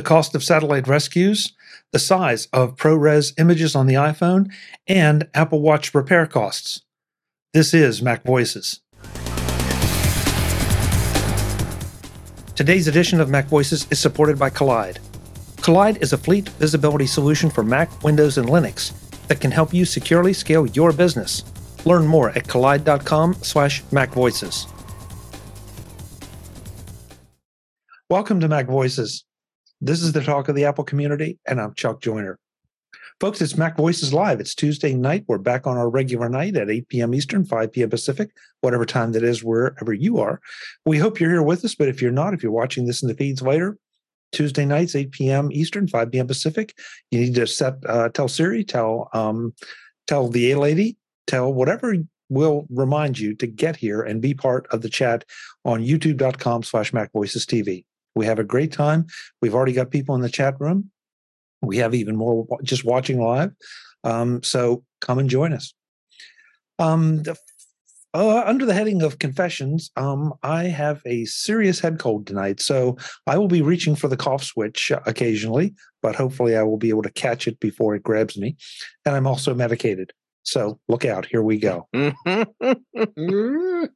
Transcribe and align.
the 0.00 0.06
cost 0.08 0.34
of 0.34 0.42
satellite 0.42 0.88
rescues, 0.88 1.52
the 1.92 1.98
size 1.98 2.48
of 2.54 2.74
ProRes 2.76 3.38
images 3.38 3.76
on 3.76 3.86
the 3.86 3.96
iPhone, 3.96 4.50
and 4.88 5.28
Apple 5.34 5.60
Watch 5.60 5.94
repair 5.94 6.26
costs. 6.26 6.80
This 7.52 7.74
is 7.74 8.00
Mac 8.00 8.24
Voices. 8.24 8.80
Today's 12.54 12.88
edition 12.88 13.20
of 13.20 13.28
Mac 13.28 13.44
Voices 13.48 13.86
is 13.90 13.98
supported 13.98 14.38
by 14.38 14.48
Kolide. 14.48 14.96
Kolide 15.56 16.00
is 16.00 16.14
a 16.14 16.18
fleet 16.18 16.48
visibility 16.48 17.06
solution 17.06 17.50
for 17.50 17.62
Mac, 17.62 18.02
Windows, 18.02 18.38
and 18.38 18.48
Linux 18.48 18.94
that 19.28 19.42
can 19.42 19.50
help 19.50 19.74
you 19.74 19.84
securely 19.84 20.32
scale 20.32 20.66
your 20.68 20.94
business. 20.94 21.44
Learn 21.84 22.06
more 22.06 22.30
at 22.30 22.44
kolide.com/slash 22.46 23.82
macvoices. 23.92 24.66
Welcome 28.08 28.40
to 28.40 28.48
Mac 28.48 28.64
Voices. 28.64 29.26
This 29.82 30.02
is 30.02 30.12
the 30.12 30.22
talk 30.22 30.50
of 30.50 30.54
the 30.54 30.66
Apple 30.66 30.84
community, 30.84 31.38
and 31.46 31.58
I'm 31.58 31.72
Chuck 31.72 32.02
Joiner. 32.02 32.38
Folks, 33.18 33.40
it's 33.40 33.56
Mac 33.56 33.78
Voices 33.78 34.12
Live. 34.12 34.38
It's 34.38 34.54
Tuesday 34.54 34.92
night. 34.92 35.24
We're 35.26 35.38
back 35.38 35.66
on 35.66 35.78
our 35.78 35.88
regular 35.88 36.28
night 36.28 36.54
at 36.54 36.68
8 36.68 36.88
p.m. 36.88 37.14
Eastern, 37.14 37.46
5 37.46 37.72
p.m. 37.72 37.88
Pacific, 37.88 38.30
whatever 38.60 38.84
time 38.84 39.12
that 39.12 39.22
is, 39.22 39.42
wherever 39.42 39.94
you 39.94 40.18
are. 40.18 40.38
We 40.84 40.98
hope 40.98 41.18
you're 41.18 41.30
here 41.30 41.42
with 41.42 41.64
us, 41.64 41.74
but 41.74 41.88
if 41.88 42.02
you're 42.02 42.10
not, 42.10 42.34
if 42.34 42.42
you're 42.42 42.52
watching 42.52 42.84
this 42.84 43.00
in 43.00 43.08
the 43.08 43.14
feeds 43.14 43.40
later, 43.40 43.78
Tuesday 44.32 44.66
nights, 44.66 44.94
8 44.94 45.12
p.m. 45.12 45.48
Eastern, 45.50 45.88
5 45.88 46.12
p.m. 46.12 46.26
Pacific, 46.26 46.74
you 47.10 47.20
need 47.20 47.34
to 47.36 47.46
set, 47.46 47.76
uh, 47.88 48.10
tell 48.10 48.28
Siri, 48.28 48.64
tell, 48.64 49.08
um, 49.14 49.54
tell 50.06 50.28
the 50.28 50.52
A 50.52 50.58
lady, 50.58 50.98
tell 51.26 51.50
whatever 51.50 51.94
will 52.28 52.66
remind 52.68 53.18
you 53.18 53.34
to 53.36 53.46
get 53.46 53.76
here 53.76 54.02
and 54.02 54.20
be 54.20 54.34
part 54.34 54.66
of 54.70 54.82
the 54.82 54.90
chat 54.90 55.24
on 55.64 55.80
youtube.com 55.80 56.62
slash 56.64 56.92
Mac 56.92 57.10
Voices 57.12 57.46
TV. 57.46 57.84
We 58.14 58.26
have 58.26 58.38
a 58.38 58.44
great 58.44 58.72
time. 58.72 59.06
We've 59.40 59.54
already 59.54 59.72
got 59.72 59.90
people 59.90 60.14
in 60.14 60.20
the 60.20 60.28
chat 60.28 60.54
room. 60.60 60.90
We 61.62 61.78
have 61.78 61.94
even 61.94 62.16
more 62.16 62.46
just 62.62 62.84
watching 62.84 63.20
live. 63.20 63.52
Um, 64.04 64.42
so 64.42 64.84
come 65.00 65.18
and 65.18 65.28
join 65.28 65.52
us. 65.52 65.74
Um, 66.78 67.22
the, 67.22 67.36
uh, 68.12 68.42
under 68.44 68.66
the 68.66 68.74
heading 68.74 69.02
of 69.02 69.18
confessions, 69.18 69.90
um, 69.96 70.34
I 70.42 70.64
have 70.64 71.00
a 71.06 71.24
serious 71.26 71.78
head 71.78 71.98
cold 71.98 72.26
tonight. 72.26 72.60
So 72.60 72.96
I 73.26 73.38
will 73.38 73.48
be 73.48 73.62
reaching 73.62 73.94
for 73.94 74.08
the 74.08 74.16
cough 74.16 74.42
switch 74.42 74.90
occasionally, 75.06 75.74
but 76.02 76.16
hopefully 76.16 76.56
I 76.56 76.62
will 76.62 76.78
be 76.78 76.88
able 76.88 77.02
to 77.02 77.12
catch 77.12 77.46
it 77.46 77.60
before 77.60 77.94
it 77.94 78.02
grabs 78.02 78.36
me. 78.36 78.56
And 79.06 79.14
I'm 79.14 79.26
also 79.26 79.54
medicated. 79.54 80.12
So 80.42 80.80
look 80.88 81.04
out. 81.04 81.26
Here 81.26 81.42
we 81.42 81.58
go. 81.58 81.88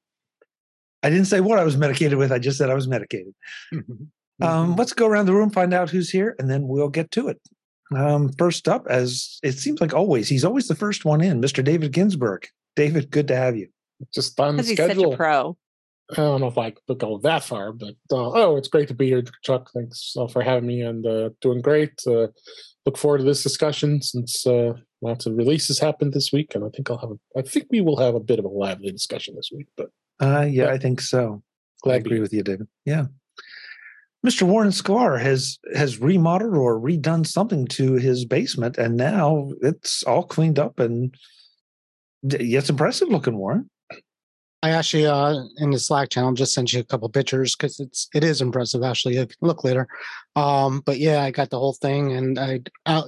I 1.04 1.10
didn't 1.10 1.26
say 1.26 1.40
what 1.40 1.58
I 1.58 1.64
was 1.64 1.76
medicated 1.76 2.18
with. 2.18 2.32
I 2.32 2.38
just 2.38 2.58
said 2.58 2.70
I 2.70 2.74
was 2.74 2.88
medicated. 2.88 3.34
Mm-hmm. 3.72 4.04
Um, 4.42 4.74
let's 4.74 4.92
go 4.92 5.06
around 5.06 5.26
the 5.26 5.32
room, 5.32 5.50
find 5.50 5.72
out 5.72 5.90
who's 5.90 6.10
here, 6.10 6.34
and 6.40 6.50
then 6.50 6.66
we'll 6.66 6.88
get 6.88 7.12
to 7.12 7.28
it. 7.28 7.40
Um, 7.94 8.32
first 8.36 8.66
up, 8.66 8.84
as 8.88 9.38
it 9.44 9.52
seems 9.52 9.80
like 9.80 9.94
always, 9.94 10.28
he's 10.28 10.44
always 10.44 10.66
the 10.66 10.74
first 10.74 11.04
one 11.04 11.20
in, 11.20 11.40
Mr. 11.40 11.62
David 11.62 11.92
Ginsburg. 11.92 12.48
David, 12.74 13.10
good 13.10 13.28
to 13.28 13.36
have 13.36 13.56
you. 13.56 13.68
Just 14.12 14.38
on 14.40 14.56
Because 14.56 14.68
he's 14.70 14.76
such 14.76 14.92
schedule. 14.92 15.14
a 15.14 15.16
pro. 15.16 15.56
I 16.10 16.16
don't 16.16 16.40
know 16.40 16.48
if 16.48 16.58
I 16.58 16.72
could 16.72 16.98
go 16.98 17.18
that 17.18 17.44
far, 17.44 17.72
but 17.72 17.94
uh, 18.10 18.30
oh, 18.32 18.56
it's 18.56 18.68
great 18.68 18.88
to 18.88 18.94
be 18.94 19.06
here, 19.06 19.22
Chuck. 19.42 19.70
Thanks 19.72 20.14
uh, 20.18 20.26
for 20.26 20.42
having 20.42 20.66
me 20.66 20.82
and 20.82 21.06
uh, 21.06 21.30
doing 21.40 21.62
great. 21.62 21.92
Uh, 22.06 22.26
look 22.84 22.98
forward 22.98 23.18
to 23.18 23.24
this 23.24 23.42
discussion 23.42 24.02
since 24.02 24.46
uh, 24.46 24.74
lots 25.00 25.26
of 25.26 25.36
releases 25.36 25.78
happened 25.78 26.12
this 26.12 26.30
week, 26.32 26.54
and 26.54 26.64
I 26.64 26.68
think 26.68 26.90
I'll 26.90 26.98
have. 26.98 27.10
A, 27.10 27.38
I 27.38 27.42
think 27.42 27.68
we 27.70 27.80
will 27.80 27.96
have 27.98 28.14
a 28.14 28.20
bit 28.20 28.38
of 28.38 28.44
a 28.44 28.48
lively 28.48 28.90
discussion 28.90 29.34
this 29.34 29.50
week. 29.54 29.66
But 29.76 29.90
Uh, 30.20 30.46
yeah, 30.48 30.64
Yeah. 30.64 30.70
I 30.70 30.78
think 30.78 31.00
so. 31.00 31.42
I 31.84 31.88
glad 31.88 32.04
be 32.04 32.08
agree 32.08 32.20
with 32.20 32.32
you, 32.32 32.42
David. 32.42 32.68
Yeah. 32.84 33.06
Mr. 34.24 34.44
Warren 34.44 34.70
Sklar 34.70 35.20
has 35.20 35.58
has 35.74 36.00
remodeled 36.00 36.54
or 36.56 36.80
redone 36.80 37.26
something 37.26 37.66
to 37.66 37.94
his 37.94 38.24
basement, 38.24 38.78
and 38.78 38.96
now 38.96 39.50
it's 39.60 40.02
all 40.04 40.22
cleaned 40.24 40.58
up 40.58 40.78
and 40.80 41.14
d- 42.26 42.56
it's 42.56 42.70
impressive 42.70 43.08
looking, 43.08 43.36
Warren. 43.36 43.68
I 44.62 44.70
actually 44.70 45.04
uh 45.04 45.34
in 45.58 45.72
the 45.72 45.78
Slack 45.78 46.08
channel 46.08 46.32
just 46.32 46.54
sent 46.54 46.72
you 46.72 46.80
a 46.80 46.84
couple 46.84 47.06
pictures 47.10 47.54
because 47.54 47.78
it's 47.78 48.08
it 48.14 48.24
is 48.24 48.40
impressive. 48.40 48.82
Actually, 48.82 49.16
you 49.16 49.26
can 49.26 49.36
look 49.42 49.62
later. 49.62 49.86
Um, 50.36 50.80
but 50.86 50.98
yeah, 50.98 51.22
I 51.22 51.30
got 51.30 51.50
the 51.50 51.58
whole 51.58 51.74
thing, 51.74 52.12
and 52.12 52.38
I, 52.38 52.60
I 52.86 53.02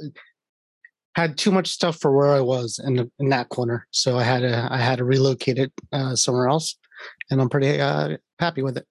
had 1.14 1.38
too 1.38 1.50
much 1.50 1.68
stuff 1.68 1.98
for 1.98 2.14
where 2.14 2.34
I 2.34 2.42
was 2.42 2.78
in 2.84 2.96
the, 2.96 3.10
in 3.18 3.30
that 3.30 3.48
corner, 3.48 3.86
so 3.90 4.18
I 4.18 4.22
had 4.22 4.40
to 4.40 4.68
I 4.70 4.76
had 4.76 4.98
to 4.98 5.04
relocate 5.04 5.58
it 5.58 5.72
uh, 5.94 6.14
somewhere 6.14 6.48
else, 6.48 6.76
and 7.30 7.40
I'm 7.40 7.48
pretty 7.48 7.80
uh, 7.80 8.16
happy 8.38 8.62
with 8.62 8.76
it. 8.78 8.86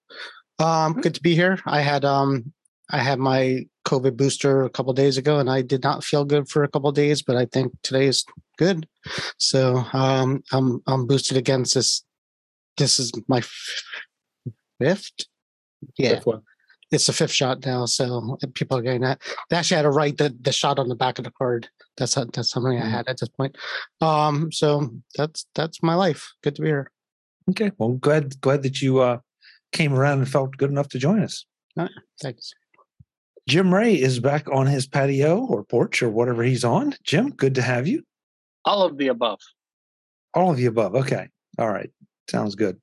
Um, 0.59 0.93
good 0.93 1.15
to 1.15 1.21
be 1.21 1.35
here. 1.35 1.59
I 1.65 1.81
had 1.81 2.05
um 2.05 2.53
I 2.91 2.99
had 2.99 3.19
my 3.19 3.65
COVID 3.85 4.15
booster 4.15 4.63
a 4.63 4.69
couple 4.69 4.93
days 4.93 5.17
ago, 5.17 5.39
and 5.39 5.49
I 5.49 5.61
did 5.61 5.83
not 5.83 6.03
feel 6.03 6.23
good 6.25 6.49
for 6.49 6.63
a 6.63 6.67
couple 6.67 6.91
days, 6.91 7.21
but 7.21 7.35
I 7.35 7.45
think 7.45 7.73
today 7.83 8.07
is 8.07 8.23
good. 8.57 8.87
So 9.37 9.83
um, 9.93 10.43
I'm 10.51 10.81
I'm 10.87 11.07
boosted 11.07 11.37
against 11.37 11.73
this 11.75 12.03
this 12.77 12.99
is 12.99 13.11
my 13.27 13.41
fifth. 14.79 15.11
Yeah, 15.97 16.15
Fifth 16.19 16.27
it's 16.91 17.07
the 17.07 17.13
fifth 17.13 17.31
shot 17.31 17.65
now, 17.65 17.85
so 17.85 18.37
people 18.53 18.77
are 18.77 18.81
getting 18.81 19.01
that. 19.01 19.21
They 19.49 19.57
actually 19.57 19.77
had 19.77 19.83
to 19.83 19.89
write 19.89 20.17
the, 20.17 20.35
the 20.39 20.51
shot 20.51 20.79
on 20.79 20.87
the 20.87 20.95
back 20.95 21.17
of 21.17 21.25
the 21.25 21.31
card. 21.31 21.67
That's 21.97 22.13
how, 22.13 22.25
that's 22.25 22.53
how 22.53 22.61
many 22.61 22.77
I 22.77 22.81
Mhm. 22.85 22.91
had 22.91 23.07
at 23.07 23.17
this 23.19 23.29
point. 23.29 23.57
Um, 24.01 24.51
so 24.51 24.91
that's 25.15 25.45
that's 25.55 25.81
my 25.81 25.95
life. 25.95 26.31
Good 26.43 26.55
to 26.55 26.61
be 26.61 26.67
here. 26.67 26.91
Okay. 27.49 27.71
Well, 27.77 27.93
glad 27.93 28.39
glad 28.41 28.63
that 28.63 28.81
you 28.81 28.99
uh, 28.99 29.19
came 29.71 29.93
around 29.93 30.19
and 30.19 30.29
felt 30.29 30.57
good 30.57 30.71
enough 30.71 30.89
to 30.89 30.99
join 30.99 31.21
us. 31.21 31.45
Thanks. 32.21 32.53
Jim 33.47 33.73
Rea 33.73 34.01
is 34.01 34.19
back 34.19 34.49
on 34.49 34.65
his 34.65 34.87
patio 34.87 35.45
or 35.45 35.63
porch 35.63 36.01
or 36.01 36.09
whatever 36.09 36.41
he's 36.41 36.63
on. 36.63 36.95
Jim, 37.03 37.29
good 37.29 37.55
to 37.55 37.61
have 37.61 37.87
you. 37.87 38.01
All 38.63 38.83
of 38.83 38.97
the 38.97 39.09
above. 39.09 39.39
All 40.33 40.51
of 40.51 40.57
the 40.57 40.65
above. 40.65 40.95
Okay. 40.95 41.29
All 41.59 41.69
right. 41.69 41.91
Sounds 42.29 42.55
good. 42.55 42.79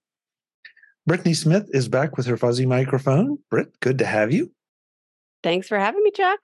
Brittany 1.05 1.35
Smith 1.35 1.69
is 1.73 1.89
back 1.89 2.17
with 2.17 2.27
her 2.27 2.37
fuzzy 2.37 2.65
microphone. 2.65 3.39
Britt, 3.51 3.79
good 3.81 3.99
to 3.99 4.07
have 4.07 4.33
you. 4.33 4.53
Thanks 5.43 5.67
for 5.67 5.79
having 5.79 6.03
me, 6.05 6.13
Chuck. 6.13 6.39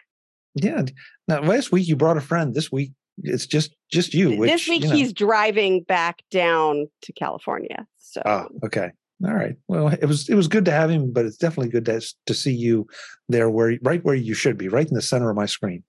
Yeah. 0.57 0.83
Now, 1.29 1.43
last 1.43 1.71
week 1.71 1.87
you 1.87 1.95
brought 1.95 2.17
a 2.17 2.21
friend. 2.21 2.55
This 2.55 2.73
week 2.73 2.91
it's 3.23 3.47
just 3.47 3.75
just 3.91 4.15
you. 4.15 4.37
Which, 4.39 4.51
this 4.51 4.69
week 4.69 4.83
you 4.83 4.89
know- 4.91 4.97
he's 4.97 5.13
driving 5.13 5.83
back 5.83 6.23
down 6.31 6.89
to 7.03 7.13
California. 7.13 7.87
So 7.99 8.23
Ah, 8.25 8.47
okay. 8.65 8.91
All 9.25 9.35
right. 9.35 9.57
Well, 9.67 9.89
it 9.89 10.05
was 10.07 10.29
it 10.29 10.35
was 10.35 10.47
good 10.49 10.65
to 10.67 10.71
have 10.71 10.91
him, 10.91 11.13
but 11.13 11.27
it's 11.27 11.37
definitely 11.37 11.71
good 11.71 11.85
to 11.87 12.01
to 12.27 12.35
see 12.35 12.53
you 12.55 12.87
there, 13.29 13.51
where 13.51 13.77
right 13.83 14.03
where 14.05 14.15
you 14.15 14.35
should 14.35 14.57
be, 14.57 14.69
right 14.69 14.87
in 14.87 14.95
the 14.95 15.03
center 15.03 15.29
of 15.31 15.37
my 15.37 15.47
screen. 15.47 15.83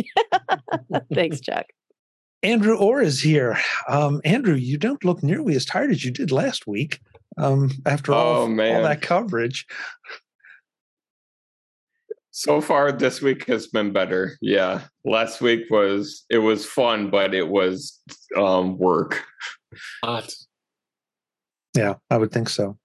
thanks, 1.14 1.40
Chuck. 1.40 1.66
Andrew 2.42 2.76
Orr 2.76 3.00
is 3.00 3.20
here. 3.20 3.56
Um, 3.88 4.20
Andrew, 4.24 4.54
you 4.54 4.76
don't 4.76 5.04
look 5.04 5.22
nearly 5.22 5.54
as 5.54 5.64
tired 5.64 5.92
as 5.92 6.04
you 6.04 6.10
did 6.10 6.32
last 6.32 6.66
week. 6.66 7.00
Um, 7.38 7.70
after 7.86 8.12
all, 8.12 8.42
Oh, 8.42 8.50
all 8.50 8.82
that 8.82 9.00
coverage. 9.00 9.66
So 12.32 12.62
far 12.62 12.90
this 12.92 13.20
week 13.20 13.46
has 13.46 13.66
been 13.66 13.92
better. 13.92 14.38
Yeah. 14.40 14.80
Last 15.04 15.42
week 15.42 15.66
was 15.70 16.24
it 16.30 16.38
was 16.38 16.64
fun, 16.64 17.10
but 17.10 17.34
it 17.34 17.48
was 17.48 18.00
um 18.36 18.78
work. 18.78 19.22
Hot. 20.02 20.32
Yeah, 21.76 21.94
I 22.10 22.16
would 22.16 22.32
think 22.32 22.48
so. 22.48 22.78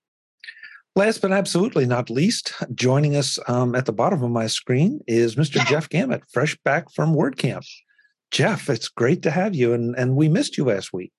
Last 0.97 1.21
but 1.21 1.31
absolutely 1.31 1.85
not 1.85 2.09
least, 2.09 2.53
joining 2.73 3.15
us 3.15 3.37
um, 3.47 3.75
at 3.75 3.85
the 3.85 3.93
bottom 3.93 4.23
of 4.23 4.31
my 4.31 4.47
screen 4.47 4.99
is 5.07 5.35
Mr. 5.35 5.63
Jeff 5.67 5.89
Gamet, 5.89 6.23
fresh 6.31 6.57
back 6.65 6.91
from 6.91 7.13
WordCamp. 7.13 7.65
Jeff, 8.31 8.69
it's 8.69 8.87
great 8.87 9.21
to 9.21 9.31
have 9.31 9.55
you, 9.55 9.73
and 9.73 9.95
and 9.97 10.15
we 10.15 10.27
missed 10.27 10.57
you 10.57 10.65
last 10.65 10.91
week. 10.91 11.11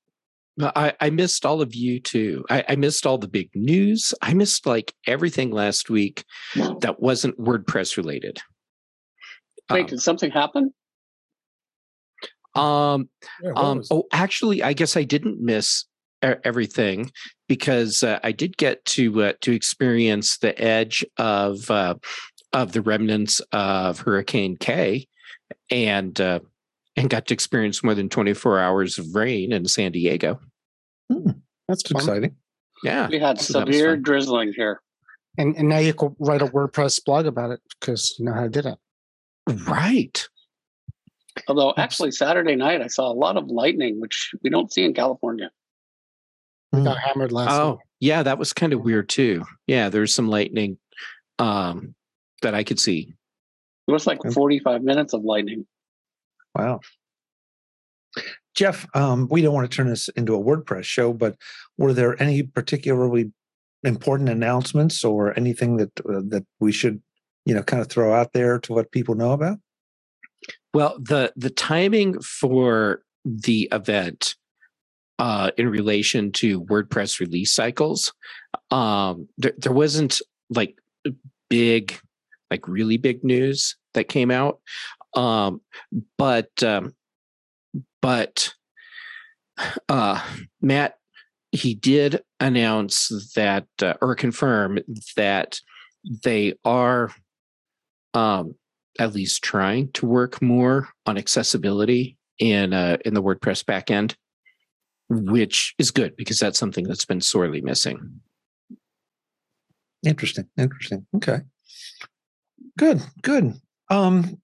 No, 0.59 0.73
I, 0.75 0.93
I 1.01 1.11
missed 1.11 1.47
all 1.47 1.63
of 1.63 1.73
you 1.73 2.01
too. 2.01 2.45
I, 2.51 2.65
I 2.71 2.77
missed 2.77 3.07
all 3.07 3.17
the 3.17 3.29
big 3.29 3.49
news. 3.55 4.13
I 4.21 4.35
missed 4.35 4.67
like 4.67 4.93
everything 5.07 5.53
last 5.53 5.89
week 5.89 6.25
that 6.81 6.97
wasn't 6.99 7.39
WordPress 7.39 7.97
related. 7.97 8.39
Wait, 9.71 9.83
Um, 9.83 9.87
did 9.87 10.01
something 10.01 10.33
happen? 10.33 10.75
Um, 12.57 13.09
Yeah, 13.41 13.53
um, 13.55 13.85
oh, 13.93 14.09
actually, 14.13 14.65
I 14.65 14.73
guess 14.73 14.97
I 14.97 15.05
didn't 15.05 15.41
miss 15.41 15.85
everything 16.23 17.13
because 17.49 18.03
uh, 18.03 18.19
I 18.25 18.33
did 18.33 18.57
get 18.57 18.85
to 18.87 19.23
uh, 19.23 19.33
to 19.43 19.53
experience 19.53 20.39
the 20.39 20.61
edge 20.61 21.05
of 21.19 21.71
uh, 21.71 21.95
of 22.53 22.73
the 22.73 22.83
remnants 22.83 23.41
of 23.53 24.01
Hurricane 24.01 24.57
Kay, 24.57 25.07
and 25.71 26.21
uh, 26.21 26.41
and 26.97 27.09
got 27.09 27.27
to 27.27 27.35
experience 27.35 27.85
more 27.85 27.95
than 27.95 28.09
twenty 28.09 28.35
four 28.35 28.59
hours 28.59 28.99
of 28.99 29.15
rain 29.15 29.53
in 29.53 29.67
San 29.67 29.93
Diego. 29.93 30.41
That's 31.09 31.83
It's 31.83 31.91
exciting. 31.91 32.37
Yeah, 32.85 33.09
We 33.09 33.19
had 33.19 33.41
so 33.41 33.61
severe 33.61 33.97
drizzling 33.97 34.53
here. 34.57 34.81
And 35.37 35.57
and 35.57 35.69
now 35.69 35.79
you 35.79 35.93
can 35.95 36.15
write 36.19 36.43
a 36.43 36.47
WordPress 36.47 37.05
blog 37.05 37.27
about 37.27 37.51
it 37.51 37.61
because 37.81 38.15
you 38.19 38.25
know 38.25 38.33
how 38.33 38.43
to 38.43 38.49
do 38.49 38.63
that. 38.63 38.79
right. 39.69 40.29
Although 41.47 41.73
actually 41.77 42.11
Saturday 42.11 42.57
night 42.57 42.83
I 42.83 42.89
saw 42.89 43.11
a 43.11 43.15
lot 43.15 43.37
of 43.37 43.47
lightning, 43.49 44.01
which 44.01 44.33
we 44.43 44.51
don't 44.51 44.73
see 44.73 44.85
in 44.85 44.95
California. 44.95 45.51
We 46.73 46.83
got 46.85 46.99
hammered 46.99 47.33
last 47.33 47.53
Oh, 47.53 47.69
night. 47.71 47.79
yeah, 48.01 48.23
that 48.25 48.39
was 48.39 48.53
kind 48.53 48.73
of 48.73 48.83
weird 48.83 49.09
too. 49.09 49.45
Yeah, 49.67 49.89
there's 49.89 50.15
some 50.15 50.29
lightning 50.29 50.79
um, 51.39 51.95
that 52.43 52.55
I 52.55 52.63
could 52.65 52.79
see. 52.81 53.15
It 53.87 53.93
was 53.93 54.07
like 54.07 54.19
45 54.33 54.83
minutes 54.83 55.15
of 55.15 55.23
lightning. 55.23 55.67
Wow. 56.55 56.81
Jeff, 58.59 58.89
um, 58.93 59.29
we 59.31 59.41
don't 59.41 59.55
want 59.55 59.71
to 59.71 59.77
turn 59.77 59.89
this 59.89 60.09
into 60.17 60.35
a 60.35 60.43
WordPress 60.43 60.83
show, 60.83 61.13
but 61.13 61.37
were 61.77 61.93
there 61.93 62.21
any 62.21 62.43
particularly 62.43 63.31
important 63.85 64.29
announcements 64.29 65.05
or 65.05 65.33
anything 65.39 65.77
that 65.77 65.93
uh, 66.01 66.23
that 66.27 66.45
we 66.59 66.73
should, 66.73 67.01
you 67.47 67.55
know, 67.55 67.63
kind 67.63 67.81
of 67.81 67.87
throw 67.87 68.13
out 68.13 68.33
there 68.33 68.59
to 68.59 68.73
let 68.75 68.91
people 68.91 69.15
know 69.15 69.31
about? 69.31 69.59
Well, 70.75 70.99
the 70.99 71.33
the 71.37 71.51
timing 71.51 72.21
for 72.21 73.03
the 73.25 73.69
event 73.71 74.35
uh, 75.21 75.53
in 75.57 75.69
relation 75.69 76.33
to 76.33 76.63
WordPress 76.63 77.21
release 77.21 77.53
cycles, 77.55 78.13
um, 78.73 79.29
there, 79.39 79.55
there 79.57 79.73
wasn't 79.73 80.21
like 80.51 80.77
big, 81.49 81.97
like 82.51 82.67
really 82.67 82.97
big 82.97 83.23
news 83.23 83.77
that 83.95 84.09
came 84.09 84.33
out, 84.33 84.59
um, 85.15 85.61
but 86.17 86.61
um, 86.65 86.93
but 88.01 88.53
uh, 89.89 90.23
Matt 90.61 90.95
he 91.53 91.75
did 91.75 92.23
announce 92.41 93.09
that 93.35 93.67
uh, 93.83 93.95
or 94.01 94.15
confirm 94.15 94.79
that 95.17 95.61
they 96.23 96.55
are 96.65 97.11
um, 98.15 98.55
at 98.99 99.15
least 99.15 99.43
trying 99.43 99.91
to 99.93 100.07
work 100.07 100.43
more 100.43 100.89
on 101.07 101.17
accessibility 101.17 102.17
in 102.39 102.73
uh, 102.73 102.99
in 103.05 103.15
the 103.15 103.23
WordPress 103.23 103.65
backend, 103.65 104.15
which 105.09 105.75
is 105.79 105.91
good 105.91 106.17
because 106.17 106.39
that's 106.39 106.59
something 106.59 106.85
that's 106.85 107.05
been 107.05 107.21
sorely 107.21 107.61
missing. 107.61 108.21
Interesting. 110.05 110.47
Interesting. 110.57 111.07
Okay. 111.17 111.41
Good. 112.79 113.03
Good. 113.23 113.55
Um, 113.91 114.41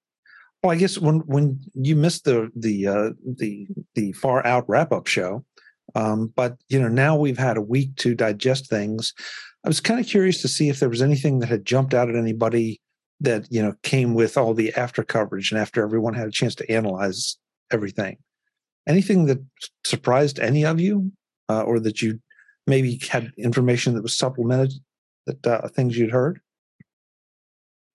well, 0.64 0.72
I 0.72 0.76
guess 0.76 0.96
when 0.96 1.18
when 1.26 1.60
you 1.74 1.94
missed 1.94 2.24
the 2.24 2.50
the 2.56 2.86
uh, 2.86 3.10
the 3.36 3.66
the 3.94 4.12
far 4.12 4.44
out 4.46 4.64
wrap 4.66 4.92
up 4.92 5.06
show, 5.06 5.44
um, 5.94 6.32
but 6.34 6.56
you 6.70 6.80
know 6.80 6.88
now 6.88 7.16
we've 7.16 7.36
had 7.36 7.58
a 7.58 7.62
week 7.62 7.96
to 7.96 8.14
digest 8.14 8.70
things. 8.70 9.12
I 9.62 9.68
was 9.68 9.80
kind 9.80 10.00
of 10.00 10.06
curious 10.06 10.40
to 10.40 10.48
see 10.48 10.70
if 10.70 10.80
there 10.80 10.88
was 10.88 11.02
anything 11.02 11.40
that 11.40 11.50
had 11.50 11.66
jumped 11.66 11.92
out 11.92 12.08
at 12.08 12.16
anybody 12.16 12.80
that 13.20 13.46
you 13.50 13.62
know 13.62 13.74
came 13.82 14.14
with 14.14 14.38
all 14.38 14.54
the 14.54 14.72
after 14.72 15.04
coverage 15.04 15.52
and 15.52 15.60
after 15.60 15.82
everyone 15.82 16.14
had 16.14 16.28
a 16.28 16.32
chance 16.32 16.54
to 16.54 16.72
analyze 16.72 17.36
everything. 17.70 18.16
Anything 18.88 19.26
that 19.26 19.44
surprised 19.84 20.40
any 20.40 20.64
of 20.64 20.80
you, 20.80 21.12
uh, 21.50 21.60
or 21.60 21.78
that 21.80 22.00
you 22.00 22.20
maybe 22.66 22.98
had 23.10 23.32
information 23.36 23.92
that 23.94 24.02
was 24.02 24.16
supplemented 24.16 24.72
that 25.26 25.46
uh, 25.46 25.68
things 25.68 25.98
you'd 25.98 26.10
heard? 26.10 26.40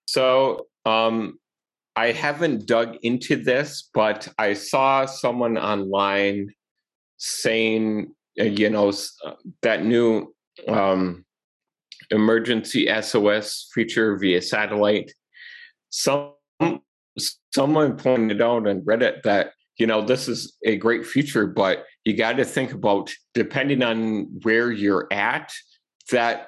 So 0.05 0.67
um, 0.85 1.38
I 1.99 2.13
haven't 2.13 2.65
dug 2.65 2.95
into 3.03 3.35
this, 3.35 3.89
but 3.93 4.29
I 4.37 4.53
saw 4.53 5.05
someone 5.05 5.57
online 5.57 6.47
saying, 7.17 8.15
uh, 8.39 8.45
you 8.45 8.69
know, 8.69 8.93
uh, 9.25 9.33
that 9.63 9.83
new 9.83 10.33
um, 10.69 11.25
emergency 12.09 12.87
SOS 13.01 13.69
feature 13.73 14.17
via 14.17 14.41
satellite. 14.41 15.11
Some 15.89 16.35
someone 17.53 17.97
pointed 17.97 18.41
out 18.41 18.65
on 18.65 18.79
Reddit 18.81 19.23
that 19.23 19.51
you 19.77 19.85
know 19.85 20.01
this 20.01 20.29
is 20.29 20.55
a 20.63 20.77
great 20.77 21.05
feature, 21.05 21.47
but 21.47 21.83
you 22.05 22.15
got 22.15 22.37
to 22.37 22.45
think 22.45 22.71
about 22.71 23.11
depending 23.33 23.83
on 23.83 24.39
where 24.43 24.71
you're 24.71 25.09
at 25.11 25.51
that 26.11 26.47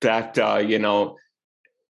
that 0.00 0.36
uh, 0.36 0.56
you 0.58 0.80
know 0.80 1.16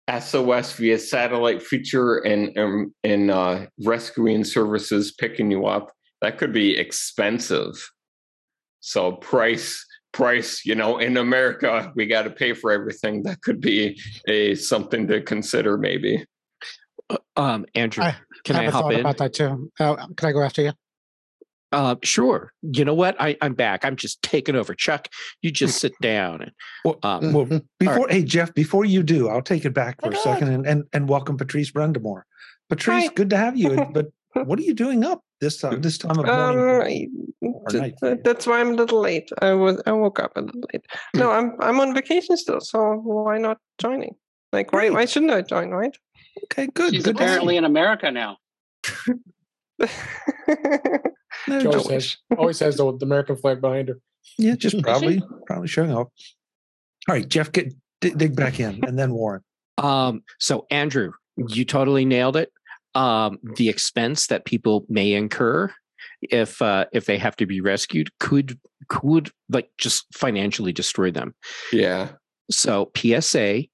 SOS 0.08 0.72
via 0.74 0.98
satellite 0.98 1.62
feature 1.62 2.18
and 2.18 2.56
and, 2.56 2.92
and 3.02 3.30
uh, 3.30 3.66
rescuing 3.84 4.44
services 4.44 5.12
picking 5.12 5.50
you 5.50 5.66
up 5.66 5.92
that 6.22 6.38
could 6.38 6.52
be 6.52 6.76
expensive. 6.76 7.90
So 8.80 9.12
price 9.12 9.84
price, 10.12 10.64
you 10.64 10.74
know, 10.74 10.98
in 10.98 11.16
America 11.16 11.92
we 11.94 12.06
got 12.06 12.22
to 12.22 12.30
pay 12.30 12.52
for 12.52 12.72
everything. 12.72 13.22
That 13.24 13.42
could 13.42 13.60
be 13.60 14.00
a 14.28 14.54
something 14.54 15.06
to 15.08 15.20
consider 15.20 15.76
maybe. 15.76 16.24
Uh, 17.10 17.18
um, 17.36 17.66
Andrew, 17.74 18.04
I 18.04 18.16
can 18.44 18.56
I, 18.56 18.62
have 18.62 18.68
a 18.68 18.76
hop 18.76 18.84
thought 18.84 18.94
in? 18.94 19.00
about 19.00 19.18
that 19.18 19.34
too. 19.34 19.70
Uh, 19.78 20.06
can 20.16 20.28
I 20.28 20.32
go 20.32 20.42
after 20.42 20.62
you? 20.62 20.72
Uh, 21.76 21.94
sure. 22.02 22.55
You 22.62 22.87
know 22.87 22.94
what? 22.94 23.20
I, 23.20 23.37
I'm 23.43 23.52
back. 23.52 23.84
I'm 23.84 23.96
just 23.96 24.23
taking 24.23 24.56
over. 24.56 24.75
Chuck, 24.75 25.08
you 25.43 25.50
just 25.50 25.78
sit 25.78 25.93
down. 26.00 26.40
And, 26.40 26.52
Well, 26.87 26.99
um, 27.02 27.32
well 27.34 27.44
before 27.78 28.06
right. 28.06 28.12
hey 28.12 28.23
Jeff, 28.25 28.55
before 28.55 28.87
you 28.87 29.02
do, 29.02 29.28
I'll 29.28 29.43
take 29.43 29.67
it 29.67 29.75
back 29.75 30.00
for 30.00 30.06
Oh, 30.06 30.11
a 30.11 30.14
God. 30.14 30.23
second 30.23 30.49
and, 30.49 30.67
and 30.67 30.84
and 30.94 31.06
welcome 31.06 31.37
Patrice 31.37 31.70
Brend'amour. 31.70 32.23
Patrice, 32.70 33.08
Hi. 33.08 33.12
good 33.14 33.28
to 33.28 33.37
have 33.37 33.58
you. 33.58 33.87
But 33.93 34.06
what 34.46 34.58
are 34.58 34.62
you 34.62 34.73
doing 34.73 35.05
up 35.05 35.23
this 35.43 35.58
time 35.58 35.82
this 35.82 35.99
time 35.99 36.19
of 36.19 36.25
Um, 36.26 36.56
morning? 36.56 37.11
I- 37.44 37.46
Or 37.46 37.69
th- 37.69 37.82
night. 37.82 37.94
th- 38.02 38.19
that's 38.25 38.46
why 38.46 38.61
I'm 38.61 38.70
a 38.70 38.75
little 38.75 39.00
late. 39.00 39.28
I 39.43 39.52
was 39.52 39.82
I 39.87 39.93
woke 39.93 40.19
up 40.19 40.32
a 40.37 40.40
little 40.40 40.62
late. 40.73 40.87
No, 41.14 41.31
I'm 41.31 41.52
I'm 41.61 41.78
on 41.78 41.93
vacation 41.94 42.38
still, 42.38 42.61
so 42.62 42.78
why 43.05 43.37
not 43.37 43.58
joining? 43.76 44.14
Like 44.50 44.73
why 44.73 44.88
why 44.88 45.05
shouldn't 45.05 45.32
I 45.32 45.43
join, 45.43 45.69
right? 45.70 45.94
Okay, 46.44 46.69
good. 46.73 46.94
She's 46.94 47.05
good 47.05 47.17
apparently 47.17 47.58
in 47.58 47.64
America 47.64 48.11
now. 48.11 48.38
No, 51.49 51.61
She 51.61 51.67
always 51.67 51.88
has, 51.90 52.17
always 52.37 52.58
has 52.61 52.76
the, 52.76 52.96
the 52.96 53.05
American 53.05 53.37
flag 53.37 53.61
behind 53.61 53.88
her. 53.88 54.00
yeah, 54.38 54.56
just 54.56 54.82
probably 54.82 55.23
probably 55.46 55.69
showing 55.69 55.93
off. 55.93 56.08
All 57.08 57.14
right, 57.14 57.28
Jeff, 57.28 57.52
get 57.52 57.73
dig, 58.00 58.19
dig 58.19 58.34
back 58.34 58.58
in, 58.58 58.82
and 58.84 58.99
then 58.99 59.12
Warren. 59.12 59.43
Um, 59.78 60.23
so 60.40 60.67
Andrew, 60.70 61.12
you 61.37 61.64
totally 61.64 62.05
nailed 62.05 62.37
it. 62.37 62.50
Um, 62.94 63.38
the 63.56 63.69
expense 63.69 64.26
that 64.28 64.44
people 64.44 64.87
may 64.88 65.12
incur 65.12 65.73
if 66.23 66.61
uh, 66.62 66.87
if 66.93 67.05
they 67.05 67.19
have 67.19 67.37
to 67.37 67.46
be 67.46 67.61
rescued 67.61 68.08
could 68.19 68.58
could 68.88 69.31
like 69.49 69.70
just 69.78 70.06
financially 70.14 70.73
destroy 70.73 71.11
them. 71.11 71.34
Yeah. 71.73 72.08
So 72.50 72.90
PSA 72.96 73.64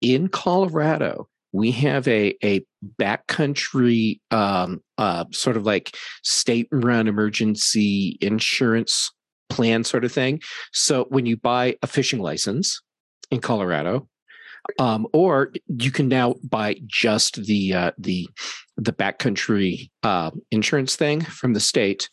in 0.00 0.28
Colorado, 0.28 1.28
we 1.52 1.70
have 1.72 2.06
a 2.08 2.34
a 2.44 2.64
backcountry 3.00 4.20
um, 4.30 4.80
uh, 4.98 5.24
sort 5.32 5.56
of 5.56 5.64
like 5.64 5.96
state 6.22 6.68
run 6.70 7.08
emergency 7.08 8.18
insurance 8.20 9.10
plan 9.48 9.84
sort 9.84 10.04
of 10.04 10.12
thing. 10.12 10.40
So 10.72 11.06
when 11.08 11.26
you 11.26 11.36
buy 11.36 11.76
a 11.82 11.86
fishing 11.86 12.20
license 12.20 12.80
in 13.30 13.40
Colorado, 13.40 14.08
um, 14.78 15.06
or 15.12 15.52
you 15.66 15.90
can 15.90 16.08
now 16.08 16.34
buy 16.42 16.76
just 16.86 17.44
the 17.46 17.72
uh, 17.72 17.92
the 17.98 18.28
the 18.76 18.92
backcountry 18.92 19.90
uh, 20.02 20.30
insurance 20.50 20.96
thing 20.96 21.22
from 21.22 21.54
the 21.54 21.60
state, 21.60 22.08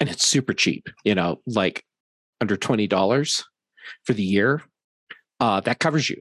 and 0.00 0.08
it's 0.08 0.26
super 0.26 0.54
cheap. 0.54 0.88
You 1.04 1.14
know, 1.14 1.40
like 1.46 1.84
under 2.40 2.56
twenty 2.56 2.86
dollars 2.86 3.44
for 4.04 4.14
the 4.14 4.22
year. 4.22 4.62
Uh, 5.38 5.58
that 5.60 5.78
covers 5.78 6.10
you. 6.10 6.20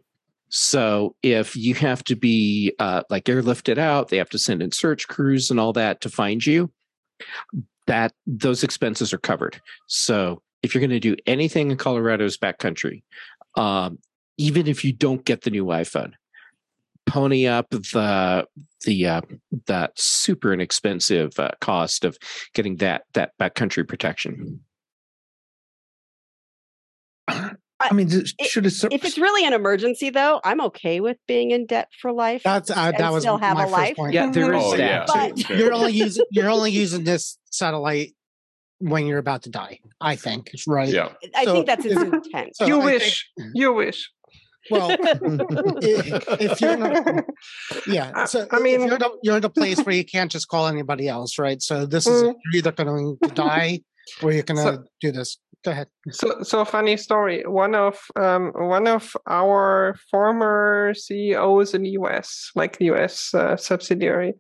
So 0.50 1.16
if 1.22 1.56
you 1.56 1.76
have 1.76 2.04
to 2.06 2.16
be 2.16 2.74
uh, 2.80 3.04
like 3.10 3.26
airlifted 3.26 3.78
out, 3.78 4.10
they 4.10 4.18
have 4.18 4.30
to 4.32 4.40
send 4.40 4.62
in 4.62 4.72
search 4.72 5.08
crews 5.08 5.50
and 5.52 5.60
all 5.60 5.74
that 5.74 6.02
to 6.02 6.10
find 6.10 6.46
you. 6.46 6.72
That 7.88 8.14
those 8.28 8.64
expenses 8.64 9.14
are 9.14 9.20
covered. 9.20 9.62
So 9.88 10.42
if 10.62 10.74
you're 10.74 10.82
going 10.82 10.90
to 10.92 11.00
do 11.00 11.16
anything 11.26 11.72
in 11.72 11.78
Colorado's 11.78 12.38
backcountry, 12.38 13.04
um, 13.56 14.00
even 14.38 14.68
if 14.68 14.84
you 14.84 14.94
don't 14.94 15.26
get 15.26 15.42
the 15.42 15.50
new 15.50 15.66
iPhone, 15.66 16.14
pony 17.08 17.48
up 17.48 17.70
the 17.72 18.48
the 18.86 19.08
uh, 19.08 19.22
that 19.66 20.00
super 20.00 20.54
inexpensive 20.54 21.38
uh, 21.40 21.52
cost 21.60 22.06
of 22.06 22.18
getting 22.54 22.78
that 22.78 23.04
that 23.14 23.32
backcountry 23.40 23.88
protection. 23.88 24.62
I 27.82 27.94
mean, 27.94 28.10
should 28.44 28.66
it? 28.66 28.74
If 28.92 29.06
it's 29.06 29.18
really 29.18 29.46
an 29.46 29.54
emergency, 29.54 30.10
though, 30.10 30.42
I'm 30.44 30.60
okay 30.62 31.00
with 31.00 31.18
being 31.28 31.52
in 31.52 31.66
debt 31.66 31.88
for 32.02 32.12
life. 32.12 32.42
That's 32.44 32.70
uh, 32.70 32.76
that 32.76 33.00
And 33.00 33.14
was 33.14 33.24
still 33.24 33.38
have 33.38 33.56
my 33.56 33.64
a 33.64 33.66
first 33.68 33.74
life. 33.74 33.96
point. 33.96 34.14
Yeah, 34.14 34.30
there 34.32 34.54
is 34.54 34.64
Oh 34.64 34.76
yeah. 34.76 35.06
that. 35.06 35.36
But- 35.36 35.50
You're 35.50 35.74
only 35.74 35.94
using 35.94 36.26
you're 36.32 36.50
only 36.50 36.72
using 36.72 37.04
this 37.06 37.38
satellite 37.52 38.14
when 38.80 39.06
you're 39.08 39.18
about 39.20 39.44
to 39.44 39.50
die. 39.50 39.80
I 40.02 40.16
think 40.16 40.50
it's 40.54 40.68
right. 40.68 40.90
Yeah. 40.90 41.10
I 41.36 41.46
So 41.46 41.54
think 41.54 41.68
that's 41.68 41.86
its 41.86 41.96
intent. 42.02 42.56
So 42.56 42.66
you 42.66 42.82
I 42.82 42.86
wish. 42.86 43.30
You 43.54 43.74
wish. 43.74 44.10
Well, 44.70 44.90
if 45.82 46.62
you're 46.62 46.72
in 46.74 46.84
a, 46.84 47.24
yeah, 47.88 48.12
I- 48.14 48.26
so 48.26 48.46
I 48.52 48.58
if 48.58 48.62
mean- 48.62 48.82
you're 48.86 48.96
in, 48.96 49.02
a, 49.04 49.10
you're 49.24 49.38
in 49.38 49.44
a 49.46 49.50
place 49.50 49.80
where 49.82 49.96
you 49.96 50.06
can't 50.06 50.32
just 50.32 50.48
call 50.48 50.68
anybody 50.68 51.08
else, 51.08 51.40
right? 51.40 51.62
So 51.62 51.86
this 51.86 52.08
is 52.08 52.24
Mm. 52.24 52.34
you're 52.52 52.58
either 52.60 52.72
going 52.72 53.18
to 53.24 53.30
die 53.30 53.82
or 54.22 54.32
you're 54.32 54.44
going 54.44 54.58
to 54.58 54.64
So- 54.64 54.84
do 55.02 55.12
this. 55.12 55.38
Go 55.66 55.72
ahead. 55.72 55.88
So, 56.12 56.42
so 56.44 56.64
funny 56.64 56.96
story. 56.96 57.44
One 57.46 57.76
of 57.76 58.00
um, 58.16 58.54
one 58.56 58.88
of 58.88 59.18
our 59.28 59.94
former 60.10 60.94
CEOs 60.96 61.74
in 61.74 61.82
the 61.82 61.90
US, 62.02 62.50
like 62.56 62.78
the 62.78 62.86
US 62.86 63.34
uh, 63.34 63.58
subsidiary, 63.58 64.36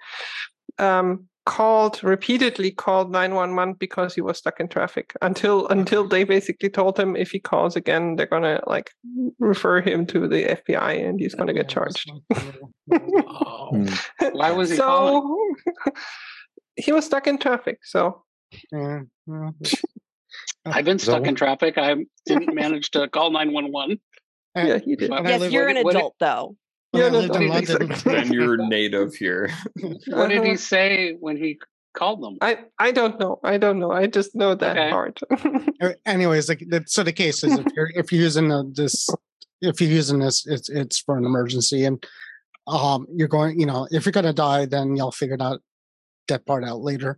um, 0.77 1.27
called 1.45 2.01
repeatedly 2.03 2.69
called 2.69 3.11
911 3.11 3.73
because 3.79 4.13
he 4.13 4.21
was 4.21 4.37
stuck 4.37 4.59
in 4.59 4.67
traffic 4.67 5.13
until 5.21 5.67
until 5.69 6.07
they 6.07 6.23
basically 6.23 6.69
told 6.69 6.97
him 6.97 7.15
if 7.15 7.31
he 7.31 7.39
calls 7.39 7.75
again 7.75 8.15
they're 8.15 8.27
gonna 8.27 8.61
like 8.67 8.91
refer 9.39 9.81
him 9.81 10.05
to 10.05 10.27
the 10.27 10.43
FBI 10.45 11.03
and 11.03 11.19
he's 11.19 11.33
gonna 11.33 11.53
get 11.53 11.67
charged. 11.67 12.11
Hmm. 12.93 13.87
Why 14.31 14.51
was 14.51 14.69
he 14.69 14.75
so 14.75 14.85
calling? 14.85 15.55
he 16.75 16.91
was 16.91 17.05
stuck 17.05 17.25
in 17.25 17.39
traffic. 17.39 17.79
So 17.83 18.23
Yeah, 18.71 19.01
well, 19.27 19.55
I've 20.65 20.85
been 20.85 20.99
stuck 20.99 21.25
in 21.25 21.35
traffic. 21.35 21.77
I 21.77 21.95
didn't 22.25 22.53
manage 22.55 22.91
to 22.91 23.07
call 23.07 23.31
911. 23.31 23.99
yeah, 24.55 24.77
he 24.79 24.95
did. 24.95 25.09
Yes, 25.11 25.51
you're 25.51 25.67
an 25.67 25.83
what 25.83 25.91
did- 25.93 25.97
adult 25.99 26.15
though. 26.19 26.55
when 26.91 27.03
I 27.03 27.05
Yeah, 27.05 27.11
no, 27.11 27.19
lived 27.19 27.35
in 27.35 27.47
no, 27.47 27.53
London. 27.53 27.81
exactly. 27.83 28.13
then 28.13 28.33
you're 28.33 28.57
native 28.57 29.15
here. 29.15 29.49
What 30.07 30.29
did 30.29 30.43
he 30.43 30.55
say 30.71 31.13
when 31.19 31.37
he 31.37 31.59
called 31.95 32.21
them? 32.23 32.37
I 32.41 32.59
I 32.77 32.91
don't 32.91 33.19
know. 33.19 33.39
I 33.43 33.57
don't 33.57 33.79
know. 33.79 33.91
I 33.91 34.07
just 34.07 34.35
know 34.35 34.55
that 34.55 34.77
Okay. 34.77 34.89
part. 34.89 35.19
Uh, 35.81 35.93
anyways 36.05 36.49
like 36.49 36.63
so 36.87 37.03
the 37.03 37.13
case 37.13 37.43
is 37.43 37.57
if 37.57 37.65
you're 37.75 37.91
if 37.95 38.11
you're 38.11 38.21
using 38.21 38.47
the, 38.49 38.71
this 38.75 39.09
if 39.61 39.79
you're 39.81 39.89
using 39.89 40.19
this 40.19 40.45
it's 40.47 40.69
it's 40.69 40.99
for 40.99 41.17
an 41.17 41.25
emergency 41.25 41.85
and 41.85 42.05
um 42.67 43.07
you're 43.13 43.27
going 43.27 43.59
you 43.59 43.65
know 43.65 43.87
if 43.91 44.05
you're 44.05 44.11
going 44.13 44.25
to 44.25 44.33
die 44.33 44.65
then 44.65 44.95
you'll 44.95 45.11
figure 45.11 45.37
that 45.37 45.59
that 46.27 46.45
part 46.45 46.63
out 46.63 46.79
later 46.81 47.17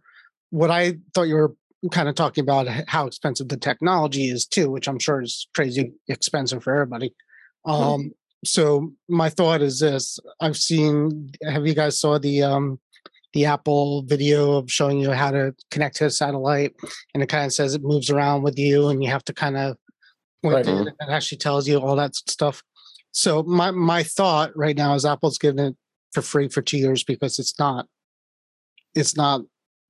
what 0.51 0.69
i 0.71 0.93
thought 1.13 1.27
you 1.27 1.35
were 1.35 1.53
kind 1.91 2.07
of 2.07 2.13
talking 2.15 2.43
about 2.43 2.67
how 2.87 3.07
expensive 3.07 3.47
the 3.49 3.57
technology 3.57 4.29
is 4.29 4.45
too 4.45 4.69
which 4.69 4.87
i'm 4.87 4.99
sure 4.99 5.21
is 5.21 5.47
crazy 5.55 5.91
expensive 6.07 6.63
for 6.63 6.73
everybody. 6.73 7.13
Um 7.65 8.11
so 8.45 8.93
my 9.09 9.29
thought 9.29 9.61
is 9.61 9.79
this 9.79 10.19
i've 10.39 10.57
seen 10.57 11.31
have 11.43 11.65
you 11.65 11.73
guys 11.73 11.99
saw 11.99 12.17
the 12.19 12.43
um 12.43 12.79
the 13.33 13.45
apple 13.45 14.03
video 14.03 14.53
of 14.57 14.71
showing 14.71 14.99
you 14.99 15.11
how 15.11 15.31
to 15.31 15.55
connect 15.71 15.95
to 15.97 16.05
a 16.05 16.09
satellite 16.09 16.73
and 17.13 17.23
it 17.23 17.29
kind 17.29 17.45
of 17.45 17.53
says 17.53 17.73
it 17.73 17.83
moves 17.83 18.09
around 18.09 18.43
with 18.43 18.57
you 18.59 18.89
and 18.89 19.03
you 19.03 19.09
have 19.09 19.23
to 19.23 19.33
kind 19.33 19.57
of 19.57 19.77
point 20.43 20.55
Right. 20.55 20.67
it 20.67 20.77
and 20.77 20.87
it 20.87 20.95
actually 21.09 21.37
tells 21.37 21.67
you 21.67 21.77
all 21.79 21.95
that 21.95 22.15
stuff? 22.15 22.63
So 23.11 23.43
my 23.43 23.71
my 23.71 24.03
thought 24.03 24.51
right 24.55 24.75
now 24.75 24.95
is 24.95 25.05
apple's 25.05 25.37
giving 25.37 25.65
it 25.65 25.75
for 26.13 26.21
free 26.21 26.47
for 26.49 26.61
two 26.61 26.77
years 26.77 27.03
because 27.03 27.39
it's 27.39 27.57
not 27.59 27.85
it's 28.95 29.15
not 29.15 29.41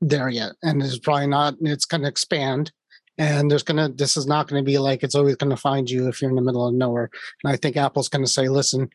there 0.02 0.30
yet 0.30 0.54
and 0.64 0.82
it's 0.82 0.98
probably 0.98 1.28
not 1.28 1.54
it's 1.62 1.86
going 1.86 2.02
to 2.02 2.08
expand 2.08 2.72
and 3.20 3.52
there's 3.52 3.64
going 3.64 3.78
to 3.78 3.88
this 3.96 4.18
is 4.18 4.26
not 4.26 4.48
going 4.48 4.60
to 4.60 4.66
be 4.66 4.80
like 4.80 5.04
it's 5.04 5.14
always 5.16 5.36
going 5.36 5.50
to 5.52 5.56
find 5.58 5.90
you 5.90 6.08
if 6.08 6.22
you're 6.22 6.30
in 6.30 6.36
the 6.36 6.42
middle 6.42 6.68
of 6.68 6.74
nowhere 6.74 7.10
and 7.44 7.54
i 7.54 7.56
think 7.56 7.78
apple's 7.78 8.10
going 8.10 8.26
to 8.26 8.32
say 8.32 8.50
listen 8.50 8.90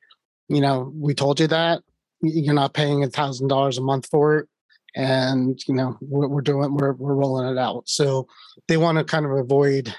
you 0.49 0.61
know 0.61 0.93
we 0.97 1.15
told 1.15 1.39
you 1.39 1.47
that 1.47 1.81
you're 2.23 2.55
not 2.55 2.75
paying 2.75 3.05
a 3.05 3.09
thousand 3.09 3.47
dollars 3.49 3.79
a 3.79 3.83
month 3.83 4.09
for 4.11 4.39
it 4.39 4.49
and 4.97 5.61
you 5.69 5.75
know 5.75 5.97
we're, 6.01 6.27
we're 6.27 6.41
doing 6.41 6.75
we're, 6.75 6.95
we're 6.95 7.15
rolling 7.15 7.47
it 7.49 7.59
out 7.59 7.83
so 7.87 8.27
they 8.67 8.77
want 8.77 8.99
to 8.99 9.05
kind 9.05 9.25
of 9.27 9.31
avoid 9.33 9.95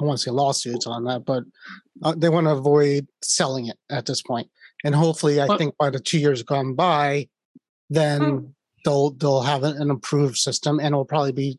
i 0.00 0.04
want 0.04 0.18
to 0.18 0.24
say 0.24 0.30
lawsuits 0.30 0.86
on 0.86 1.04
that 1.04 1.24
but 1.26 1.42
uh, 2.02 2.14
they 2.16 2.30
want 2.30 2.46
to 2.46 2.52
avoid 2.52 3.06
selling 3.22 3.66
it 3.66 3.76
at 3.90 4.06
this 4.06 4.22
point 4.22 4.48
and 4.84 4.94
hopefully 4.94 5.40
i 5.40 5.56
think 5.58 5.76
by 5.76 5.90
the 5.90 6.00
two 6.00 6.18
years 6.18 6.42
gone 6.42 6.74
by 6.74 7.28
then 7.90 8.20
Hmm. 8.22 8.38
They'll 8.84 9.10
they'll 9.12 9.42
have 9.42 9.62
an 9.64 9.76
an 9.80 9.90
improved 9.90 10.36
system 10.36 10.78
and 10.78 10.88
it'll 10.88 11.04
probably 11.04 11.32
be 11.32 11.58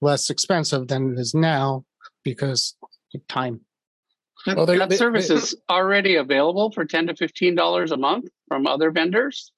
less 0.00 0.30
expensive 0.30 0.88
than 0.88 1.12
it 1.12 1.18
is 1.18 1.34
now 1.34 1.84
because 2.24 2.74
of 3.14 3.26
time 3.28 3.60
That, 4.46 4.56
Well, 4.56 4.66
they- 4.66 4.78
that 4.78 4.90
they- 4.90 4.96
service 4.96 5.28
they- 5.28 5.36
is 5.36 5.56
already 5.70 6.16
available 6.16 6.70
for 6.72 6.84
10 6.84 7.06
to 7.06 7.16
15 7.16 7.54
dollars 7.54 7.92
a 7.92 7.96
month 7.96 8.28
from 8.48 8.66
other 8.66 8.90
vendors. 8.90 9.52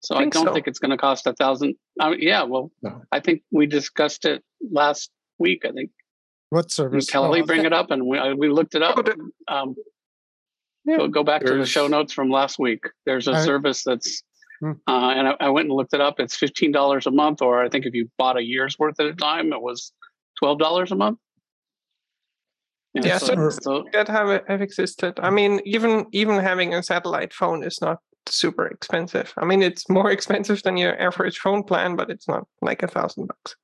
So 0.00 0.14
I 0.16 0.20
Think 0.20 0.34
don't 0.34 0.46
so. 0.46 0.52
think 0.52 0.66
it's 0.66 0.78
going 0.78 0.90
to 0.90 0.96
cost 0.98 1.26
a 1.26 1.32
thousand. 1.32 1.76
I 2.00 2.10
mean, 2.10 2.20
yeah, 2.20 2.42
well, 2.42 2.70
No. 2.82 3.02
I 3.12 3.20
think 3.20 3.42
we 3.50 3.66
discussed 3.66 4.24
it 4.26 4.44
last 4.70 5.10
week. 5.38 5.64
I 5.64 5.70
think 5.72 5.90
what 6.50 6.70
service 6.70 7.08
Kelly 7.08 7.40
Oh, 7.42 7.46
bring 7.46 7.64
it 7.64 7.72
up, 7.72 7.90
and 7.90 8.06
we 8.06 8.18
I- 8.18 8.34
we 8.34 8.48
looked 8.50 8.74
it 8.74 8.82
up. 8.82 8.98
Oh, 8.98 9.54
Um, 9.56 9.74
Yeah. 10.84 10.98
go, 10.98 11.08
go 11.08 11.24
back 11.24 11.44
to 11.44 11.54
the 11.56 11.64
show 11.66 11.86
notes 11.88 12.12
from 12.12 12.30
last 12.30 12.58
week. 12.58 12.84
There's 13.06 13.26
a 13.28 13.32
I- 13.32 13.44
service 13.44 13.82
that's, 13.84 14.22
Hmm. 14.60 14.72
uh, 14.86 15.10
and 15.16 15.28
I, 15.28 15.36
I 15.40 15.48
went 15.50 15.68
and 15.68 15.76
looked 15.76 15.92
it 15.94 16.00
up. 16.00 16.18
It's 16.18 16.36
fifteen 16.36 16.72
dollars 16.72 17.06
a 17.06 17.10
month, 17.10 17.42
or 17.42 17.62
I 17.62 17.68
think 17.68 17.84
if 17.86 17.94
you 17.94 18.10
bought 18.18 18.38
a 18.38 18.42
year's 18.42 18.78
worth 18.78 18.98
at 19.00 19.06
a 19.06 19.14
time, 19.14 19.52
it 19.52 19.60
was 19.60 19.92
twelve 20.38 20.58
dollars 20.58 20.92
a 20.92 20.96
month. 20.96 21.18
Yeah, 22.94 23.18
so, 23.18 23.34
so- 23.34 23.50
so 23.50 23.84
that 23.92 24.08
have 24.08 24.42
have 24.48 24.62
existed. 24.62 25.20
I 25.22 25.30
mean, 25.30 25.60
even 25.66 26.06
even 26.12 26.38
having 26.40 26.72
a 26.74 26.82
satellite 26.82 27.34
phone 27.34 27.62
is 27.62 27.78
not 27.82 27.98
super 28.28 28.66
expensive. 28.66 29.34
I 29.36 29.44
mean, 29.44 29.62
it's 29.62 29.88
more 29.90 30.10
expensive 30.16 30.62
than 30.62 30.76
your 30.78 30.98
average 31.00 31.38
phone 31.38 31.62
plan, 31.62 31.96
but 31.96 32.10
it's 32.10 32.26
not 32.26 32.46
like 32.62 32.82
a 32.82 32.88
thousand 32.88 33.26
bucks. 33.26 33.56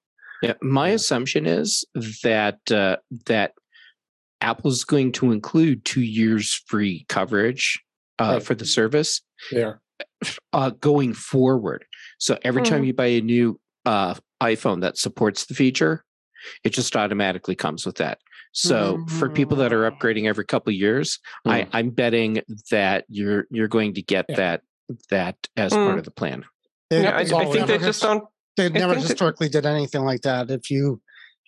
Yeah, 0.42 0.54
my 0.60 0.88
assumption 0.88 1.46
is 1.46 1.84
that 2.22 2.58
uh, 2.70 2.96
that 3.26 3.52
Apple's 4.42 4.84
going 4.84 5.12
to 5.12 5.32
include 5.32 5.84
two 5.84 6.02
years 6.02 6.62
free 6.66 7.06
coverage 7.08 7.80
uh, 8.18 8.32
Right. 8.34 8.42
for 8.42 8.54
the 8.54 8.66
service 8.66 9.22
Yeah. 9.52 9.74
Uh, 10.52 10.70
going 10.70 11.14
forward. 11.14 11.84
So 12.18 12.38
every 12.42 12.62
time 12.62 12.82
Mhm. 12.82 12.86
you 12.86 12.92
buy 12.94 13.06
a 13.06 13.20
new 13.20 13.60
uh, 13.84 14.14
iPhone 14.42 14.80
that 14.82 14.96
supports 14.98 15.46
the 15.46 15.54
feature, 15.54 16.04
it 16.64 16.70
just 16.70 16.94
automatically 16.96 17.54
comes 17.54 17.84
with 17.86 17.96
that. 17.96 18.18
So 18.52 19.04
for 19.18 19.28
people 19.30 19.56
that 19.58 19.72
are 19.72 19.90
upgrading 19.90 20.26
every 20.28 20.44
couple 20.44 20.70
of 20.70 20.76
years, 20.76 21.18
I, 21.46 21.66
I'm 21.72 21.90
betting 21.90 22.42
that 22.70 23.04
you're 23.08 23.46
you're 23.50 23.68
going 23.68 23.94
to 23.94 24.02
get 24.02 24.26
Yeah. 24.28 24.36
that 24.36 24.62
that 25.10 25.36
as 25.56 25.72
part 25.72 25.94
Mm. 25.96 25.98
of 25.98 26.04
the 26.04 26.10
plan. 26.10 26.44
They- 26.90 27.02
Yeah, 27.04 27.16
I, 27.16 27.20
I 27.20 27.24
think 27.50 27.66
they 27.66 27.78
just 27.78 28.02
don't. 28.02 28.24
they 28.58 28.68
never 28.68 28.92
think 28.94 29.04
that- 29.04 29.10
historically 29.10 29.48
did 29.48 29.64
anything 29.64 30.02
like 30.04 30.20
that 30.22 30.50
if 30.50 30.70
you 30.70 30.84
y- 30.90 30.96
y- 31.00 31.00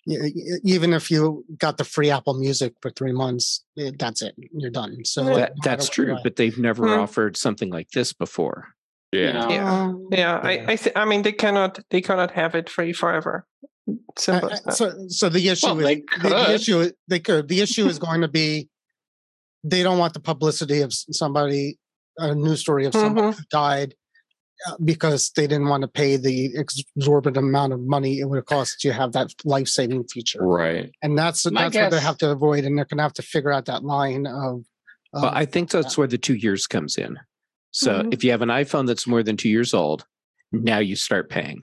even 0.07 0.93
if 0.93 1.09
you 1.09 1.43
got 1.57 1.77
the 1.77 1.83
free 1.83 2.11
apple 2.11 2.35
music 2.35 2.73
for 2.81 2.91
three 2.91 3.11
months 3.11 3.63
eh, 3.79 3.91
that's 3.97 4.21
it 4.21 4.35
you're 4.53 4.69
done 4.71 5.03
so 5.03 5.21
Yeah. 5.21 5.27
no 5.29 5.35
That, 5.35 5.49
matter 5.49 5.61
that's 5.63 5.89
true, 5.89 6.07
you 6.13 6.17
but 6.23 6.35
they've 6.35 6.57
never 6.57 6.83
Hmm. 6.87 6.99
offered 7.01 7.37
something 7.37 7.69
like 7.71 7.89
this 7.91 8.13
before. 8.13 8.75
Yeah. 9.11 9.49
Yeah, 9.49 9.81
Um, 9.83 10.07
yeah. 10.11 10.39
I 10.43 10.51
Yeah. 10.51 10.65
I, 10.67 10.75
th- 10.75 10.95
I 10.95 11.05
mean, 11.05 11.21
they 11.23 11.31
cannot 11.31 11.79
they 11.89 12.01
cannot 12.01 12.31
have 12.31 12.53
it 12.55 12.69
free 12.69 12.93
forever. 12.93 13.47
Simple 14.17 14.49
I- 14.49 14.53
as 14.53 14.59
I- 14.59 14.63
that. 14.65 14.75
so 14.77 14.85
so 15.07 15.29
the 15.29 15.47
issue 15.49 15.67
Well, 15.67 15.79
is 15.79 15.85
they 15.85 15.95
the, 16.21 16.29
the 16.29 16.53
issue 16.53 16.91
they 17.07 17.19
could 17.19 17.47
the 17.47 17.61
issue 17.61 17.85
is 17.87 17.97
going 17.99 18.21
to 18.21 18.27
be 18.27 18.69
they 19.63 19.81
don't 19.83 19.97
want 19.97 20.13
the 20.13 20.19
publicity 20.19 20.81
of 20.81 20.91
somebody 20.93 21.77
a 22.17 22.33
news 22.35 22.59
story 22.61 22.85
of 22.85 22.93
somebody 22.93 23.27
Mhm. 23.27 23.35
who 23.37 23.43
died 23.49 23.89
uh, 23.93 23.97
because 24.83 25.31
they 25.35 25.47
didn't 25.47 25.67
want 25.67 25.81
to 25.81 25.87
pay 25.87 26.17
the 26.17 26.55
exorbitant 26.55 27.37
amount 27.37 27.73
of 27.73 27.81
money 27.81 28.19
it 28.19 28.25
would 28.25 28.45
cost 28.45 28.79
to 28.79 28.93
have 28.93 29.11
that 29.11 29.33
life-saving 29.43 30.03
feature 30.07 30.45
Right. 30.45 30.91
and 31.01 31.17
that's 31.17 31.49
My 31.51 31.63
that's 31.63 31.75
what 31.75 31.91
they 31.91 31.99
have 31.99 32.17
to 32.19 32.31
avoid 32.31 32.63
and 32.63 32.77
they're 32.77 32.85
going 32.85 32.97
to 32.97 33.03
have 33.03 33.13
to 33.13 33.21
figure 33.21 33.51
out 33.51 33.65
that 33.65 33.83
line 33.83 34.25
of, 34.25 34.63
of 35.13 35.23
Well, 35.23 35.31
I 35.33 35.45
think 35.45 35.69
that's 35.69 35.97
where 35.97 36.07
the 36.07 36.17
two 36.17 36.35
years 36.35 36.67
comes 36.67 36.97
in. 36.97 37.19
So 37.71 38.03
Mhm. 38.03 38.13
if 38.13 38.23
you 38.23 38.31
have 38.31 38.41
an 38.41 38.49
iPhone 38.49 38.87
that's 38.87 39.05
more 39.05 39.23
than 39.23 39.35
two 39.37 39.49
years 39.49 39.73
old, 39.73 40.05
now 40.51 40.79
you 40.79 40.95
start 40.95 41.29
paying. 41.29 41.61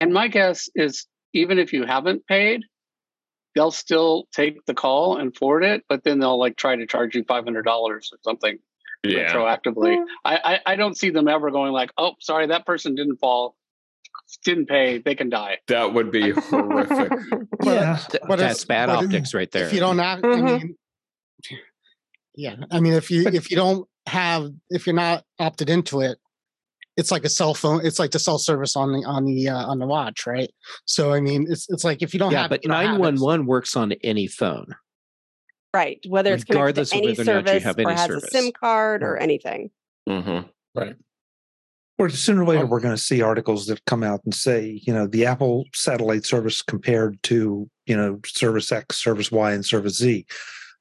And 0.00 0.12
my 0.12 0.28
guess 0.28 0.68
is 0.74 1.06
even 1.32 1.58
if 1.58 1.72
you 1.72 1.84
haven't 1.84 2.26
paid, 2.26 2.64
they'll 3.54 3.70
still 3.70 4.26
take 4.32 4.64
the 4.66 4.74
call 4.74 5.16
and 5.16 5.36
forward 5.36 5.64
it, 5.64 5.84
but 5.88 6.04
then 6.04 6.18
they'll 6.18 6.38
like 6.38 6.56
try 6.56 6.76
to 6.76 6.86
charge 6.86 7.14
you 7.14 7.24
five 7.24 7.44
hundred 7.44 7.62
dollars 7.64 8.10
or 8.12 8.18
something 8.22 8.58
Yeah. 9.04 9.32
retroactively. 9.32 9.96
I, 10.24 10.36
I 10.66 10.72
I 10.72 10.76
don't 10.76 10.96
see 10.96 11.10
them 11.10 11.28
ever 11.28 11.50
going 11.50 11.72
like, 11.72 11.90
oh, 11.96 12.12
sorry, 12.20 12.48
that 12.48 12.66
person 12.66 12.94
didn't 12.94 13.16
fall, 13.18 13.56
didn't 14.44 14.66
pay, 14.66 14.98
they 14.98 15.14
can 15.14 15.30
die. 15.30 15.58
That 15.68 15.94
would 15.94 16.10
be 16.10 16.30
horrific. 16.36 17.12
Yeah. 17.62 17.98
Th- 18.10 18.22
But 18.26 18.38
that's 18.38 18.62
if- 18.62 18.68
bad 18.68 18.86
but 18.86 18.98
if- 19.00 19.04
optics 19.06 19.34
right 19.34 19.50
there. 19.52 19.66
if 19.66 19.72
you 19.72 19.80
don't 19.80 20.00
act, 20.00 20.24
I 20.24 20.28
Mhm. 20.28 20.44
mean, 20.60 20.76
yeah, 22.34 22.56
I 22.70 22.80
mean, 22.80 22.92
if 22.92 23.10
you 23.10 23.26
if 23.28 23.50
you 23.50 23.56
don't 23.56 23.88
have 24.06 24.50
if 24.70 24.86
you're 24.86 24.94
not 24.96 25.24
opted 25.38 25.68
into 25.70 26.00
it, 26.00 26.18
it's 26.96 27.10
like 27.10 27.24
a 27.24 27.28
cell 27.28 27.54
phone. 27.54 27.84
It's 27.84 27.98
like 27.98 28.10
the 28.12 28.18
cell 28.18 28.38
service 28.38 28.74
on 28.76 28.92
the 28.92 29.04
on 29.06 29.24
the 29.24 29.48
uh, 29.48 29.66
on 29.66 29.78
the 29.78 29.86
watch, 29.86 30.26
right? 30.26 30.50
So 30.84 31.12
I 31.12 31.20
mean, 31.20 31.46
it's 31.48 31.66
it's 31.68 31.84
like 31.84 32.02
if 32.02 32.12
you 32.14 32.18
don't 32.20 32.32
yeah, 32.32 32.42
have, 32.42 32.50
but 32.50 32.64
you 32.64 32.68
don't 32.68 32.76
have 32.76 32.94
it. 32.96 32.98
911 32.98 33.46
works 33.46 33.76
on 33.76 33.92
any 34.04 34.26
phone. 34.26 34.74
Right. 35.74 36.00
Whether 36.08 36.34
it's 36.34 36.44
connected 36.44 36.60
Regardless 36.60 36.90
to 36.90 36.96
of 36.96 36.98
any 36.98 37.08
whether 37.08 37.22
or 37.22 37.24
not 37.24 37.54
you 37.54 37.60
service 37.60 37.64
have 37.64 37.78
or 37.78 37.90
has 37.90 38.06
service. 38.06 38.24
a 38.24 38.30
SIM 38.30 38.52
card 38.52 39.02
or 39.02 39.16
anything. 39.18 39.70
hmm 40.08 40.38
Right. 40.74 40.96
Or 41.98 42.08
sooner 42.08 42.42
or 42.42 42.46
later, 42.46 42.64
we're 42.64 42.80
going 42.80 42.94
to 42.94 43.02
see 43.02 43.22
articles 43.22 43.66
that 43.66 43.84
come 43.84 44.04
out 44.04 44.20
and 44.24 44.32
say, 44.32 44.80
you 44.84 44.94
know, 44.94 45.08
the 45.08 45.26
Apple 45.26 45.64
satellite 45.74 46.24
service 46.24 46.62
compared 46.62 47.20
to, 47.24 47.68
you 47.86 47.96
know, 47.96 48.20
service 48.24 48.70
X, 48.70 48.96
service 49.02 49.32
Y, 49.32 49.52
and 49.52 49.66
service 49.66 49.98
Z 49.98 50.24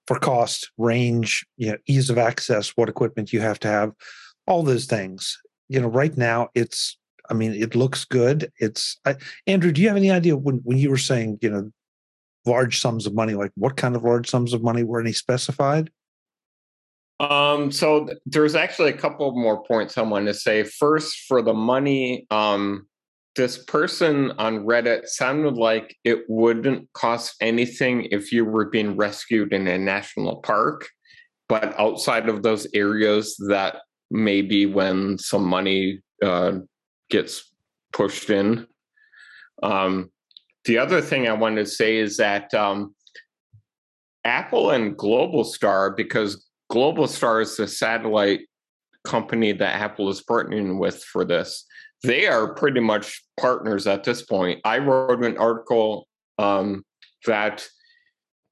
for 0.05 0.19
cost, 0.19 0.69
range, 0.77 1.43
you 1.57 1.71
know, 1.71 1.77
ease 1.87 2.11
of 2.11 2.19
access, 2.19 2.69
what 2.75 2.87
equipment 2.87 3.33
you 3.33 3.41
have 3.41 3.59
to 3.61 3.67
have, 3.67 3.93
all 4.45 4.61
those 4.61 4.85
things. 4.85 5.37
You 5.69 5.81
know, 5.81 5.87
right 5.87 6.15
now 6.15 6.49
it's, 6.53 6.97
I 7.31 7.33
mean, 7.33 7.51
it 7.51 7.75
looks 7.75 8.05
good. 8.05 8.51
It's, 8.59 8.99
I, 9.03 9.15
Andrew, 9.47 9.71
do 9.71 9.81
you 9.81 9.87
have 9.87 9.97
any 9.97 10.11
idea 10.11 10.37
when, 10.37 10.61
when 10.63 10.77
you 10.77 10.91
were 10.91 10.97
saying, 10.97 11.39
you 11.41 11.49
know, 11.49 11.71
large 12.47 12.79
sums 12.79 13.05
of 13.05 13.13
money, 13.13 13.33
like 13.33 13.51
what 13.55 13.77
kind 13.77 13.95
of 13.95 14.03
large 14.03 14.29
sums 14.29 14.53
of 14.53 14.63
money 14.63 14.83
were 14.83 14.99
any 14.99 15.13
specified? 15.13 15.89
Um, 17.19 17.71
so 17.71 18.09
there's 18.25 18.55
actually 18.55 18.91
a 18.91 18.97
couple 18.97 19.31
more 19.31 19.63
points 19.63 19.97
I 19.97 20.03
want 20.03 20.27
to 20.27 20.33
say. 20.33 20.63
First, 20.63 21.25
for 21.27 21.41
the 21.41 21.53
money, 21.53 22.27
um, 22.29 22.87
this 23.35 23.63
person 23.63 24.31
on 24.39 24.65
Reddit 24.65 25.07
sounded 25.07 25.55
like 25.55 25.95
it 26.03 26.23
wouldn't 26.27 26.91
cost 26.93 27.35
anything 27.39 28.07
if 28.11 28.31
you 28.31 28.43
were 28.45 28.65
being 28.65 28.97
rescued 28.97 29.53
in 29.53 29.67
a 29.67 29.77
national 29.77 30.37
park, 30.37 30.89
but 31.47 31.79
outside 31.79 32.29
of 32.29 32.43
those 32.43 32.67
areas, 32.73 33.35
that 33.47 33.77
maybe 34.09 34.65
when 34.65 35.17
some 35.17 35.43
money 35.43 36.01
uh, 36.23 36.53
gets 37.09 37.51
pushed 37.93 38.29
in. 38.29 38.67
Um, 39.61 40.11
the 40.67 40.77
other 40.77 41.01
thing 41.01 41.27
I 41.27 41.33
wanted 41.33 41.65
to 41.65 41.71
say 41.71 41.97
is 41.97 42.17
that 42.17 42.53
um, 42.53 42.93
Apple 44.25 44.71
and 44.71 44.95
Globalstar, 44.95 45.95
because 45.95 46.45
Globalstar 46.71 47.41
is 47.41 47.55
the 47.55 47.67
satellite 47.67 48.41
company 49.05 49.53
that 49.53 49.81
Apple 49.81 50.09
is 50.09 50.21
partnering 50.21 50.77
with 50.77 51.01
for 51.03 51.23
this, 51.23 51.65
they 52.03 52.27
are 52.27 52.53
pretty 52.53 52.81
much 52.81 53.23
partners 53.39 53.87
at 53.87 54.03
this 54.03 54.21
point. 54.21 54.59
I 54.65 54.79
wrote 54.79 55.23
an 55.23 55.37
article 55.37 56.07
um, 56.37 56.83
that 57.25 57.65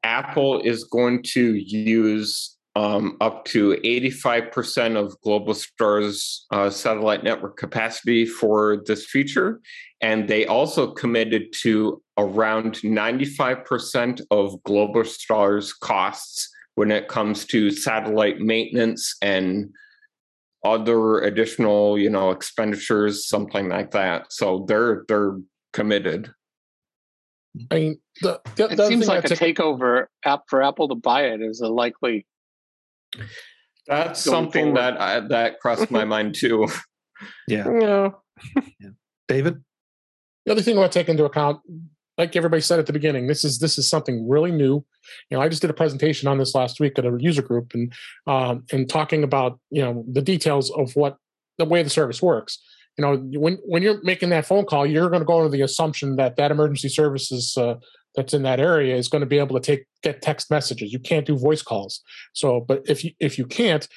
Apple 0.04 0.62
is 0.62 0.86
going 0.86 1.22
to 1.34 1.56
use 1.56 2.55
um, 2.76 3.16
up 3.22 3.46
to 3.46 3.78
85% 3.84 4.98
of 4.98 5.16
Globalstar's 5.22 6.46
uh, 6.52 6.70
satellite 6.70 7.24
network 7.24 7.58
capacity 7.58 8.26
for 8.26 8.84
this 8.86 9.06
feature. 9.06 9.62
And 10.02 10.28
they 10.28 10.46
also 10.46 10.92
committed 10.92 11.54
to 11.62 12.02
around 12.18 12.76
95% 12.76 14.22
of 14.30 14.56
Globalstar's 14.68 15.74
costs 15.74 16.50
when 16.76 16.92
it 16.92 17.08
comes 17.08 17.46
to 17.46 17.72
satellite 17.72 18.40
maintenance 18.40 19.16
and 19.22 19.70
other 20.66 21.20
additional, 21.20 21.98
you 21.98 22.10
know, 22.10 22.32
expenditures, 22.32 23.28
something 23.28 23.70
like 23.70 23.92
that. 23.92 24.34
So 24.34 24.66
they're 24.68 25.06
they're 25.08 25.38
committed. 25.74 26.34
I 27.72 27.76
mean, 27.76 28.00
the, 28.22 28.42
the, 28.56 28.66
It 28.66 28.76
the 28.76 28.84
other 28.84 28.88
seems 28.88 29.08
like 29.08 29.24
a 29.24 29.30
take- 29.30 29.58
takeover 29.58 30.08
app 30.26 30.42
for 30.50 30.62
Apple 30.62 30.90
to 30.90 30.96
buy 30.96 31.28
it 31.28 31.42
is 31.42 31.62
a 31.62 31.70
likely. 31.70 32.26
That's 33.88 34.20
something 34.20 34.76
forward. 34.76 34.96
that 34.96 35.02
I, 35.02 35.20
that 35.28 35.60
crossed 35.60 35.92
my 35.92 36.06
mind 36.16 36.36
too. 36.36 36.68
Yeah. 37.48 37.64
Yeah. 37.80 38.90
David? 39.30 39.64
the 40.46 40.52
other 40.52 40.62
thing 40.62 40.78
I 40.78 40.82
want 40.82 40.92
to 40.92 41.00
take 41.00 41.10
into 41.10 41.26
account, 41.26 41.60
like 42.18 42.36
everybody 42.36 42.62
said 42.62 42.80
at 42.80 42.86
the 42.86 42.94
beginning, 42.94 43.28
this 43.28 43.44
is 43.44 43.60
this 43.60 43.78
is 43.78 43.90
something 43.90 44.28
really 44.28 44.52
new. 44.52 44.86
You 45.30 45.38
know, 45.38 45.42
I 45.42 45.50
just 45.50 45.62
did 45.62 45.70
a 45.70 45.74
presentation 45.74 46.28
on 46.28 46.38
this 46.38 46.56
last 46.56 46.80
week 46.80 46.98
at 46.98 47.06
a 47.06 47.16
user 47.20 47.42
group 47.42 47.74
and 47.74 47.94
um, 48.28 48.64
and 48.72 48.88
talking 48.88 49.24
about 49.24 49.60
you 49.70 49.82
know 49.82 50.06
the 50.12 50.22
details 50.22 50.72
of 50.72 50.96
what 50.96 51.18
the 51.58 51.66
way 51.66 51.84
the 51.84 51.90
service 51.90 52.22
works. 52.22 52.62
You 52.98 53.02
know, 53.02 53.18
when 53.40 53.58
when 53.66 53.82
you're 53.82 54.02
making 54.04 54.30
that 54.30 54.46
phone 54.46 54.66
call, 54.66 54.86
you're 54.86 55.10
going 55.10 55.22
to 55.22 55.26
go 55.26 55.40
under 55.40 55.50
the 55.50 55.64
assumption 55.64 56.16
that 56.16 56.38
that 56.38 56.52
emergency 56.52 56.90
services 56.90 57.58
uh, 57.58 57.76
that's 58.16 58.34
in 58.34 58.44
that 58.44 58.60
area 58.60 58.96
is 58.96 59.08
going 59.08 59.22
to 59.22 59.28
be 59.28 59.40
able 59.40 59.60
to 59.60 59.66
take 59.66 59.86
get 60.04 60.22
text 60.22 60.50
messages. 60.50 60.94
You 60.94 61.00
can't 61.00 61.26
do 61.26 61.38
voice 61.38 61.62
calls. 61.62 62.02
So, 62.34 62.62
but 62.62 62.82
if 62.88 63.04
you 63.04 63.12
if 63.20 63.38
you 63.38 63.46
can't, 63.46 63.88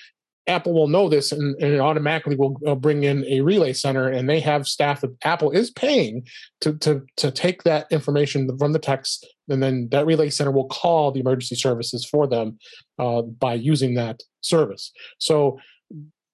Apple 0.47 0.73
will 0.73 0.89
know 0.89 1.09
this 1.09 1.31
and, 1.31 1.55
and 1.61 1.75
it 1.75 1.81
automatically 1.81 2.35
will 2.35 2.57
uh, 2.67 2.75
bring 2.75 3.05
in 3.05 3.25
a 3.27 3.41
relay 3.43 3.73
center, 3.73 4.09
and 4.09 4.29
they 4.29 4.41
have 4.41 4.67
staff 4.67 5.03
that 5.03 5.15
Apple 5.23 5.51
is 5.51 5.71
paying 5.71 6.27
to 6.61 6.77
to 6.79 7.03
to 7.17 7.31
take 7.31 7.63
that 7.65 7.87
information 7.91 8.57
from 8.59 8.73
the 8.73 8.79
text, 8.79 9.27
and 9.49 9.63
then 9.63 9.89
that 9.91 10.07
relay 10.07 10.31
center 10.31 10.51
will 10.51 10.69
call 10.69 11.13
the 11.13 11.21
emergency 11.21 11.55
services 11.55 12.05
for 12.05 12.27
them 12.27 12.59
uh, 12.99 13.23
by 13.23 13.55
using 13.55 13.95
that 13.95 14.23
service. 14.41 14.93
So 15.19 15.59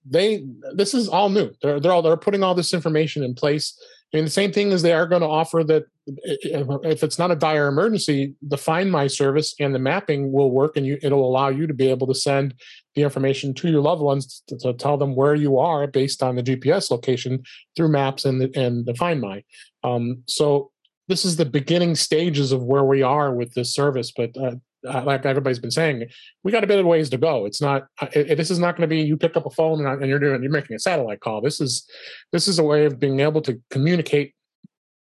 they 0.04 0.44
this 0.74 0.94
is 0.94 1.08
all 1.08 1.28
new. 1.28 1.50
They're 1.62 1.80
they're 1.80 1.92
all 1.92 2.02
they're 2.02 2.16
putting 2.16 2.42
all 2.42 2.54
this 2.54 2.74
information 2.74 3.22
in 3.22 3.34
place. 3.34 3.78
I 4.14 4.18
mean, 4.18 4.26
the 4.26 4.30
same 4.30 4.52
thing 4.52 4.72
as 4.72 4.82
they 4.82 4.92
are 4.92 5.08
going 5.08 5.22
to 5.22 5.28
offer 5.28 5.64
that 5.64 5.86
if 6.06 7.02
it's 7.02 7.18
not 7.18 7.32
a 7.32 7.36
dire 7.36 7.66
emergency, 7.66 8.34
the 8.42 8.56
Find 8.56 8.92
My 8.92 9.08
service 9.08 9.56
and 9.58 9.74
the 9.74 9.80
mapping 9.80 10.30
will 10.30 10.52
work, 10.52 10.76
and 10.76 10.86
you 10.86 10.98
it'll 11.02 11.28
allow 11.28 11.48
you 11.48 11.66
to 11.66 11.74
be 11.74 11.90
able 11.90 12.06
to 12.06 12.14
send 12.14 12.54
the 12.94 13.02
information 13.02 13.54
to 13.54 13.68
your 13.68 13.80
loved 13.80 14.02
ones 14.02 14.44
to, 14.46 14.56
to 14.58 14.72
tell 14.74 14.96
them 14.96 15.16
where 15.16 15.34
you 15.34 15.58
are 15.58 15.88
based 15.88 16.22
on 16.22 16.36
the 16.36 16.44
GPS 16.44 16.92
location 16.92 17.42
through 17.74 17.88
maps 17.88 18.24
and 18.24 18.40
the, 18.40 18.56
and 18.56 18.86
the 18.86 18.94
Find 18.94 19.20
My. 19.20 19.42
Um, 19.82 20.22
so 20.28 20.70
this 21.08 21.24
is 21.24 21.34
the 21.34 21.44
beginning 21.44 21.96
stages 21.96 22.52
of 22.52 22.62
where 22.62 22.84
we 22.84 23.02
are 23.02 23.34
with 23.34 23.54
this 23.54 23.74
service, 23.74 24.12
but 24.16 24.30
uh, 24.36 24.54
like 24.84 25.24
everybody's 25.26 25.58
been 25.58 25.70
saying, 25.70 26.04
we 26.42 26.52
got 26.52 26.64
a 26.64 26.66
bit 26.66 26.78
of 26.78 26.86
ways 26.86 27.10
to 27.10 27.18
go. 27.18 27.46
It's 27.46 27.60
not. 27.60 27.86
uh, 28.00 28.08
It, 28.12 28.36
this 28.36 28.50
is 28.50 28.58
not 28.58 28.76
going 28.76 28.88
to 28.88 28.94
be 28.94 29.02
you 29.02 29.16
pick 29.16 29.36
up 29.36 29.46
a 29.46 29.50
phone 29.50 29.84
and, 29.84 30.00
and 30.00 30.08
you're 30.10 30.18
doing 30.18 30.42
you're 30.42 30.52
making 30.52 30.76
a 30.76 30.78
satellite 30.78 31.20
call. 31.20 31.40
This 31.40 31.60
is 31.60 31.88
this 32.32 32.48
is 32.48 32.58
a 32.58 32.64
way 32.64 32.84
of 32.84 33.00
being 33.00 33.20
able 33.20 33.40
to 33.42 33.60
communicate 33.70 34.34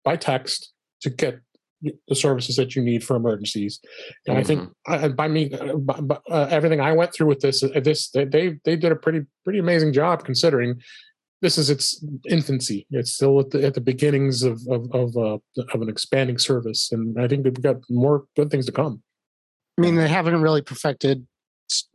by 0.03 0.15
text 0.15 0.71
to 1.01 1.09
get 1.09 1.39
the 2.07 2.15
services 2.15 2.55
that 2.57 2.75
you 2.75 2.81
need 2.81 3.03
for 3.03 3.15
emergencies. 3.15 3.79
And 4.27 4.37
I 4.37 4.43
think 4.43 4.69
uh, 4.87 5.09
by 5.09 5.27
me, 5.27 5.51
uh, 5.51 5.77
by, 5.77 5.99
by, 5.99 6.19
uh, 6.29 6.47
everything 6.51 6.79
I 6.79 6.91
went 6.91 7.13
through 7.13 7.27
with 7.27 7.39
this, 7.39 7.63
uh, 7.63 7.79
this 7.83 8.09
they, 8.11 8.25
they 8.25 8.59
they 8.65 8.75
did 8.75 8.91
a 8.91 8.95
pretty 8.95 9.21
pretty 9.43 9.59
amazing 9.59 9.93
job 9.93 10.23
considering 10.23 10.79
this 11.41 11.57
is 11.57 11.71
its 11.71 12.03
infancy. 12.29 12.85
It's 12.91 13.13
still 13.13 13.39
at 13.39 13.49
the 13.49 13.65
at 13.65 13.73
the 13.73 13.81
beginnings 13.81 14.43
of 14.43 14.61
of 14.69 14.93
of, 14.93 15.17
uh, 15.17 15.37
of 15.73 15.81
an 15.81 15.89
expanding 15.89 16.37
service, 16.37 16.91
and 16.91 17.19
I 17.19 17.27
think 17.27 17.43
we've 17.43 17.61
got 17.61 17.77
more 17.89 18.25
good 18.35 18.51
things 18.51 18.67
to 18.67 18.71
come. 18.71 19.01
I 19.77 19.81
mean, 19.81 19.95
they 19.95 20.07
haven't 20.07 20.41
really 20.41 20.61
perfected 20.61 21.25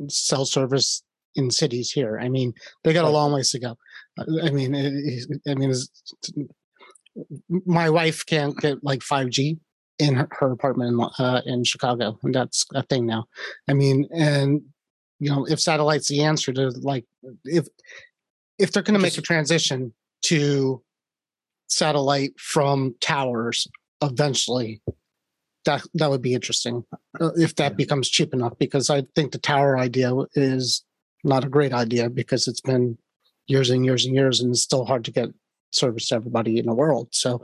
cell 0.08 0.46
service 0.46 1.02
in 1.34 1.50
cities 1.50 1.92
here. 1.92 2.18
I 2.20 2.28
mean, 2.28 2.54
they 2.82 2.92
got 2.92 3.04
a 3.04 3.10
long 3.10 3.32
ways 3.32 3.50
to 3.50 3.58
go. 3.58 3.76
Uh, 4.18 4.24
I 4.44 4.50
mean, 4.50 4.74
it, 4.74 5.28
I 5.46 5.54
mean, 5.54 5.72
my 7.66 7.90
wife 7.90 8.24
can't 8.26 8.56
get 8.58 8.82
like 8.82 9.00
5G 9.00 9.58
in 9.98 10.14
her, 10.14 10.28
her 10.32 10.52
apartment 10.52 10.94
in, 10.94 11.24
uh, 11.24 11.42
in 11.46 11.64
Chicago, 11.64 12.18
and 12.22 12.34
that's 12.34 12.64
a 12.74 12.82
thing 12.82 13.06
now. 13.06 13.26
I 13.68 13.74
mean, 13.74 14.08
and 14.14 14.62
you 15.18 15.30
know, 15.30 15.46
if 15.46 15.60
satellite's 15.60 16.08
the 16.08 16.22
answer 16.22 16.52
to 16.52 16.68
like, 16.80 17.04
if 17.44 17.66
if 18.58 18.72
they're 18.72 18.82
going 18.82 18.94
to 18.94 19.00
make 19.00 19.18
a 19.18 19.22
transition 19.22 19.92
to 20.22 20.82
satellite 21.68 22.32
from 22.38 22.94
towers 23.00 23.66
eventually, 24.02 24.82
that 25.66 25.83
that 25.94 26.11
would 26.11 26.22
be 26.22 26.35
interesting 26.35 26.85
uh, 27.20 27.31
if 27.37 27.55
that 27.57 27.72
Yeah. 27.72 27.76
becomes 27.83 28.09
cheap 28.09 28.33
enough 28.33 28.55
because 28.59 28.88
i 28.90 29.02
think 29.14 29.33
the 29.33 29.38
tower 29.52 29.72
idea 29.79 30.11
is 30.35 30.85
not 31.24 31.44
a 31.44 31.48
great 31.57 31.72
idea 31.72 32.09
because 32.09 32.48
it's 32.48 32.61
been 32.72 32.96
years 33.46 33.68
and 33.70 33.85
years 33.85 34.05
and 34.07 34.14
years 34.14 34.40
and 34.40 34.50
it's 34.52 34.62
still 34.62 34.85
hard 34.87 35.05
to 35.05 35.12
get 35.12 35.29
service 35.72 36.09
to 36.09 36.14
everybody 36.16 36.59
in 36.59 36.66
the 36.66 36.74
world 36.74 37.09
so 37.12 37.40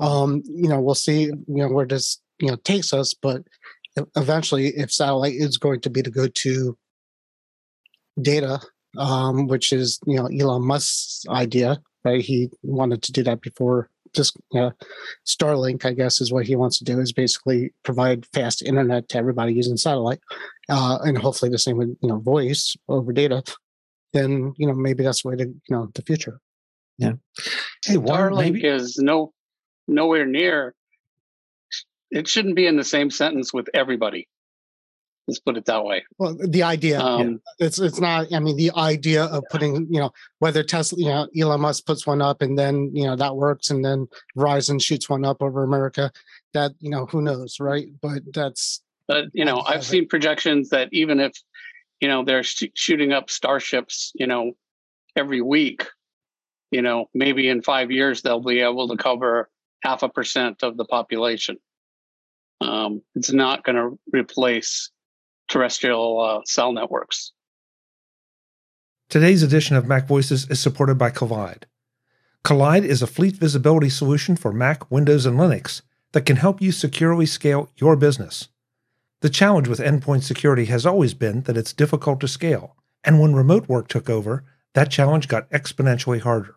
um 0.00 0.42
you 0.62 0.68
know 0.68 0.80
we'll 0.80 0.94
see 1.08 1.20
you 1.24 1.60
know 1.62 1.68
where 1.68 1.86
this 1.86 2.20
you 2.40 2.48
know 2.48 2.56
takes 2.56 2.92
us 2.92 3.14
but 3.14 3.42
eventually 4.16 4.66
if 4.82 4.90
satellite 4.92 5.34
is 5.46 5.56
going 5.56 5.80
to 5.80 5.90
be 5.90 6.02
the 6.02 6.10
go-to 6.10 6.76
data 8.20 8.60
um 8.98 9.46
which 9.46 9.72
is 9.72 9.98
you 10.06 10.16
know 10.16 10.26
elon 10.38 10.62
musk's 10.66 11.24
idea 11.28 11.78
right 12.04 12.22
he 12.24 12.48
wanted 12.62 13.02
to 13.02 13.12
do 13.12 13.22
that 13.22 13.40
before 13.40 13.88
just 14.16 14.36
uh, 14.54 14.70
Starlink, 15.24 15.84
I 15.84 15.92
guess, 15.92 16.20
is 16.20 16.32
what 16.32 16.46
he 16.46 16.56
wants 16.56 16.78
to 16.78 16.84
do 16.84 16.98
is 16.98 17.12
basically 17.12 17.72
provide 17.84 18.26
fast 18.26 18.62
internet 18.62 19.08
to 19.10 19.18
everybody 19.18 19.52
using 19.52 19.76
satellite, 19.76 20.20
uh, 20.68 20.98
and 21.02 21.18
hopefully 21.18 21.50
the 21.50 21.58
same 21.58 21.76
with 21.76 21.96
you 22.00 22.08
know 22.08 22.18
voice 22.18 22.76
over 22.88 23.12
data. 23.12 23.42
Then 24.12 24.54
you 24.56 24.66
know 24.66 24.74
maybe 24.74 25.04
that's 25.04 25.22
the 25.22 25.28
way 25.28 25.36
to 25.36 25.44
you 25.44 25.60
know 25.70 25.90
the 25.94 26.02
future. 26.02 26.40
Yeah. 26.98 27.12
Hey, 27.84 27.96
Starlink 27.96 28.52
maybe 28.52 28.66
is 28.66 28.96
no 28.96 29.32
nowhere 29.86 30.26
near. 30.26 30.74
It 32.10 32.26
shouldn't 32.26 32.56
be 32.56 32.66
in 32.66 32.76
the 32.76 32.84
same 32.84 33.10
sentence 33.10 33.52
with 33.52 33.68
everybody. 33.74 34.28
Let's 35.28 35.40
put 35.40 35.56
it 35.56 35.64
that 35.64 35.84
way. 35.84 36.04
Well, 36.18 36.36
the 36.38 36.62
idea 36.62 37.00
Um, 37.00 37.40
it's 37.58 37.80
it's 37.80 37.98
not. 37.98 38.32
I 38.32 38.38
mean, 38.38 38.56
the 38.56 38.70
idea 38.76 39.24
of 39.24 39.42
putting 39.50 39.86
you 39.90 39.98
know 39.98 40.12
whether 40.38 40.62
Tesla, 40.62 40.98
you 40.98 41.08
know, 41.08 41.28
Elon 41.36 41.60
Musk 41.60 41.84
puts 41.84 42.06
one 42.06 42.22
up 42.22 42.42
and 42.42 42.56
then 42.56 42.90
you 42.94 43.04
know 43.04 43.16
that 43.16 43.34
works, 43.34 43.70
and 43.70 43.84
then 43.84 44.06
Verizon 44.36 44.80
shoots 44.80 45.08
one 45.08 45.24
up 45.24 45.42
over 45.42 45.64
America. 45.64 46.12
That 46.54 46.72
you 46.78 46.90
know 46.90 47.06
who 47.06 47.22
knows, 47.22 47.58
right? 47.58 47.88
But 48.00 48.22
that's 48.32 48.82
But 49.08 49.26
you 49.32 49.44
know, 49.44 49.62
I've 49.66 49.84
seen 49.84 50.06
projections 50.06 50.68
that 50.68 50.88
even 50.92 51.18
if 51.18 51.32
you 52.00 52.06
know 52.06 52.24
they're 52.24 52.44
sh- 52.44 52.74
shooting 52.74 53.12
up 53.12 53.28
starships, 53.28 54.12
you 54.14 54.28
know, 54.28 54.52
every 55.16 55.40
week, 55.40 55.88
you 56.70 56.82
know, 56.82 57.10
maybe 57.14 57.48
in 57.48 57.62
five 57.62 57.90
years 57.90 58.22
they'll 58.22 58.40
be 58.40 58.60
able 58.60 58.88
to 58.88 58.96
cover 58.96 59.50
half 59.82 60.04
a 60.04 60.08
percent 60.08 60.62
of 60.62 60.76
the 60.76 60.84
population. 60.84 61.58
Um, 62.60 63.02
it's 63.14 63.32
not 63.32 63.64
going 63.64 63.76
to 63.76 63.98
replace 64.12 64.90
terrestrial 65.48 66.20
uh, 66.20 66.40
cell 66.44 66.72
networks. 66.72 67.32
Today's 69.08 69.42
edition 69.42 69.76
of 69.76 69.86
Mac 69.86 70.08
Voices 70.08 70.50
is 70.50 70.58
supported 70.58 70.96
by 70.96 71.10
Kolide. 71.10 71.64
Kolide 72.44 72.84
is 72.84 73.02
a 73.02 73.06
fleet 73.06 73.36
visibility 73.36 73.88
solution 73.88 74.36
for 74.36 74.52
Mac, 74.52 74.90
Windows, 74.90 75.26
and 75.26 75.38
Linux 75.38 75.82
that 76.12 76.26
can 76.26 76.36
help 76.36 76.60
you 76.60 76.72
securely 76.72 77.26
scale 77.26 77.70
your 77.76 77.96
business. 77.96 78.48
The 79.20 79.30
challenge 79.30 79.68
with 79.68 79.80
endpoint 79.80 80.22
security 80.22 80.66
has 80.66 80.84
always 80.84 81.14
been 81.14 81.42
that 81.42 81.56
it's 81.56 81.72
difficult 81.72 82.20
to 82.20 82.28
scale, 82.28 82.76
and 83.04 83.20
when 83.20 83.34
remote 83.34 83.68
work 83.68 83.88
took 83.88 84.10
over, 84.10 84.44
that 84.74 84.90
challenge 84.90 85.28
got 85.28 85.50
exponentially 85.50 86.20
harder. 86.20 86.56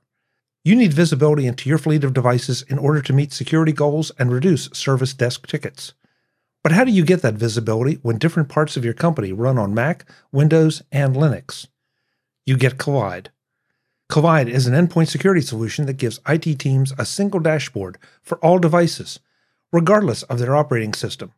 You 0.63 0.75
need 0.75 0.93
visibility 0.93 1.47
into 1.47 1.69
your 1.69 1.77
fleet 1.77 2.03
of 2.03 2.13
devices 2.13 2.63
in 2.63 2.77
order 2.77 3.01
to 3.01 3.13
meet 3.13 3.31
security 3.31 3.71
goals 3.71 4.11
and 4.19 4.31
reduce 4.31 4.65
service 4.73 5.13
desk 5.13 5.47
tickets. 5.47 5.93
But 6.63 6.73
how 6.73 6.83
do 6.83 6.91
you 6.91 7.05
get 7.05 7.21
that 7.21 7.35
visibility 7.35 7.99
when 8.01 8.17
different 8.17 8.49
parts 8.49 8.75
of 8.75 8.83
your 8.83 8.93
company 8.93 9.31
run 9.31 9.57
on 9.57 9.73
Mac, 9.73 10.05
Windows, 10.31 10.83
and 10.91 11.15
Linux? 11.15 11.67
You 12.45 12.57
get 12.57 12.77
Kolide. 12.77 13.27
Kolide 14.11 14.49
is 14.49 14.67
an 14.67 14.73
endpoint 14.73 15.07
security 15.07 15.41
solution 15.41 15.85
that 15.85 15.97
gives 15.97 16.19
IT 16.27 16.59
teams 16.59 16.93
a 16.97 17.05
single 17.05 17.39
dashboard 17.39 17.97
for 18.23 18.37
all 18.39 18.59
devices, 18.59 19.19
regardless 19.71 20.23
of 20.23 20.39
their 20.39 20.55
operating 20.55 20.93
system. 20.93 21.31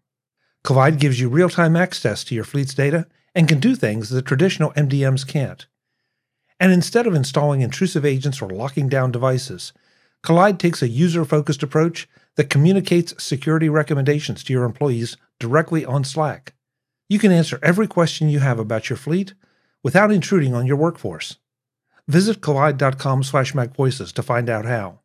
Kolide 0.64 1.00
gives 1.00 1.20
you 1.20 1.28
real 1.28 1.50
time 1.50 1.76
access 1.76 2.24
to 2.24 2.36
your 2.36 2.44
fleet's 2.44 2.74
data 2.74 3.08
and 3.36 3.48
can 3.48 3.60
do 3.60 3.76
things 3.76 4.10
that 4.10 4.26
traditional 4.26 4.72
MDMs 4.74 5.28
can't. 5.28 5.66
And 6.60 6.72
instead 6.72 7.08
of 7.08 7.16
installing 7.16 7.62
intrusive 7.62 8.06
agents 8.06 8.42
or 8.42 8.50
locking 8.50 8.88
down 8.88 9.12
devices, 9.12 9.74
Kolide 10.24 10.60
takes 10.60 10.82
a 10.82 10.88
user 10.88 11.26
focused 11.26 11.64
approach 11.64 12.08
that 12.36 12.50
communicates 12.50 13.22
security 13.24 13.70
recommendations 13.70 14.44
to 14.44 14.54
your 14.54 14.64
employees 14.64 15.18
directly 15.40 15.86
on 15.86 16.04
Slack. 16.04 16.54
You 17.10 17.20
can 17.20 17.32
answer 17.32 17.60
every 17.62 17.88
question 17.88 18.30
you 18.30 18.40
have 18.40 18.60
about 18.60 18.90
your 18.90 18.98
fleet 18.98 19.34
without 19.84 20.12
intruding 20.12 20.54
on 20.54 20.66
your 20.66 20.78
workforce. 20.78 21.38
Visit 22.08 22.42
kolide.com 22.42 23.24
slash 23.24 23.54
macvoices 23.54 24.14
to 24.14 24.24
find 24.24 24.50
out 24.50 24.66
how. 24.66 25.00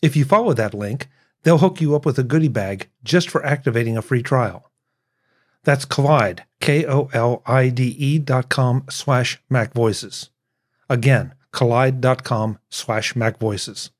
If 0.00 0.16
you 0.16 0.24
follow 0.24 0.52
that 0.54 0.74
link, 0.74 1.08
they'll 1.42 1.58
hook 1.58 1.80
you 1.80 1.94
up 1.94 2.04
with 2.04 2.18
a 2.18 2.24
goodie 2.24 2.48
bag 2.48 2.88
just 3.04 3.30
for 3.30 3.44
activating 3.44 3.96
a 3.96 4.02
free 4.02 4.22
trial. 4.22 4.70
That's 5.64 5.86
Kolide, 5.86 6.40
K-O-L-I-D-E 6.60 8.18
dot 8.18 8.48
com 8.48 8.84
slash 8.90 9.40
macvoices. 9.50 10.30
Again, 10.88 11.34
kolide.com 11.52 12.58
slash 12.68 13.14
macvoices. 13.14 13.90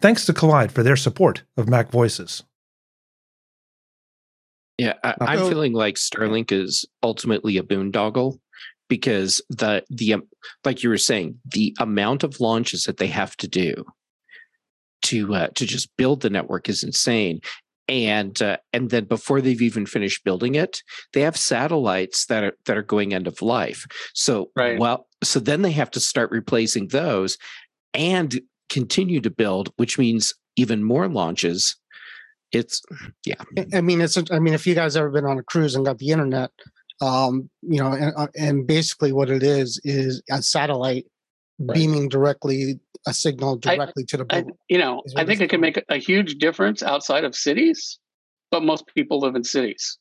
Thanks 0.00 0.26
to 0.26 0.32
Kolide 0.32 0.70
for 0.70 0.82
their 0.82 0.96
support 0.96 1.42
of 1.56 1.68
Mac 1.68 1.90
Voices. 1.90 2.42
Yeah, 4.78 4.94
I, 5.04 5.14
I'm 5.20 5.38
feeling 5.50 5.74
like 5.74 5.96
Starlink 5.96 6.52
is 6.52 6.86
ultimately 7.02 7.58
a 7.58 7.62
boondoggle 7.62 8.38
because 8.88 9.42
the 9.50 9.84
the 9.90 10.14
um, 10.14 10.22
like 10.64 10.82
you 10.82 10.88
were 10.88 10.96
saying, 10.96 11.38
the 11.44 11.76
amount 11.78 12.24
of 12.24 12.40
launches 12.40 12.84
that 12.84 12.96
they 12.96 13.08
have 13.08 13.36
to 13.38 13.48
do 13.48 13.84
to 15.02 15.34
uh, 15.34 15.48
to 15.54 15.66
just 15.66 15.94
build 15.98 16.22
the 16.22 16.30
network 16.30 16.68
is 16.68 16.82
insane. 16.82 17.40
And 17.88 18.40
uh, 18.40 18.56
and 18.72 18.88
then 18.88 19.04
before 19.04 19.42
they've 19.42 19.60
even 19.60 19.84
finished 19.84 20.24
building 20.24 20.54
it, 20.54 20.82
they 21.12 21.22
have 21.22 21.36
satellites 21.36 22.24
that 22.26 22.44
are 22.44 22.56
that 22.64 22.78
are 22.78 22.82
going 22.82 23.12
end 23.12 23.26
of 23.26 23.42
life. 23.42 23.84
So 24.14 24.50
Right. 24.56 24.78
well, 24.78 25.08
so 25.22 25.40
then 25.40 25.60
they 25.60 25.72
have 25.72 25.90
to 25.92 26.00
start 26.00 26.30
replacing 26.30 26.88
those 26.88 27.36
and 27.92 28.40
continue 28.70 29.20
to 29.20 29.30
build, 29.30 29.72
which 29.76 29.98
means 29.98 30.34
even 30.56 30.82
more 30.82 31.08
launches. 31.08 31.76
It's 32.52 32.82
yeah. 33.26 33.34
I- 33.58 33.66
I 33.78 33.80
mean, 33.80 34.00
it's. 34.00 34.16
I 34.30 34.38
mean, 34.38 34.54
if 34.54 34.66
you 34.66 34.74
guys 34.74 34.96
ever 34.96 35.10
been 35.10 35.26
on 35.26 35.38
a 35.38 35.42
cruise 35.42 35.74
and 35.74 35.84
got 35.84 35.98
the 35.98 36.08
internet, 36.08 36.50
um, 37.00 37.50
you 37.62 37.78
know, 37.80 37.92
and, 37.92 38.12
uh, 38.16 38.26
and 38.36 38.66
basically 38.66 39.12
what 39.12 39.30
it 39.30 39.42
is 39.42 39.80
is 39.84 40.22
a 40.30 40.42
satellite 40.42 41.06
Right. 41.62 41.74
beaming 41.74 42.08
directly 42.08 42.80
a 43.06 43.12
signal 43.12 43.60
I- 43.66 43.76
directly 43.76 44.04
to 44.06 44.16
the 44.16 44.26
I, 44.30 44.42
boat. 44.42 44.56
you 44.70 44.78
know, 44.78 45.02
I 45.16 45.26
think 45.26 45.42
it 45.42 45.50
can 45.50 45.60
make 45.60 45.82
a 45.90 45.98
huge 45.98 46.36
difference 46.38 46.82
outside 46.82 47.22
of 47.24 47.34
cities, 47.36 47.98
but 48.50 48.62
most 48.62 48.86
people 48.94 49.20
live 49.20 49.36
in 49.36 49.44
cities. 49.44 49.98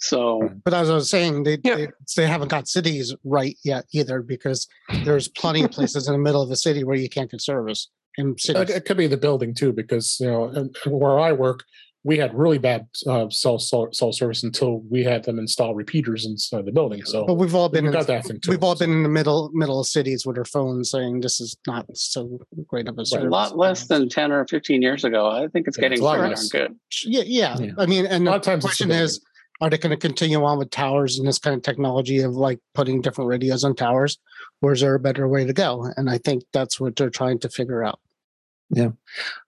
So 0.00 0.50
But 0.64 0.74
as 0.74 0.90
I 0.90 0.94
was 0.94 1.10
saying, 1.10 1.44
they, 1.44 1.58
Yeah. 1.62 1.76
they 1.76 1.88
they 2.16 2.26
haven't 2.26 2.48
got 2.48 2.68
cities 2.68 3.14
right 3.24 3.56
yet 3.64 3.84
either 3.92 4.22
because 4.22 4.66
there's 5.04 5.28
plenty 5.28 5.62
of 5.62 5.70
places 5.70 6.06
in 6.08 6.12
the 6.14 6.18
middle 6.18 6.42
of 6.42 6.48
the 6.48 6.56
city 6.56 6.84
where 6.84 6.96
you 6.96 7.08
can't 7.08 7.30
get 7.30 7.40
service 7.40 7.88
And 8.18 8.36
It, 8.36 8.40
cities. 8.40 8.70
it 8.74 8.84
could 8.86 8.96
be 8.96 9.06
the 9.06 9.16
building 9.16 9.54
too, 9.54 9.72
because 9.72 10.18
you 10.20 10.26
know, 10.26 10.68
where 10.86 11.18
I 11.20 11.32
work, 11.32 11.64
we 12.02 12.16
had 12.16 12.32
really 12.34 12.56
bad 12.56 12.86
uh, 13.06 13.28
cell, 13.28 13.58
cell 13.58 13.88
cell 13.92 14.10
service 14.10 14.42
until 14.42 14.80
we 14.90 15.04
had 15.04 15.22
them 15.24 15.38
install 15.38 15.74
repeaters 15.74 16.24
inside 16.24 16.64
the 16.64 16.72
building. 16.72 17.04
So 17.04 17.26
But 17.26 17.34
we've 17.34 17.54
all 17.54 17.68
been 17.68 17.84
we 17.84 17.88
in, 17.88 17.92
got 17.92 18.06
that 18.06 18.24
thing 18.24 18.40
too. 18.40 18.50
we've 18.52 18.64
all 18.64 18.74
so. 18.74 18.86
been 18.86 18.90
in 18.96 19.02
the 19.02 19.08
middle 19.10 19.50
middle 19.52 19.78
of 19.78 19.86
cities 19.86 20.24
with 20.26 20.38
our 20.38 20.46
phones 20.46 20.90
saying 20.90 21.20
this 21.20 21.40
is 21.42 21.56
not 21.66 21.84
so 21.94 22.38
great 22.66 22.88
of 22.88 22.98
a 22.98 23.04
service. 23.04 23.26
a 23.26 23.28
lot 23.28 23.58
less 23.58 23.86
than 23.86 24.08
10 24.08 24.32
or 24.32 24.46
15 24.46 24.80
years 24.80 25.04
ago. 25.04 25.26
I 25.28 25.46
think 25.48 25.68
it's 25.68 25.76
Yeah, 25.76 25.82
getting 25.82 25.96
it's 25.98 26.00
a 26.00 26.04
lot 26.04 26.12
pretty 26.20 26.22
darn 26.22 26.30
less. 26.40 26.48
good. 26.48 26.74
Yeah, 27.04 27.22
yeah. 27.26 27.56
Yeah. 27.60 27.72
I 27.76 27.84
mean, 27.84 28.06
and 28.06 28.26
A 28.26 28.30
lot 28.30 28.42
the 28.42 28.50
times 28.50 28.62
the 28.64 28.68
question 28.68 28.90
is, 28.90 29.20
are 29.60 29.68
they 29.70 29.78
going 29.78 29.90
to 29.90 29.96
continue 29.96 30.42
on 30.42 30.58
with 30.58 30.70
towers 30.70 31.18
and 31.18 31.28
this 31.28 31.38
kind 31.38 31.54
of 31.56 31.62
technology 31.62 32.20
of 32.20 32.32
like 32.34 32.58
putting 32.74 33.00
different 33.00 33.28
radios 33.28 33.62
on 33.64 33.74
towers, 33.74 34.18
or 34.62 34.72
is 34.72 34.80
there 34.80 34.94
a 34.94 35.00
better 35.00 35.28
way 35.28 35.44
to 35.44 35.52
go? 35.52 35.90
And 35.96 36.08
I 36.08 36.18
think 36.18 36.44
that's 36.52 36.80
what 36.80 36.96
they're 36.96 37.10
trying 37.10 37.38
to 37.40 37.48
figure 37.50 37.84
out. 37.84 38.00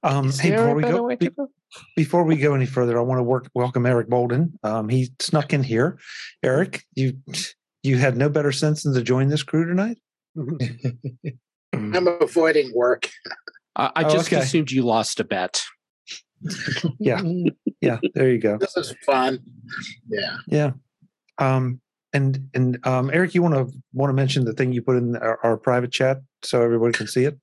Um, 0.03 0.27
Is 0.27 0.41
hey, 0.41 0.51
before 0.51 0.75
we 0.75 0.83
go, 0.83 1.17
be- 1.17 1.29
go? 1.31 1.49
before 1.97 2.25
we 2.25 2.37
go 2.37 2.55
any 2.55 2.67
further, 2.67 2.99
I 2.99 3.03
want 3.03 3.21
to 3.21 3.23
work, 3.23 3.49
welcome 3.55 3.87
Eric 3.87 4.09
Bolden. 4.09 4.59
Um, 4.65 4.89
he 4.89 5.11
snuck 5.21 5.53
in 5.53 5.63
here. 5.63 5.99
Eric, 6.43 6.83
you 6.95 7.17
you 7.85 7.99
had 7.99 8.17
no 8.17 8.29
better 8.29 8.53
sense 8.53 8.83
than 8.83 8.95
to 8.95 9.03
join 9.03 9.29
this 9.29 9.43
crew 9.43 9.65
tonight. 9.67 9.99
I'm 11.73 12.07
avoiding 12.21 12.73
work. 12.75 13.09
I, 13.77 13.91
I 13.97 14.05
Oh, 14.05 14.09
just 14.11 14.27
okay. 14.33 14.43
assumed 14.43 14.71
you 14.71 14.83
lost 14.83 15.21
a 15.21 15.25
bet. 15.25 15.63
Yeah. 16.99 17.23
Yeah, 17.81 17.99
there 18.15 18.31
you 18.31 18.39
go. 18.39 18.59
This 18.59 18.77
is 18.77 18.95
fun. 19.05 19.41
Yeah. 20.09 20.37
Yeah. 20.47 20.71
Um, 21.39 21.81
and 22.13 22.49
and 22.55 22.79
um, 22.87 23.11
Eric, 23.13 23.35
you 23.35 23.43
want 23.43 23.55
to 23.55 23.77
want 23.93 24.11
to 24.11 24.15
mention 24.15 24.45
the 24.45 24.53
thing 24.53 24.73
you 24.73 24.83
put 24.83 24.97
in 24.97 25.17
our, 25.17 25.39
our 25.43 25.57
private 25.57 25.91
chat 25.91 26.19
so 26.43 26.63
everybody 26.63 26.93
can 26.93 27.07
see 27.07 27.25
it. 27.25 27.39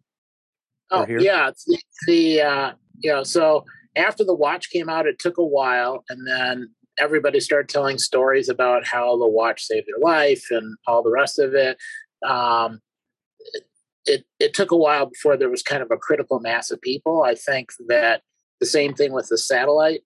Oh, 0.91 1.05
yeah. 1.07 1.49
It's 1.49 1.65
the, 1.65 1.79
the 2.07 2.41
uh, 2.41 2.71
you 2.99 3.11
know, 3.11 3.23
so 3.23 3.65
after 3.95 4.23
the 4.23 4.35
watch 4.35 4.69
came 4.69 4.89
out, 4.89 5.07
it 5.07 5.19
took 5.19 5.37
a 5.37 5.45
while, 5.45 6.03
and 6.09 6.27
then 6.27 6.69
everybody 6.97 7.39
started 7.39 7.69
telling 7.69 7.97
stories 7.97 8.49
about 8.49 8.85
how 8.85 9.17
the 9.17 9.27
watch 9.27 9.63
saved 9.63 9.87
their 9.87 9.99
life 9.99 10.45
and 10.51 10.77
all 10.87 11.01
the 11.01 11.11
rest 11.11 11.39
of 11.39 11.53
it. 11.53 11.77
Um, 12.25 12.79
it, 13.39 13.63
it 14.05 14.25
it 14.39 14.53
took 14.53 14.71
a 14.71 14.77
while 14.77 15.07
before 15.07 15.35
there 15.35 15.49
was 15.49 15.63
kind 15.63 15.81
of 15.81 15.91
a 15.91 15.97
critical 15.97 16.39
mass 16.39 16.71
of 16.71 16.79
people. 16.81 17.23
I 17.23 17.35
think 17.35 17.69
that 17.87 18.21
the 18.59 18.65
same 18.65 18.93
thing 18.93 19.13
with 19.13 19.27
the 19.29 19.37
satellite 19.37 20.01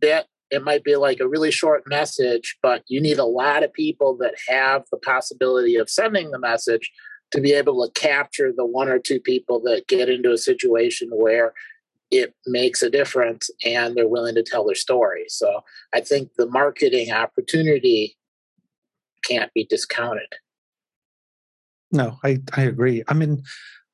bit. 0.00 0.26
It 0.50 0.62
might 0.62 0.84
be 0.84 0.96
like 0.96 1.20
a 1.20 1.28
really 1.28 1.50
short 1.50 1.84
message, 1.86 2.56
but 2.62 2.82
you 2.86 3.00
need 3.00 3.18
a 3.18 3.24
lot 3.24 3.64
of 3.64 3.72
people 3.72 4.16
that 4.18 4.34
have 4.48 4.84
the 4.92 4.98
possibility 4.98 5.76
of 5.76 5.90
sending 5.90 6.30
the 6.30 6.38
message 6.38 6.90
to 7.32 7.40
be 7.40 7.52
able 7.52 7.84
to 7.84 8.00
capture 8.00 8.52
the 8.56 8.64
one 8.64 8.88
or 8.88 9.00
two 9.00 9.18
people 9.18 9.60
that 9.64 9.88
get 9.88 10.08
into 10.08 10.30
a 10.30 10.38
situation 10.38 11.08
where 11.10 11.52
it 12.12 12.34
makes 12.46 12.82
a 12.82 12.90
difference 12.90 13.50
and 13.64 13.96
they're 13.96 14.08
willing 14.08 14.36
to 14.36 14.42
tell 14.44 14.64
their 14.64 14.76
story. 14.76 15.24
So 15.28 15.64
I 15.92 16.00
think 16.00 16.30
the 16.36 16.46
marketing 16.46 17.10
opportunity 17.10 18.16
can't 19.24 19.52
be 19.54 19.64
discounted. 19.64 20.28
No, 21.90 22.18
I 22.22 22.38
I 22.52 22.62
agree. 22.62 23.02
I 23.08 23.14
mean, 23.14 23.42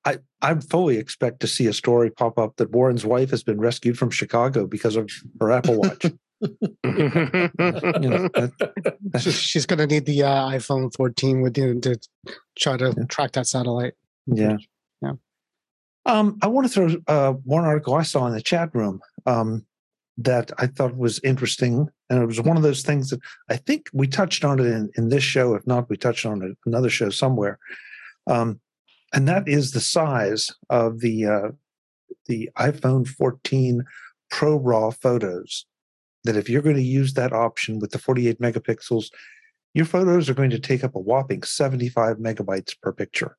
I 0.05 0.19
I 0.41 0.55
fully 0.55 0.97
expect 0.99 1.41
to 1.41 1.47
see 1.47 1.67
a 1.67 1.73
story 1.73 2.11
pop 2.11 2.39
up 2.39 2.57
that 2.57 2.71
Warren's 2.73 3.05
wife 3.07 3.31
has 3.31 3.43
been 3.43 3.61
rescued 3.61 3.99
from 3.99 4.11
Chicago 4.11 4.67
because 4.67 4.97
of 4.97 5.11
her 5.41 5.51
Apple 5.53 5.79
Watch. 5.81 6.05
you 6.43 6.49
know, 6.83 8.29
that- 8.35 8.97
She's, 9.21 9.35
she's 9.35 9.67
going 9.67 9.79
to 9.79 9.87
need 9.87 10.07
the 10.07 10.23
uh, 10.25 10.49
iPhone 10.51 10.93
14 10.97 11.43
with 11.43 11.57
you 11.59 11.79
to 11.81 11.99
try 12.59 12.77
to 12.77 12.93
track 13.09 13.33
that 13.33 13.47
satellite. 13.47 13.95
yeah. 14.27 14.57
Yeah. 15.03 15.13
Um, 16.07 16.39
I 16.43 16.47
want 16.49 16.67
to 16.67 16.73
throw 16.73 16.97
uh, 17.07 17.33
one 17.45 17.65
article 17.65 17.95
I 17.95 18.03
saw 18.03 18.27
in 18.27 18.33
the 18.33 18.43
chat 18.43 18.75
room 18.75 19.01
um, 19.27 19.65
that 20.19 20.51
I 20.59 20.67
thought 20.67 20.97
was 20.97 21.21
interesting, 21.23 21.89
and 22.11 22.23
it 22.23 22.27
was 22.27 22.41
one 22.41 22.57
of 22.57 22.63
those 22.65 22.83
things 22.83 23.11
that 23.11 23.21
I 23.49 23.57
think 23.57 23.89
we 23.93 24.07
touched 24.09 24.45
on 24.45 24.59
it 24.59 24.67
in, 24.67 24.91
in 24.97 25.09
this 25.11 25.23
show. 25.23 25.55
If 25.55 25.65
not, 25.67 25.89
we 25.89 25.97
touched 25.97 26.27
on 26.27 26.43
it 26.43 26.57
another 26.67 26.91
show 26.91 27.11
somewhere. 27.11 27.59
Um, 28.27 28.61
and 29.13 29.29
that 29.29 29.49
is 29.49 29.73
the 29.73 29.81
size 29.81 30.51
of 30.71 31.01
the 31.01 31.27
uh, 31.27 31.49
the 32.27 32.51
iPhone 32.59 33.07
14 33.07 33.85
Pro 34.31 34.57
RAW 34.57 34.91
photos. 34.91 35.67
That 36.25 36.37
if 36.37 36.49
you're 36.49 36.63
going 36.63 36.77
to 36.77 36.83
use 36.83 37.15
that 37.15 37.33
option 37.33 37.81
with 37.81 37.91
the 37.91 37.99
48 37.99 38.41
megapixels, 38.41 39.11
your 39.75 39.85
photos 39.85 40.31
are 40.31 40.35
going 40.35 40.51
to 40.51 40.59
take 40.59 40.85
up 40.85 40.95
a 40.95 40.99
whopping 41.01 41.43
75 41.43 42.19
megabytes 42.19 42.81
per 42.81 42.93
picture. 42.93 43.37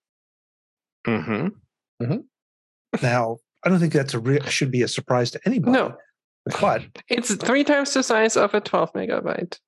hmm 1.06 1.48
mhm 2.02 2.24
Now, 3.02 3.38
I 3.64 3.70
don't 3.70 3.80
think 3.80 3.94
that's 3.94 4.14
a 4.14 4.20
re- 4.20 4.42
should 4.50 4.70
be 4.72 4.82
a 4.82 4.88
surprise 4.90 5.32
to 5.32 5.40
anybody. 5.46 5.72
No, 5.72 5.96
but 6.60 6.84
it's 7.08 7.34
three 7.36 7.64
times 7.64 7.94
the 7.94 8.04
size 8.04 8.36
of 8.36 8.54
a 8.54 8.60
12 8.60 8.92
megabyte, 8.94 9.60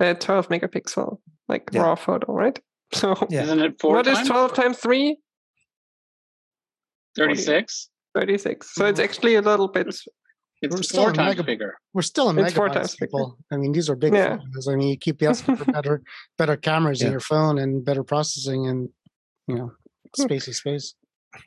a 0.00 0.14
12 0.14 0.48
megapixel, 0.48 1.18
like 1.48 1.68
Yeah. 1.72 1.82
raw 1.82 1.94
photo, 1.94 2.32
right? 2.32 2.58
So 2.94 3.14
Yeah. 3.30 3.42
Isn't 3.44 3.60
it 3.60 3.80
four 3.80 3.96
what 3.96 4.06
is 4.06 4.16
times? 4.16 4.28
12 4.28 4.54
times 4.54 4.78
3? 4.78 5.16
36? 7.16 7.88
36. 8.14 8.74
So 8.74 8.86
it's 8.86 9.00
actually 9.00 9.34
a 9.36 9.42
little 9.42 9.68
bit. 9.68 9.86
We're 10.62 10.78
It's 10.78 10.88
still 10.88 11.02
four 11.02 11.10
in 11.10 11.14
times 11.16 11.28
mega- 11.36 11.42
bigger. 11.44 11.74
We're 11.92 12.02
still 12.02 12.30
in 12.30 12.38
It's 12.38 12.52
four 12.52 12.68
megabytes, 12.68 12.72
times 12.74 12.96
bigger. 12.96 13.24
I 13.50 13.56
mean, 13.56 13.72
these 13.72 13.90
are 13.90 13.96
big 13.96 14.14
Yeah. 14.14 14.36
photos. 14.36 14.68
I 14.68 14.76
mean, 14.76 14.88
you 14.88 14.96
keep 14.96 15.22
asking 15.22 15.56
for 15.56 15.64
better, 15.72 16.02
better 16.38 16.56
cameras 16.56 17.02
in 17.02 17.10
your 17.10 17.20
phone 17.20 17.58
and 17.58 17.84
better 17.84 18.04
processing, 18.04 18.66
and 18.68 18.88
you 19.48 19.56
know, 19.56 19.72
Hmm. 20.16 20.22
space 20.22 20.46
is 20.48 20.58
space. 20.58 20.94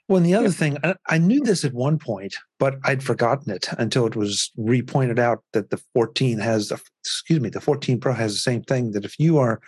Well, 0.09 0.17
and 0.17 0.25
the 0.25 0.33
other 0.33 0.49
thing, 0.49 0.77
I, 0.83 0.95
I 1.07 1.17
knew 1.19 1.41
this 1.43 1.63
at 1.63 1.71
one 1.73 1.99
point, 1.99 2.35
but 2.59 2.75
I'd 2.83 3.03
forgotten 3.03 3.51
it 3.53 3.69
until 3.77 4.07
it 4.07 4.15
was 4.15 4.51
repointed 4.57 5.19
out 5.19 5.43
that 5.53 5.69
the 5.69 5.79
14 5.93 6.39
has, 6.39 6.69
the, 6.69 6.81
excuse 7.03 7.39
me, 7.39 7.49
the 7.49 7.61
14 7.61 7.99
Pro 7.99 8.11
has 8.13 8.33
the 8.33 8.39
same 8.39 8.63
thing. 8.63 8.91
That 8.93 9.05
if 9.05 9.17
you 9.19 9.37
are 9.37 9.61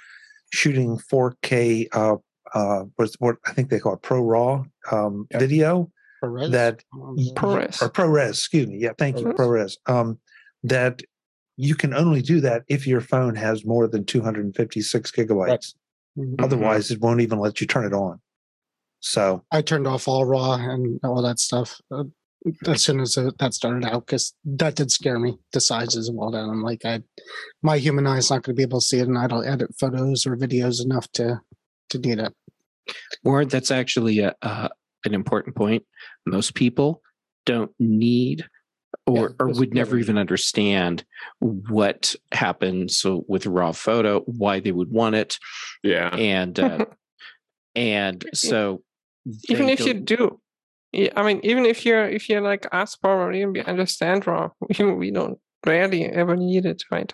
shooting 0.52 0.98
4K, 0.98 1.88
uh, 1.94 2.16
uh, 2.58 2.84
what's 2.96 3.16
what 3.20 3.36
I 3.46 3.52
think 3.54 3.70
they 3.70 3.80
call 3.80 3.94
it 3.94 4.02
Pro 4.02 4.22
Raw 4.22 4.64
um, 4.92 5.28
Yeah. 5.32 5.40
video, 5.40 5.92
ProRes? 6.24 6.52
that 6.52 6.84
Um, 6.94 7.16
ProRes. 7.36 7.82
or 7.82 7.90
ProRes, 7.90 8.30
excuse 8.30 8.68
me, 8.68 8.78
yeah, 8.80 8.94
thank 8.98 9.20
you, 9.20 9.26
ProRes. 9.28 9.78
Um, 9.86 10.20
that 10.64 11.02
you 11.58 11.76
can 11.76 11.94
only 11.94 12.22
do 12.22 12.40
that 12.42 12.64
if 12.68 12.86
your 12.88 13.02
phone 13.02 13.36
has 13.36 13.66
more 13.66 13.88
than 13.88 14.06
256 14.06 15.12
gigabytes. 15.12 15.74
Mhm. 16.18 16.36
Otherwise, 16.46 16.92
it 16.92 17.00
won't 17.02 17.22
even 17.22 17.40
let 17.40 17.62
you 17.62 17.68
turn 17.68 17.86
it 17.86 17.94
on. 17.94 18.20
So 19.02 19.44
I 19.52 19.62
turned 19.62 19.88
off 19.88 20.08
all 20.08 20.26
raw 20.26 20.54
and 20.56 21.00
all 21.04 21.22
that 21.22 21.40
stuff 21.40 21.80
uh, 21.92 22.06
as 22.66 22.82
soon 22.82 23.00
as 23.00 23.14
that 23.40 23.54
started 23.54 23.86
out 23.86 24.06
because 24.08 24.34
that 24.46 24.76
did 24.76 24.90
scare 24.92 25.20
me. 25.20 25.38
The 25.54 25.60
sizes 25.60 26.10
of 26.10 26.16
all 26.18 26.32
that. 26.32 26.40
I'm 26.40 26.64
like, 26.64 26.84
I, 26.86 27.04
my 27.62 27.78
human 27.78 28.08
eye 28.08 28.18
is 28.18 28.30
not 28.32 28.42
going 28.44 28.56
to 28.56 28.60
be 28.60 28.64
able 28.64 28.80
to 28.80 28.86
see 28.86 29.00
it, 29.00 29.08
and 29.08 29.18
I 29.18 29.28
don't 29.28 29.46
edit 29.48 29.70
photos 29.80 30.26
or 30.26 30.36
videos 30.36 30.84
enough 30.84 31.08
to 31.14 31.40
to 31.92 32.00
need 32.00 32.20
it. 32.20 32.34
Ward, 33.24 33.50
that's 33.50 33.72
actually 33.72 34.20
a, 34.20 34.36
uh, 34.42 34.70
an 35.06 35.14
important 35.14 35.56
point. 35.56 35.84
Most 36.26 36.56
people 36.56 37.02
don't 37.46 37.72
need 37.80 38.46
or, 39.06 39.30
Yeah, 39.30 39.36
or 39.40 39.48
would 39.50 39.74
never 39.74 39.98
even 39.98 40.18
understand 40.18 41.06
what 41.40 42.16
happens 42.32 42.98
so 42.98 43.24
with 43.28 43.46
raw 43.46 43.72
photo, 43.72 44.22
why 44.22 44.60
they 44.60 44.72
would 44.72 44.92
want 44.92 45.16
it, 45.16 45.38
Yeah. 45.84 46.10
and 46.10 46.60
uh, 46.60 46.86
and 47.76 48.26
so 48.34 48.82
even 49.50 49.70
if 49.70 49.86
you 49.86 49.94
do 49.94 50.40
yeah, 50.94 51.10
i 51.16 51.24
mean 51.24 51.40
even 51.44 51.66
if 51.66 51.86
you're 51.86 52.08
if 52.08 52.30
you're 52.30 52.42
like 52.42 52.66
us 52.72 52.96
probably 52.96 53.46
we 53.46 53.62
understand 53.62 54.26
raw 54.26 54.50
we, 54.80 54.94
we 54.94 55.12
don't 55.12 55.38
rarely 55.66 56.06
ever 56.06 56.36
need 56.36 56.66
it 56.66 56.82
right 56.92 57.14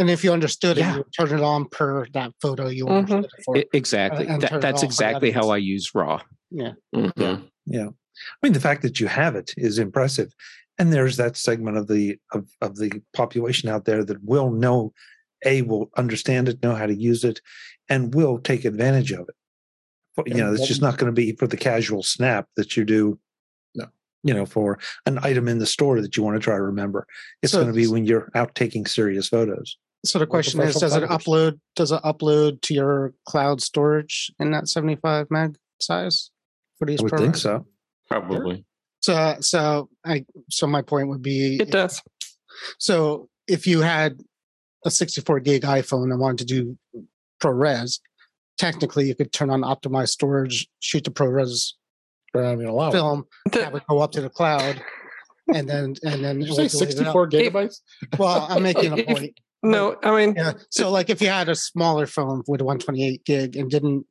And 0.00 0.08
if 0.08 0.24
you 0.24 0.32
understood 0.32 0.78
Yeah. 0.78 0.88
it, 0.88 0.92
you 0.92 0.98
would 0.98 1.12
turn 1.28 1.38
it 1.38 1.42
on 1.44 1.68
per 1.68 2.06
that 2.14 2.32
photo 2.40 2.68
you 2.68 2.88
understood 2.88 3.26
it 3.26 3.44
for. 3.44 3.56
E- 3.58 3.64
exactly 3.74 4.26
and 4.26 4.40
that, 4.42 4.60
that's 4.62 4.82
exactly 4.82 5.30
that 5.30 5.34
how 5.38 5.44
is. 5.44 5.50
I 5.50 5.56
use 5.58 5.90
raw. 5.94 6.22
Mhm. 6.52 7.48
Yeah. 7.66 7.88
I 7.88 8.36
mean, 8.42 8.54
the 8.54 8.60
fact 8.60 8.80
that 8.82 8.98
you 8.98 9.06
have 9.08 9.36
it 9.36 9.52
is 9.58 9.78
impressive. 9.78 10.32
And 10.78 10.90
there's 10.92 11.18
that 11.18 11.36
segment 11.36 11.76
of 11.76 11.86
the 11.88 12.18
of, 12.32 12.48
of 12.62 12.76
the 12.78 13.02
population 13.12 13.68
out 13.68 13.84
there 13.84 14.02
that 14.02 14.24
will 14.24 14.50
know, 14.50 14.94
A, 15.44 15.60
will 15.62 15.90
understand 15.98 16.48
it, 16.48 16.62
know 16.62 16.74
how 16.74 16.86
to 16.86 16.94
use 16.94 17.22
it, 17.22 17.42
and 17.90 18.14
will 18.14 18.38
take 18.38 18.64
advantage 18.64 19.12
of 19.12 19.28
it. 19.28 19.34
But, 20.16 20.28
you 20.28 20.34
Yeah, 20.36 20.44
know, 20.44 20.54
it's 20.54 20.66
just 20.66 20.80
not 20.80 20.96
going 20.96 21.12
to 21.14 21.14
be 21.14 21.32
for 21.36 21.46
the 21.46 21.58
casual 21.58 22.02
snap 22.02 22.48
that 22.56 22.74
you 22.76 22.84
do. 22.86 23.18
No. 23.74 23.86
You 24.22 24.32
know, 24.32 24.46
for 24.46 24.78
an 25.04 25.18
item 25.22 25.46
in 25.48 25.58
the 25.58 25.66
store 25.66 26.00
that 26.00 26.16
you 26.16 26.22
want 26.22 26.36
to 26.36 26.40
try 26.40 26.56
to 26.56 26.62
remember. 26.62 27.06
It's 27.42 27.52
So 27.52 27.60
going 27.60 27.72
to 27.72 27.76
be 27.78 27.86
when 27.86 28.06
you're 28.06 28.30
out 28.34 28.54
taking 28.54 28.86
serious 28.86 29.28
photos. 29.28 29.76
So 30.04 30.18
the 30.18 30.26
question 30.26 30.60
is, 30.62 30.76
does 30.76 30.94
it 30.96 31.00
photographers. 31.00 31.26
upload? 31.26 31.60
Does 31.76 31.92
it 31.92 32.02
upload 32.02 32.62
to 32.62 32.74
your 32.74 33.12
cloud 33.26 33.60
storage 33.60 34.32
in 34.38 34.50
that 34.52 34.68
75 34.68 35.26
meg 35.30 35.56
size 35.80 36.30
for 36.78 36.86
these? 36.86 37.00
I 37.00 37.02
would 37.04 37.16
think 37.18 37.36
so. 37.36 37.66
Probably. 38.08 38.64
So, 39.02 39.36
so 39.40 39.88
I, 40.04 40.24
so 40.50 40.66
my 40.66 40.82
point 40.82 41.08
would 41.08 41.22
be, 41.22 41.56
it 41.60 41.70
does 41.70 42.02
so 42.78 43.28
if 43.46 43.66
you 43.66 43.80
had 43.80 44.18
a 44.84 44.90
64 44.90 45.40
gig 45.40 45.62
iPhone 45.62 46.10
and 46.10 46.20
wanted 46.20 46.46
to 46.48 46.54
do 46.54 46.78
ProRes, 47.42 48.00
technically 48.58 49.06
you 49.06 49.14
could 49.14 49.32
turn 49.32 49.50
on 49.50 49.62
optimized 49.62 50.10
storage, 50.10 50.68
shoot 50.80 51.04
the 51.04 51.10
ProRes 51.10 51.72
They're 52.32 52.42
not 52.42 52.52
even 52.54 52.66
allowed. 52.66 52.92
film, 52.92 53.24
The- 53.50 53.64
have 53.64 53.74
it 53.74 53.82
go 53.88 53.98
up 54.00 54.12
to 54.12 54.20
the 54.20 54.30
cloud, 54.30 54.82
and 55.52 55.68
then 55.68 55.94
and 56.04 56.24
then 56.24 56.38
Did 56.40 56.48
you 56.48 56.54
say 56.54 56.68
delete 56.68 56.88
it 56.90 56.96
64 56.98 57.22
out. 57.22 57.30
gigabytes? 57.30 57.80
Well, 58.18 58.46
I'm 58.48 58.62
making 58.70 58.98
a 58.98 59.02
point. 59.04 59.38
No 59.62 59.96
i 60.02 60.10
mean 60.14 60.34
Yeah. 60.36 60.52
So 60.70 60.90
like 60.90 61.10
if 61.10 61.20
you 61.20 61.28
had 61.28 61.48
a 61.48 61.54
smaller 61.54 62.06
phone 62.06 62.42
with 62.48 62.60
128 62.62 63.24
gig 63.24 63.56
and 63.56 63.70
didn't 63.70 64.06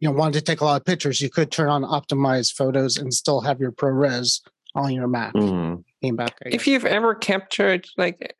you 0.00 0.08
know 0.08 0.12
wanted 0.12 0.34
to 0.34 0.40
take 0.42 0.60
a 0.60 0.64
lot 0.64 0.80
of 0.80 0.86
pictures, 0.86 1.20
you 1.20 1.28
could 1.28 1.50
turn 1.50 1.68
on 1.68 1.82
optimized 1.82 2.54
photos 2.54 2.96
and 2.96 3.12
still 3.12 3.40
have 3.42 3.60
your 3.60 3.70
ProRes 3.72 4.40
on 4.74 4.92
your 4.92 5.06
Mac. 5.08 5.34
Mhm. 5.34 5.84
Came 6.02 6.16
back. 6.16 6.36
If 6.46 6.66
you've 6.66 6.86
ever 6.86 7.14
captured 7.14 7.86
like 7.98 8.34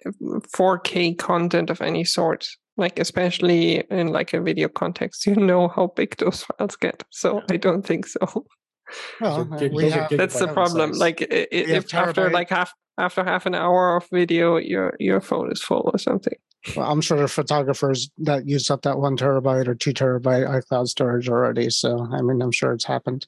4k 0.57 1.19
content 1.19 1.71
of 1.71 1.81
any 1.83 2.05
sort 2.05 2.47
like 2.77 2.99
especially 2.99 3.83
in 3.91 4.07
like 4.09 4.33
a 4.33 4.41
video 4.41 4.69
context 4.69 5.27
you 5.27 5.35
know 5.35 5.69
how 5.69 5.89
big 5.97 6.17
those 6.17 6.45
files 6.45 6.77
get 6.77 7.03
so 7.11 7.43
i 7.51 7.57
don't 7.57 7.83
think 7.85 8.07
so 8.07 8.21
well, 9.21 9.45
So 9.47 9.55
uh, 9.55 9.59
gig- 9.59 9.73
we 9.75 9.83
those 9.83 9.93
are 9.93 10.01
have, 10.03 10.11
that's 10.17 10.39
the 10.39 10.49
problem 10.49 10.93
size. 10.95 11.01
like 11.01 11.23
i- 11.23 11.25
i- 11.35 11.49
if 11.53 11.93
after 11.93 12.31
like 12.31 12.49
half 12.51 12.73
after 12.99 13.25
half 13.25 13.47
an 13.47 13.55
hour 13.55 13.97
of 13.97 14.09
video 14.11 14.57
your 14.57 14.95
your 14.99 15.21
phone 15.21 15.51
is 15.53 15.63
full 15.63 15.91
or 15.93 15.99
something 15.99 16.37
well, 16.77 16.91
I'm 16.91 17.01
sure 17.01 17.17
there 17.17 17.29
photographers 17.29 18.11
that 18.19 18.49
use 18.49 18.69
up 18.69 18.83
that 18.83 18.99
one 18.99 19.17
terabyte 19.17 19.69
or 19.69 19.75
two 19.77 19.93
terabyte 19.95 20.47
iCloud 20.61 20.89
storage 20.89 21.29
already. 21.29 21.71
So 21.71 22.09
I 22.13 22.21
mean, 22.21 22.43
I'm 22.43 22.51
sure 22.51 22.73
it's 22.73 22.85
happened. 22.85 23.27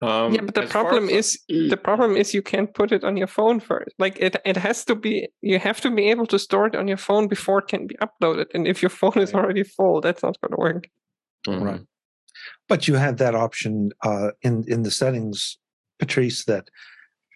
Um, 0.00 0.34
yeah 0.34 0.42
but 0.42 0.54
the 0.54 0.62
as 0.64 0.72
far 0.72 0.84
problem 0.84 1.08
as- 1.08 1.38
is 1.48 1.70
the 1.70 1.76
problem 1.76 2.16
is 2.16 2.32
you 2.32 2.42
can't 2.42 2.72
put 2.74 2.92
it 2.92 3.04
on 3.04 3.16
your 3.16 3.26
phone 3.26 3.58
first 3.58 3.94
like 3.98 4.16
it 4.20 4.36
it 4.44 4.56
has 4.56 4.84
to 4.84 4.94
be 4.94 5.28
you 5.40 5.58
have 5.58 5.80
to 5.80 5.90
be 5.90 6.10
able 6.10 6.26
to 6.26 6.38
store 6.38 6.66
it 6.66 6.76
on 6.76 6.88
your 6.88 6.96
phone 6.98 7.26
before 7.26 7.58
it 7.60 7.68
can 7.68 7.86
be 7.86 7.96
uploaded 7.96 8.46
and 8.54 8.66
if 8.68 8.82
your 8.82 8.90
phone 8.90 9.18
is 9.18 9.32
already 9.34 9.62
full 9.64 10.00
that's 10.00 10.22
not 10.22 10.38
going 10.40 10.50
to 10.52 10.60
work 10.60 10.84
Mhm. 11.46 11.62
Right. 11.62 11.80
But 12.68 12.86
you 12.88 12.94
have 12.94 13.16
that 13.18 13.34
option 13.34 13.90
uh, 14.02 14.30
in 14.42 14.64
in 14.68 14.82
the 14.82 14.90
settings, 14.90 15.58
Patrice. 15.98 16.44
That, 16.44 16.68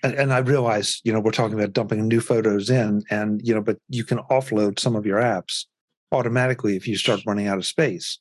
and, 0.02 0.14
and 0.14 0.32
I 0.32 0.38
realize 0.38 1.00
you 1.04 1.12
know 1.12 1.20
we're 1.20 1.32
talking 1.32 1.58
about 1.58 1.72
dumping 1.72 2.06
new 2.06 2.20
photos 2.20 2.70
in, 2.70 3.02
and 3.10 3.40
you 3.46 3.54
know, 3.54 3.62
but 3.62 3.78
you 3.88 4.04
can 4.04 4.18
offload 4.30 4.78
some 4.78 4.96
of 4.96 5.06
your 5.06 5.18
apps 5.18 5.64
automatically 6.12 6.76
if 6.76 6.88
you 6.88 6.96
start 6.96 7.20
running 7.26 7.46
out 7.46 7.58
of 7.58 7.66
space. 7.66 8.18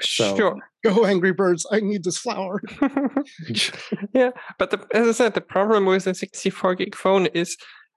So- 0.00 0.36
sure 0.36 0.58
Go 0.84 1.04
Angry 1.04 1.32
Birds! 1.32 1.66
I 1.70 1.80
need 1.80 2.04
this 2.04 2.18
flower. 2.18 2.62
yeah, 4.12 4.30
but 4.58 4.70
the, 4.70 4.86
as 4.92 5.08
I 5.08 5.12
said, 5.12 5.34
the 5.34 5.40
problem 5.40 5.86
with 5.86 6.06
a 6.06 6.14
64 6.14 6.76
gig 6.76 6.94
phone 6.94 7.26
is, 7.26 7.56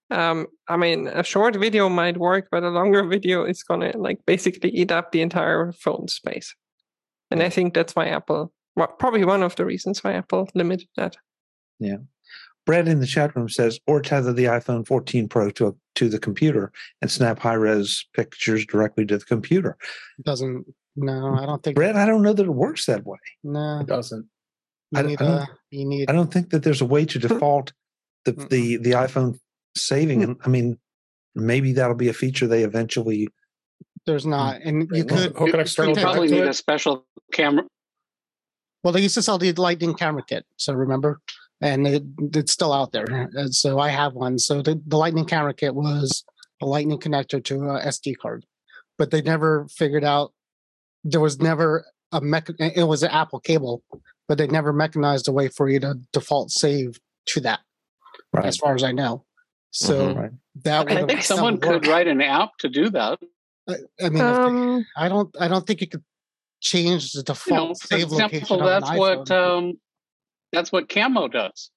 um, 0.10 0.48
I 0.68 0.78
mean, 0.78 1.08
a 1.08 1.24
short 1.24 1.56
video 1.56 1.90
might 1.90 2.18
work, 2.18 2.48
but 2.52 2.64
a 2.64 2.70
longer 2.70 3.06
video 3.06 3.44
is 3.44 3.62
gonna 3.62 3.92
like 3.96 4.20
basically 4.26 4.72
eat 4.72 4.92
up 4.92 5.12
the 5.12 5.22
entire 5.22 5.72
phone 5.74 6.08
space. 6.08 6.56
And 7.30 7.44
I 7.44 7.50
think 7.50 7.74
that's 7.74 7.96
why 7.96 8.08
Apple, 8.08 8.52
well, 8.76 8.88
probably 8.88 9.24
one 9.24 9.44
of 9.44 9.56
the 9.56 9.66
reasons 9.66 10.04
why 10.04 10.14
Apple 10.14 10.50
limited 10.56 10.88
that. 10.98 11.18
Brad 12.66 12.88
in 12.88 13.00
the 13.00 13.08
chat 13.08 13.36
room 13.36 13.50
says, 13.50 13.80
or 13.88 14.02
tether 14.02 14.34
the 14.34 14.46
iPhone 14.46 14.86
14 14.86 15.28
Pro 15.28 15.50
to 15.52 15.68
a, 15.68 15.74
to 15.96 16.10
the 16.10 16.20
computer 16.20 16.72
and 17.02 17.10
snap 17.10 17.40
high 17.40 17.54
res 17.56 18.06
pictures 18.14 18.66
directly 18.66 19.06
to 19.08 19.18
the 19.18 19.26
computer. 19.26 19.78
Doesn't. 20.24 20.66
No, 20.96 21.36
I 21.36 21.46
don't 21.46 21.64
think. 21.64 21.76
Brad, 21.76 21.96
I 21.96 22.06
don't 22.06 22.22
know 22.22 22.34
that 22.34 22.46
it 22.46 22.50
works 22.52 22.86
that 22.86 23.06
way. 23.06 23.18
No, 23.44 23.80
It 23.80 23.88
doesn't. 23.88 24.28
you 24.92 25.00
I- 25.00 25.02
need 25.04 25.22
I 25.22 25.26
don't- 25.26 25.38
a. 25.42 25.48
You 25.72 25.86
need. 25.86 26.10
I 26.10 26.14
don't 26.14 26.32
think 26.32 26.50
that 26.52 26.64
there's 26.64 26.82
a 26.82 26.86
way 26.86 27.06
to 27.06 27.18
default 27.18 27.72
the 28.26 28.34
the 28.34 28.78
the 28.78 28.92
iPhone 28.92 29.40
saving. 29.76 30.22
And 30.22 30.36
I 30.46 30.50
mean, 30.50 30.78
maybe 31.34 31.72
that'll 31.74 31.96
be 31.96 32.10
a 32.10 32.14
feature 32.14 32.46
they 32.46 32.64
eventually. 32.64 33.30
There's 34.06 34.26
not, 34.26 34.58
mm. 34.62 34.66
and 34.68 34.82
you 34.92 35.06
Well, 35.06 35.18
could. 35.30 35.36
hook 35.38 35.54
an 35.54 35.60
external 35.62 35.94
could- 35.94 36.02
jack 36.02 36.12
Probably 36.12 36.30
need 36.32 36.44
a 36.44 36.54
special 36.54 37.06
camera. 37.32 37.64
Well, 38.84 38.92
they 38.94 39.02
used 39.02 39.14
to 39.16 39.22
sell 39.22 39.38
the 39.38 39.54
Lightning 39.54 39.94
camera 39.94 40.24
kit, 40.28 40.44
so 40.58 40.74
remember, 40.74 41.22
and 41.62 41.88
it, 41.88 42.04
it's 42.34 42.52
still 42.52 42.74
out 42.74 42.92
there. 42.92 43.06
And 43.06 43.54
so 43.54 43.80
I 43.80 43.90
have 43.90 44.14
one. 44.14 44.40
So 44.40 44.62
the, 44.62 44.82
the 44.86 44.98
Lightning 44.98 45.26
camera 45.26 45.54
kit 45.54 45.76
was 45.76 46.24
a 46.62 46.66
Lightning 46.66 47.00
connector 47.00 47.44
to 47.46 47.56
a 47.70 47.86
SD 47.86 48.18
card, 48.18 48.46
but 48.98 49.12
they 49.12 49.22
never 49.22 49.68
figured 49.70 50.04
out. 50.04 50.34
There 51.04 51.22
was 51.22 51.40
never 51.40 51.86
a 52.12 52.22
mech. 52.22 52.50
It 52.60 52.88
was 52.88 53.04
an 53.04 53.10
Apple 53.12 53.40
cable, 53.40 53.84
but 54.28 54.38
they 54.38 54.48
never 54.48 54.74
mechanized 54.74 55.28
a 55.28 55.32
way 55.32 55.48
for 55.48 55.70
you 55.70 55.80
to 55.80 55.96
default 56.14 56.52
save 56.52 57.00
to 57.28 57.40
that, 57.42 57.62
as 58.44 58.58
far 58.58 58.76
as 58.76 58.84
I 58.84 58.92
know. 58.92 59.26
So 59.72 60.10
Mhm. 60.10 60.16
Right. 60.18 60.32
that 60.64 60.90
would 60.90 60.98
I 60.98 61.06
think 61.08 61.24
someone 61.24 61.54
would 61.54 61.62
could 61.64 61.88
write 61.88 62.08
an 62.08 62.22
app 62.22 62.58
to 62.60 62.70
do 62.70 62.90
that. 62.90 63.20
I, 63.70 63.74
I 64.04 64.10
mean, 64.10 64.18
if 64.18 64.18
they- 64.20 64.24
Um, 64.24 64.86
I 64.98 65.08
don't. 65.10 65.36
I 65.40 65.48
don't 65.48 65.66
think 65.66 65.82
you 65.82 65.88
could 65.88 66.04
change 66.60 67.14
the 67.14 67.20
You 67.20 67.24
default 67.24 67.70
know, 67.70 67.74
for 67.76 67.88
save 67.88 68.12
location 68.12 68.38
example, 68.42 68.62
of 68.62 68.62
an 68.76 68.82
that's 68.82 68.98
what 69.00 69.26
iPhone. 69.28 69.58
um, 69.70 69.80
that's 70.52 70.72
what 70.72 70.90
Camo 70.90 71.28
does. 71.28 71.72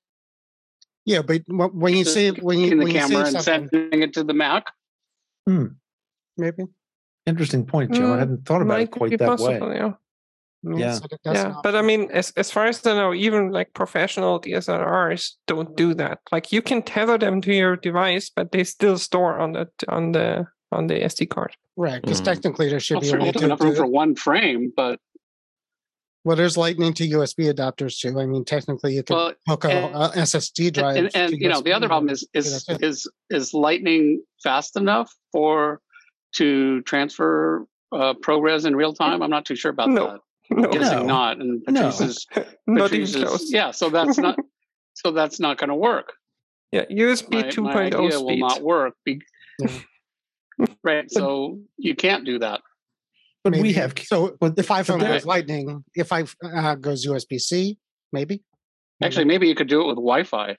yeah, 1.05 1.23
but 1.23 1.43
when 1.49 1.95
you 1.95 2.05
Just 2.05 2.15
save 2.15 2.39
when 2.43 2.59
you 2.59 2.73
in 2.73 2.79
the 2.79 2.85
when 2.85 2.95
you 2.95 3.01
camera 3.01 3.25
and 3.27 3.33
something, 3.43 3.69
sending 3.73 4.03
it 4.03 4.15
to 4.15 4.25
the 4.25 4.35
Mac. 4.35 4.65
maybe. 6.37 6.65
Interesting 7.27 7.65
point, 7.67 7.93
Joe. 7.93 8.13
I 8.13 8.17
Mm, 8.17 8.19
hadn't 8.19 8.47
thought 8.47 8.63
about 8.63 8.81
it 8.81 8.91
quite 8.91 9.19
that 9.19 9.27
possible, 9.27 9.69
way. 9.69 9.77
yeah. 9.77 9.93
Yeah. 10.67 10.95
so 10.95 11.07
yeah, 11.27 11.57
but 11.63 11.75
I 11.77 11.83
mean, 11.83 12.11
as 12.11 12.33
as 12.39 12.51
far 12.51 12.67
as 12.67 12.87
I 12.87 12.95
know, 12.95 13.13
even 13.13 13.51
like 13.51 13.75
professional 13.75 14.41
DSLRs 14.41 15.33
don't 15.47 15.77
do 15.77 15.93
that. 15.95 16.21
Like 16.33 16.53
you 16.53 16.63
can 16.63 16.83
tether 16.83 17.19
them 17.19 17.43
to 17.43 17.53
your 17.53 17.77
device, 17.77 18.31
but 18.35 18.51
they 18.53 18.65
still 18.65 18.97
store 18.97 19.39
on 19.39 19.53
the 19.53 19.69
on 19.89 20.13
the 20.13 20.47
on 20.73 20.87
the 20.87 20.95
SD 21.05 21.29
card. 21.29 21.55
right? 21.77 22.01
Because 22.01 22.21
Mhm. 22.21 22.25
technically 22.25 22.69
there 22.71 22.81
should 22.81 22.95
Well, 22.95 23.01
be 23.03 23.09
a 23.09 23.13
way 23.13 23.19
certainly 23.33 23.45
enough 23.47 23.61
room 23.61 23.75
for 23.75 23.87
one 23.87 24.15
frame, 24.15 24.73
but 24.75 25.01
Well, 26.25 26.37
there's 26.37 26.57
Lightning 26.57 26.95
to 26.95 27.07
USB 27.09 27.53
adapters 27.53 27.99
too. 27.99 28.19
I 28.19 28.25
mean, 28.25 28.45
technically, 28.47 28.95
you 28.95 29.03
can 29.03 29.15
Well, 29.17 29.33
hook 29.47 29.65
a, 29.65 29.71
and- 29.71 29.95
a 29.95 30.09
SSD 30.23 30.73
drive. 30.73 30.97
and, 30.97 31.11
and 31.15 31.33
to 31.33 31.39
you 31.39 31.49
know 31.51 31.61
the 31.61 31.73
other 31.73 31.87
problem 31.87 32.11
is 32.11 32.27
is 32.33 32.47
is 32.47 32.65
that's 32.65 32.83
it. 32.83 32.87
is 32.87 33.11
is 33.31 33.53
lightning 33.55 34.23
fast 34.43 34.77
enough 34.77 35.15
for 35.33 35.81
to 36.37 36.81
transfer 36.83 37.67
uh, 37.93 38.15
ProRes 38.15 38.65
in 38.67 38.75
real 38.75 38.95
time? 38.95 39.23
I'm 39.23 39.31
not 39.31 39.45
too 39.45 39.55
sure 39.55 39.71
about 39.71 39.91
No. 39.91 40.07
that. 40.07 40.21
No, 40.51 40.65
I'm 40.65 40.71
guessing 40.71 40.99
No. 41.01 41.05
not. 41.07 41.41
And 41.41 41.63
No. 41.69 41.91
Patrice 41.91 42.01
is, 42.01 42.27
not 42.67 42.91
Patrice 42.91 43.11
even 43.11 43.23
is- 43.23 43.29
close. 43.29 43.53
yeah. 43.53 43.71
So 43.71 43.91
that's 43.91 44.19
not 44.19 44.39
so 44.95 45.11
that's 45.13 45.39
not 45.39 45.59
going 45.59 45.69
to 45.71 45.75
work. 45.77 46.15
Yeah, 46.73 46.87
USB 46.87 47.31
My, 47.31 47.43
2.0 47.45 47.63
my 47.63 47.83
idea 47.85 48.21
will 48.21 48.37
not 48.39 48.61
work. 48.63 48.95
Be, 49.05 49.21
Yeah. 49.61 49.69
right. 50.83 51.11
So 51.11 51.61
you 51.77 51.95
can't 51.95 52.25
do 52.25 52.39
that. 52.41 52.63
But 53.45 53.57
we 53.59 53.75
have 53.75 53.95
So 54.05 54.37
but- 54.41 54.59
if 54.59 54.69
iPhone 54.69 55.01
there- 55.01 55.13
goes 55.13 55.27
Lightning, 55.27 55.85
if 55.95 56.13
I 56.13 56.25
uh, 56.43 56.75
goes 56.77 57.07
USB 57.07 57.39
C, 57.39 57.79
maybe. 58.13 58.43
Actually, 59.03 59.27
maybe 59.27 59.47
you 59.49 59.55
could 59.55 59.69
do 59.69 59.83
it 59.83 59.87
with 59.87 59.97
Wi-Fi. 59.97 60.57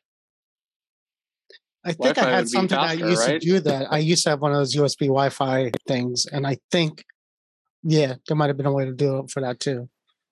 I 1.84 1.92
think 1.94 2.18
I 2.18 2.22
Wi-Fi 2.22 2.30
had 2.30 2.36
would 2.38 2.44
be 2.46 2.50
something 2.50 2.78
that 2.78 2.90
faster, 2.90 3.10
used 3.10 3.28
right? 3.28 3.42
to 3.42 3.48
do 3.48 3.60
that. 3.62 3.88
I 3.92 3.98
used 4.00 4.24
to 4.24 4.30
have 4.32 4.42
one 4.42 4.52
of 4.52 4.58
those 4.58 4.76
USB 4.76 5.08
Wi-Fi 5.08 5.72
things, 5.88 6.26
and 6.32 6.46
I 6.46 6.58
think, 6.72 7.04
yeah, 7.84 8.16
there 8.28 8.36
might 8.38 8.48
have 8.48 8.58
been 8.58 8.66
a 8.66 8.72
way 8.74 8.86
to 8.86 8.92
do 8.94 9.20
it 9.20 9.32
for 9.32 9.42
that 9.42 9.60
too. 9.60 9.90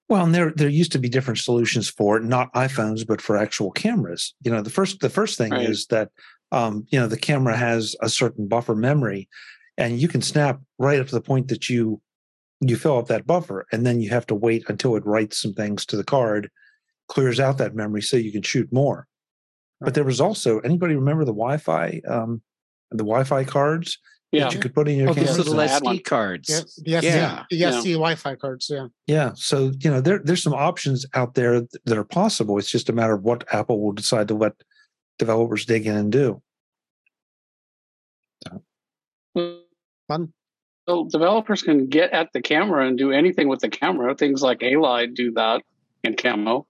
Well, 0.09 0.25
and 0.25 0.35
there 0.35 0.51
there 0.55 0.69
used 0.69 0.91
to 0.91 0.99
be 0.99 1.09
different 1.09 1.39
solutions 1.39 1.89
for 1.89 2.17
it, 2.17 2.23
not 2.23 2.53
iPhones, 2.53 3.05
but 3.07 3.21
for 3.21 3.35
actual 3.37 3.71
cameras. 3.71 4.35
You 4.43 4.51
know, 4.51 4.61
the 4.61 4.69
first 4.69 4.99
the 4.99 5.09
first 5.09 5.37
thing 5.37 5.51
Right. 5.51 5.67
is 5.69 5.87
that 5.87 6.09
um, 6.51 6.85
you 6.89 6.99
know 6.99 7.07
the 7.07 7.17
camera 7.17 7.55
has 7.57 7.95
a 8.01 8.09
certain 8.09 8.47
buffer 8.47 8.75
memory, 8.75 9.27
and 9.77 9.99
you 9.99 10.07
can 10.07 10.21
snap 10.21 10.59
right 10.77 10.99
up 10.99 11.07
to 11.07 11.15
the 11.15 11.21
point 11.21 11.47
that 11.47 11.69
you 11.69 12.01
you 12.69 12.75
fill 12.75 12.97
up 12.97 13.07
that 13.07 13.25
buffer, 13.27 13.65
and 13.71 13.85
then 13.85 14.01
you 14.01 14.09
have 14.09 14.27
to 14.27 14.35
wait 14.35 14.63
until 14.69 14.95
it 14.95 15.05
writes 15.05 15.41
some 15.41 15.53
things 15.53 15.85
to 15.87 15.97
the 15.97 16.03
card, 16.03 16.49
clears 17.07 17.39
out 17.39 17.57
that 17.57 17.75
memory, 17.75 18.01
so 18.01 18.17
you 18.17 18.31
can 18.31 18.41
shoot 18.41 18.71
more. 18.71 19.07
But 19.81 19.93
there 19.95 20.03
was 20.05 20.21
also 20.21 20.59
anybody 20.59 20.95
remember 20.95 21.25
the 21.25 21.33
Wi-Fi 21.33 22.01
um, 22.07 22.41
the 22.91 22.97
Wi-Fi 23.03 23.43
cards 23.43 23.97
Yeah. 24.31 24.45
that 24.45 24.53
you 24.53 24.59
could 24.59 24.73
put 24.73 24.87
in 24.87 24.97
your 24.97 25.09
Oh, 25.09 25.13
camera? 25.13 25.27
this 25.27 25.37
Those 25.37 25.47
is 25.47 25.53
little 25.53 25.69
add 25.69 25.83
one. 25.83 25.97
SD 25.97 26.03
cards. 26.05 26.49
Yeah, 26.49 27.01
the 27.01 27.01
SC, 27.01 27.05
Yeah. 27.05 27.43
the 27.49 27.55
Yeah. 27.57 27.71
Wi-Fi 27.81 28.35
cards. 28.35 28.67
Yeah, 28.69 28.87
Yeah. 29.07 29.31
So, 29.35 29.71
you 29.79 29.89
know, 29.91 29.99
there 29.99 30.19
there's 30.23 30.41
some 30.43 30.53
options 30.53 31.05
out 31.13 31.33
there 31.33 31.61
that 31.85 31.97
are 31.97 32.03
possible. 32.05 32.57
It's 32.59 32.71
just 32.71 32.87
a 32.89 32.93
matter 32.93 33.13
of 33.13 33.23
what 33.23 33.43
Apple 33.53 33.81
will 33.81 33.91
decide 33.93 34.27
to 34.29 34.35
let 34.35 34.53
developers 35.19 35.65
dig 35.65 35.85
in 35.87 35.95
and 35.95 36.11
do. 36.11 36.41
fun. 40.07 40.33
So 40.87 41.07
developers 41.09 41.61
can 41.61 41.87
get 41.87 42.11
at 42.11 42.29
the 42.33 42.41
camera 42.41 42.87
and 42.87 42.97
do 42.97 43.11
anything 43.11 43.47
with 43.47 43.59
the 43.59 43.69
camera. 43.69 44.15
Things 44.15 44.41
like 44.41 44.59
Halide 44.59 45.15
do 45.15 45.31
that 45.33 45.61
in 46.03 46.15
Camo. 46.15 46.67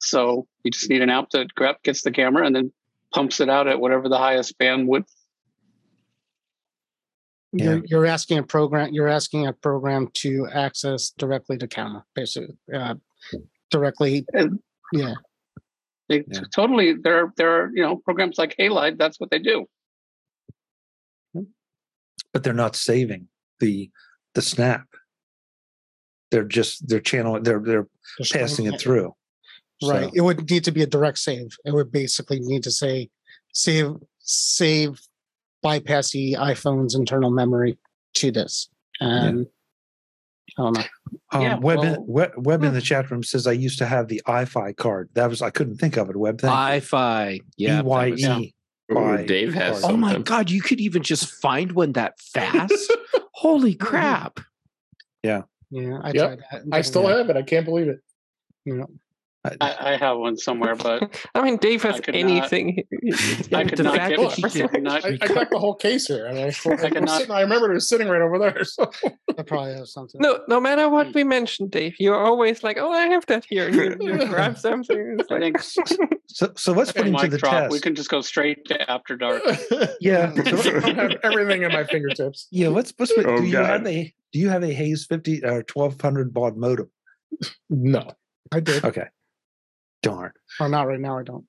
So 0.00 0.46
you 0.62 0.70
just 0.70 0.88
need 0.88 1.02
an 1.02 1.10
app 1.10 1.30
that 1.30 1.52
grab, 1.54 1.76
gets 1.82 2.02
the 2.02 2.12
camera 2.12 2.46
and 2.46 2.54
then 2.54 2.72
pumps 3.12 3.40
it 3.40 3.48
out 3.48 3.66
at 3.66 3.80
whatever 3.80 4.08
the 4.08 4.18
highest 4.18 4.58
bandwidth. 4.58 5.10
You're, 7.52 7.82
you're 7.86 8.06
asking 8.06 8.38
a 8.38 8.42
program. 8.42 8.92
You're 8.92 9.08
asking 9.08 9.46
a 9.46 9.52
program 9.52 10.08
to 10.14 10.46
access 10.52 11.10
directly 11.10 11.56
to 11.58 11.66
camera, 11.66 12.04
basically, 12.14 12.56
uh, 12.72 12.94
directly. 13.70 14.26
And 14.34 14.60
Yeah, 14.92 15.14
they 16.08 16.24
Yeah. 16.28 16.40
totally 16.54 16.92
there. 16.92 17.32
There 17.36 17.50
are 17.50 17.70
you 17.74 17.82
know 17.82 17.96
programs 17.96 18.38
like 18.38 18.54
Halide. 18.58 18.98
That's 18.98 19.18
what 19.18 19.30
they 19.30 19.38
do. 19.38 19.66
But 22.32 22.42
they're 22.42 22.52
not 22.52 22.76
saving 22.76 23.28
the 23.60 23.90
the 24.34 24.42
snap. 24.42 24.86
They're 26.30 26.44
just 26.44 26.88
they're 26.88 27.00
channeling 27.00 27.42
they're 27.44 27.60
they're 27.60 27.86
Just 28.18 28.32
passing 28.32 28.66
it 28.66 28.80
through. 28.80 29.14
Right. 29.82 30.04
So, 30.04 30.10
It 30.14 30.20
would 30.22 30.50
need 30.50 30.64
to 30.64 30.72
be 30.72 30.82
a 30.82 30.86
direct 30.86 31.18
save. 31.18 31.56
It 31.64 31.72
would 31.72 31.92
basically 31.92 32.40
need 32.40 32.62
to 32.64 32.70
say 32.70 33.10
save 33.52 33.94
save 34.18 35.00
bypass 35.62 36.10
the 36.10 36.34
iPhone's 36.38 36.94
internal 36.94 37.30
memory 37.30 37.78
to 38.14 38.30
this. 38.30 38.68
And 39.00 39.46
I 40.58 40.62
don't 40.62 40.72
know. 40.78 40.84
um, 41.32 41.42
Yeah, 41.42 41.58
Web, 41.58 41.78
in, 41.80 41.84
well- 41.92 42.04
Web, 42.06 42.32
Web 42.36 42.62
in 42.64 42.72
the 42.74 42.80
chat 42.80 43.10
room 43.10 43.22
says 43.22 43.46
I 43.46 43.52
used 43.52 43.78
to 43.78 43.86
have 43.86 44.08
the 44.08 44.22
Eye-Fi 44.26 44.72
card. 44.72 45.10
That 45.14 45.28
was 45.28 45.42
I 45.42 45.50
couldn't 45.50 45.76
think 45.76 45.96
of 45.96 46.08
it. 46.08 46.16
Web 46.16 46.40
thing. 46.40 46.48
Wi-Fi. 46.48 47.40
Yeah. 47.56 47.76
that 47.76 47.84
E-Y-E. 47.84 48.10
was- 48.12 48.20
Yeah. 48.22 48.40
Ooh, 48.92 49.26
Dave 49.26 49.54
has 49.54 49.80
card. 49.80 49.94
Oh 49.94 49.96
my. 49.96 50.18
God! 50.18 50.50
You 50.50 50.62
could 50.62 50.80
even 50.80 51.02
just 51.02 51.32
find 51.40 51.72
one 51.72 51.92
that 51.92 52.20
fast. 52.20 52.92
Holy 53.32 53.74
mm-hmm. 53.74 53.84
crap! 53.84 54.40
Yeah, 55.22 55.42
Yeah, 55.70 55.98
I 56.02 56.12
Yep. 56.12 56.14
tried 56.14 56.44
that. 56.50 56.62
I 56.72 56.80
still 56.82 57.06
have 57.06 57.28
it. 57.28 57.36
I 57.36 57.42
can't 57.42 57.64
believe 57.64 57.88
it. 57.88 58.00
You 58.64 58.76
know, 58.76 58.90
I, 59.60 59.92
I 59.92 59.96
have 59.96 60.18
one 60.18 60.36
somewhere, 60.36 60.74
but 60.74 61.26
I 61.34 61.42
mean, 61.42 61.56
Dave 61.56 61.82
has 61.82 61.96
I 61.96 62.00
could 62.00 62.14
not- 62.14 62.20
anything. 62.20 62.84
I 63.52 63.64
could 63.64 63.84
not 63.84 63.96
get 63.96 64.18
that 64.18 64.18
one. 64.18 64.30
he 64.32 64.62
I 64.62 64.78
not- 64.78 65.04
I, 65.04 65.18
I 65.20 65.26
got 65.26 65.50
the 65.50 65.58
whole 65.58 65.74
case 65.74 66.06
here. 66.06 66.26
I, 66.28 66.32
mean, 66.34 66.44
I, 66.44 66.72
I 66.72 66.90
cannot- 66.90 67.18
sitting, 67.18 67.30
I 67.32 67.40
remember 67.40 67.70
it 67.70 67.74
was 67.74 67.88
sitting 67.88 68.08
right 68.08 68.22
over 68.22 68.38
there. 68.38 68.64
So. 68.64 68.90
I 69.38 69.42
probably 69.42 69.74
have 69.74 69.88
something. 69.88 70.20
no, 70.20 70.40
no 70.48 70.60
matter 70.60 70.88
what 70.88 71.08
hmm. 71.08 71.12
we 71.14 71.24
mention, 71.24 71.68
Dave, 71.68 71.94
you're 71.98 72.16
always 72.16 72.62
like, 72.62 72.78
"Oh, 72.78 72.90
I 72.90 73.06
have 73.08 73.26
that 73.26 73.44
here." 73.48 73.68
You, 73.68 73.96
you 74.00 74.26
grab 74.26 74.58
something. 74.58 75.16
It's 75.18 75.30
I 75.30 75.38
think 75.38 75.60
So 76.26 76.52
so 76.56 76.72
let's 76.72 76.92
put 76.92 77.06
him 77.06 77.16
to 77.16 77.28
the 77.28 77.38
drop. 77.38 77.52
test. 77.52 77.72
We 77.72 77.80
can 77.80 77.94
just 77.94 78.08
go 78.08 78.20
straight 78.20 78.64
to 78.66 78.90
after 78.90 79.16
dark. 79.16 79.42
yeah. 80.00 80.32
I 80.36 80.90
have 80.90 81.12
everything 81.22 81.64
at 81.64 81.72
my 81.72 81.84
fingertips. 81.84 82.48
Yeah, 82.50 82.68
let's 82.68 82.92
let's 82.98 83.12
Oh, 83.16 83.38
do 83.38 83.44
you 83.44 83.56
have 83.56 83.86
a 83.86 84.14
do 84.32 84.38
you 84.38 84.48
have 84.48 84.62
a 84.62 84.72
Hayes 84.72 85.06
50 85.06 85.44
uh, 85.44 85.48
or 85.48 85.64
1200 85.72 86.34
baud 86.34 86.56
modem? 86.56 86.90
No. 87.70 88.12
I 88.52 88.60
did. 88.60 88.84
Okay. 88.84 89.06
Darn. 90.06 90.32
Or 90.60 90.68
not 90.68 90.86
right 90.86 91.00
now. 91.00 91.18
I 91.18 91.22
don't. 91.22 91.44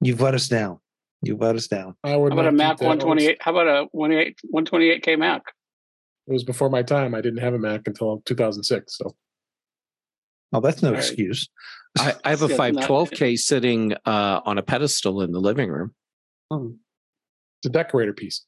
You've 0.00 0.20
let 0.20 0.34
us 0.34 0.48
down. 0.48 0.78
You've 1.22 1.40
let 1.40 1.56
us 1.56 1.66
down. 1.66 1.94
I 2.04 2.16
would 2.16 2.32
How 2.32 2.38
about 2.38 2.48
a 2.48 2.52
Mac 2.52 2.80
128? 2.80 3.38
How 3.40 3.50
about 3.50 3.66
a 3.66 3.86
128K 3.96 5.18
Mac? 5.18 5.42
It 6.26 6.32
was 6.32 6.44
before 6.44 6.70
my 6.70 6.82
time. 6.82 7.14
I 7.14 7.20
didn't 7.20 7.40
have 7.40 7.54
a 7.54 7.58
Mac 7.58 7.82
until 7.86 8.22
2006. 8.24 8.96
So 8.96 9.16
Oh, 10.52 10.60
that's 10.60 10.82
no 10.82 10.88
All 10.88 10.94
right. 10.94 11.02
excuse. 11.04 11.48
I, 11.98 12.14
I 12.24 12.30
have 12.30 12.42
a 12.42 12.48
Yeah, 12.48 12.56
512k 12.56 13.38
sitting 13.38 13.94
uh, 14.06 14.40
on 14.44 14.58
a 14.58 14.62
pedestal 14.62 15.20
in 15.22 15.32
the 15.32 15.40
living 15.40 15.70
room, 15.70 15.94
Oh, 16.50 16.74
it's 17.60 17.66
a 17.66 17.70
decorator 17.70 18.12
piece. 18.14 18.44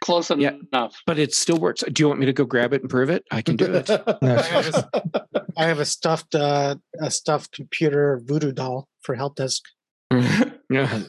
Close 0.00 0.30
Yeah. 0.30 0.52
enough. 0.72 0.96
but 1.06 1.18
it 1.18 1.34
still 1.34 1.58
works. 1.58 1.82
Do 1.92 2.02
you 2.02 2.08
want 2.08 2.20
me 2.20 2.26
to 2.26 2.32
go 2.32 2.44
grab 2.44 2.72
it 2.72 2.82
and 2.82 2.90
prove 2.90 3.10
it? 3.10 3.24
I 3.30 3.42
can 3.42 3.56
do 3.56 3.66
it. 3.72 3.90
I 4.22 4.42
have 4.42 4.74
a, 4.74 5.26
I 5.56 5.64
have 5.66 5.78
a 5.80 5.84
stuffed 5.84 6.34
uh, 6.34 6.76
a 7.00 7.10
stuffed 7.10 7.52
computer 7.52 8.20
voodoo 8.24 8.52
doll 8.52 8.88
for 9.02 9.14
help 9.14 9.36
desk. 9.36 9.62
Yeah. 10.70 11.02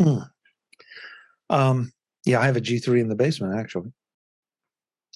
Um, 1.50 1.92
yeah, 2.24 2.40
I 2.40 2.46
have 2.46 2.56
a 2.56 2.60
G3 2.60 3.00
in 3.00 3.08
the 3.08 3.14
basement 3.14 3.58
actually. 3.58 3.92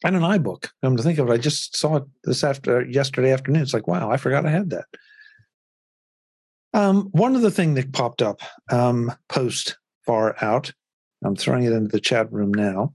And 0.05 0.15
an 0.15 0.23
iBook. 0.23 0.69
Come 0.85 0.97
to 0.97 1.03
think 1.03 1.19
of 1.19 1.29
it, 1.29 1.33
I 1.33 1.39
just 1.39 1.77
saw 1.77 1.97
it 1.97 2.05
this 2.25 2.45
after 2.45 2.85
yesterday 2.87 3.33
afternoon. 3.33 3.63
It's 3.63 3.75
like, 3.75 3.89
wow, 3.89 4.11
I 4.11 4.17
forgot 4.17 4.47
I 4.47 4.51
had 4.51 4.71
that. 4.71 4.85
Um, 6.75 7.09
one 7.13 7.35
other 7.35 7.51
thing 7.51 7.75
that 7.75 7.93
popped 7.93 8.23
up 8.23 8.41
um, 8.71 9.13
post 9.29 9.79
far 10.07 10.37
out, 10.45 10.73
I'm 11.25 11.37
throwing 11.37 11.65
it 11.65 11.73
into 11.73 11.89
the 11.89 12.01
chat 12.01 12.33
room 12.33 12.53
now, 12.53 12.95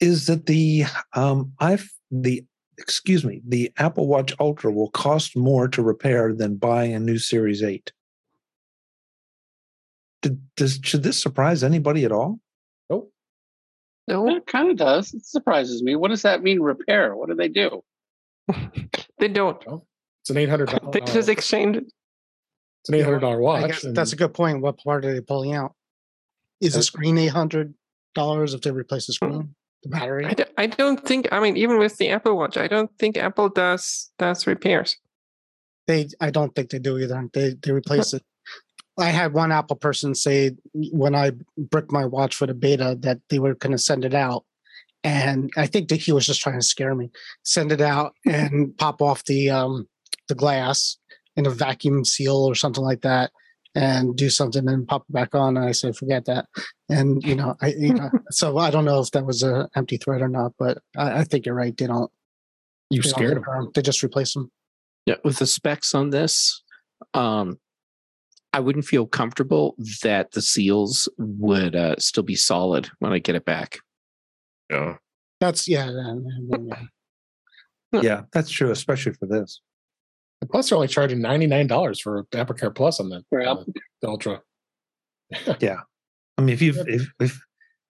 is 0.00 0.26
that 0.26 0.46
the 0.46 0.84
um, 1.14 1.52
I've 1.58 1.90
the 2.10 2.44
excuse 2.80 3.24
me, 3.24 3.42
the 3.46 3.70
Apple 3.76 4.06
Watch 4.06 4.34
Ultra 4.40 4.72
will 4.72 4.90
cost 4.90 5.36
more 5.36 5.68
to 5.68 5.82
repair 5.82 6.34
than 6.34 6.56
buying 6.56 6.94
a 6.94 7.00
new 7.00 7.18
Series 7.18 7.62
8. 7.62 7.92
Did, 10.22 10.40
does, 10.56 10.80
should 10.82 11.02
this 11.02 11.20
surprise 11.20 11.62
anybody 11.62 12.04
at 12.04 12.12
all? 12.12 12.40
Nope. 12.88 13.12
No, 14.08 14.28
It 14.28 14.46
kind 14.46 14.70
of 14.70 14.76
does. 14.76 15.14
It 15.14 15.24
surprises 15.24 15.82
me. 15.82 15.94
What 15.96 16.08
does 16.08 16.22
that 16.22 16.42
mean, 16.42 16.60
repair? 16.60 17.14
What 17.14 17.28
do 17.28 17.34
they 17.34 17.48
do? 17.48 17.82
they 19.18 19.28
don't. 19.28 19.62
It's 20.22 20.30
an 20.30 20.36
eight 20.36 20.48
hundred. 20.48 20.70
They 20.92 21.00
just 21.00 21.28
exchange 21.28 21.76
it. 21.76 21.84
It's 22.80 22.88
an 22.88 22.94
eight 22.94 23.02
hundred 23.02 23.20
dollar 23.20 23.36
I 23.36 23.40
watch. 23.40 23.70
guess 23.70 23.84
and 23.84 23.96
that's 23.96 24.12
a 24.12 24.16
good 24.16 24.34
point. 24.34 24.60
What 24.62 24.78
part 24.78 25.04
are 25.04 25.12
they 25.12 25.20
pulling 25.20 25.54
out? 25.54 25.74
Is 26.60 26.74
the 26.74 26.82
screen 26.82 27.18
eight 27.18 27.28
hundred 27.28 27.74
dollars 28.14 28.54
if 28.54 28.62
they 28.62 28.70
replace 28.70 29.06
the 29.06 29.12
screen? 29.12 29.54
The 29.82 29.88
battery? 29.88 30.26
I 30.58 30.66
don't 30.66 31.02
think. 31.06 31.28
I 31.32 31.40
mean, 31.40 31.56
even 31.56 31.78
with 31.78 31.96
the 31.96 32.10
Apple 32.10 32.36
Watch, 32.36 32.56
I 32.56 32.68
don't 32.68 32.90
think 32.98 33.16
Apple 33.16 33.48
does 33.48 34.10
does 34.18 34.46
repairs. 34.46 34.96
They 35.86 36.08
I 36.20 36.30
don't 36.30 36.54
think 36.54 36.70
they 36.70 36.78
do 36.78 36.98
either. 36.98 37.28
They 37.32 37.54
they 37.62 37.72
replace 37.72 38.12
it. 38.12 38.22
I 38.98 39.06
had 39.06 39.32
one 39.32 39.52
Apple 39.52 39.76
person 39.76 40.14
say 40.14 40.52
when 40.74 41.14
I 41.14 41.32
bricked 41.56 41.92
my 41.92 42.04
watch 42.04 42.34
for 42.34 42.46
the 42.46 42.54
beta 42.54 42.96
that 43.00 43.20
they 43.30 43.38
were 43.38 43.54
going 43.54 43.72
to 43.72 43.78
send 43.78 44.04
it 44.04 44.14
out, 44.14 44.44
and 45.02 45.50
I 45.56 45.66
think 45.66 45.88
that 45.88 46.00
he 46.00 46.12
was 46.12 46.26
just 46.26 46.40
trying 46.42 46.60
to 46.60 46.66
scare 46.66 46.94
me. 46.94 47.10
Send 47.42 47.72
it 47.72 47.80
out 47.80 48.14
and 48.26 48.76
pop 48.76 49.00
off 49.00 49.24
the 49.24 49.48
um 49.50 49.88
the 50.28 50.34
glass 50.34 50.98
in 51.36 51.46
a 51.46 51.50
vacuum 51.50 52.04
seal 52.04 52.36
or 52.36 52.54
something 52.54 52.84
like 52.84 53.02
that, 53.02 53.30
and 53.74 54.16
do 54.16 54.30
something 54.30 54.68
and 54.68 54.86
pop 54.86 55.04
it 55.08 55.12
back 55.12 55.34
on. 55.34 55.56
And 55.56 55.66
I 55.66 55.72
said, 55.72 55.96
forget 55.96 56.24
that. 56.26 56.46
And 56.88 57.22
you 57.22 57.34
know, 57.34 57.56
I 57.60 57.68
you 57.68 57.94
know, 57.94 58.10
so 58.30 58.58
I 58.58 58.70
don't 58.70 58.84
know 58.84 59.00
if 59.00 59.10
that 59.12 59.26
was 59.26 59.42
an 59.42 59.68
empty 59.76 59.96
threat 59.96 60.22
or 60.22 60.28
not, 60.28 60.52
but 60.58 60.78
I, 60.96 61.20
I 61.20 61.24
think 61.24 61.46
you're 61.46 61.54
right. 61.54 61.76
They 61.76 61.86
don't 61.86 62.10
You 62.90 63.02
They 63.02 63.08
don't 63.08 63.18
scared 63.18 63.38
hit 63.38 63.46
him. 63.46 63.70
They 63.74 63.82
just 63.82 64.02
replace 64.02 64.34
them. 64.34 64.50
Yeah, 65.06 65.16
with 65.24 65.38
the 65.38 65.46
specs 65.46 65.94
on 65.94 66.10
this, 66.10 66.62
um, 67.14 67.58
I 68.52 68.60
wouldn't 68.60 68.84
feel 68.84 69.06
comfortable 69.06 69.76
that 70.02 70.32
the 70.32 70.42
seals 70.42 71.08
would 71.18 71.76
uh, 71.76 71.96
still 71.98 72.22
be 72.22 72.34
solid 72.34 72.88
when 72.98 73.12
I 73.12 73.18
get 73.18 73.36
it 73.36 73.44
back. 73.44 73.78
Yeah. 74.68 74.96
That's 75.40 75.68
yeah. 75.68 75.90
Yeah, 77.92 78.22
that's 78.32 78.50
true, 78.50 78.70
especially 78.70 79.12
for 79.14 79.26
this. 79.26 79.60
And 80.40 80.50
Plus, 80.50 80.68
they're 80.68 80.76
only 80.76 80.88
charging 80.88 81.20
ninety 81.20 81.46
nine 81.46 81.66
dollars 81.66 82.00
for 82.00 82.26
Apple 82.34 82.54
Care 82.54 82.70
Plus 82.70 82.98
on 83.00 83.10
that 83.10 83.24
For 83.28 83.40
uh, 83.42 83.52
Apple- 83.52 83.72
Ultra. 84.04 84.40
Yeah, 85.60 85.80
I 86.38 86.42
mean, 86.42 86.54
if 86.54 86.62
you 86.62 86.74
if, 86.88 87.08
if 87.20 87.40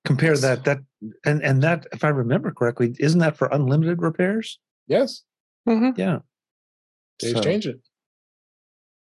compare 0.05 0.37
that 0.37 0.65
that 0.65 0.79
and 1.25 1.43
and 1.43 1.63
that 1.63 1.87
if 1.93 2.05
I 2.05 2.09
remember 2.09 2.51
correctly, 2.53 2.95
isn't 2.99 3.21
that 3.21 3.37
for 3.37 3.49
unlimited 3.53 4.03
repairs? 4.03 4.59
Yes, 4.89 5.23
hmm 5.67 5.91
Yeah. 5.97 6.19
they 7.23 7.33
So, 7.33 7.41
change 7.41 7.67
it. 7.67 7.81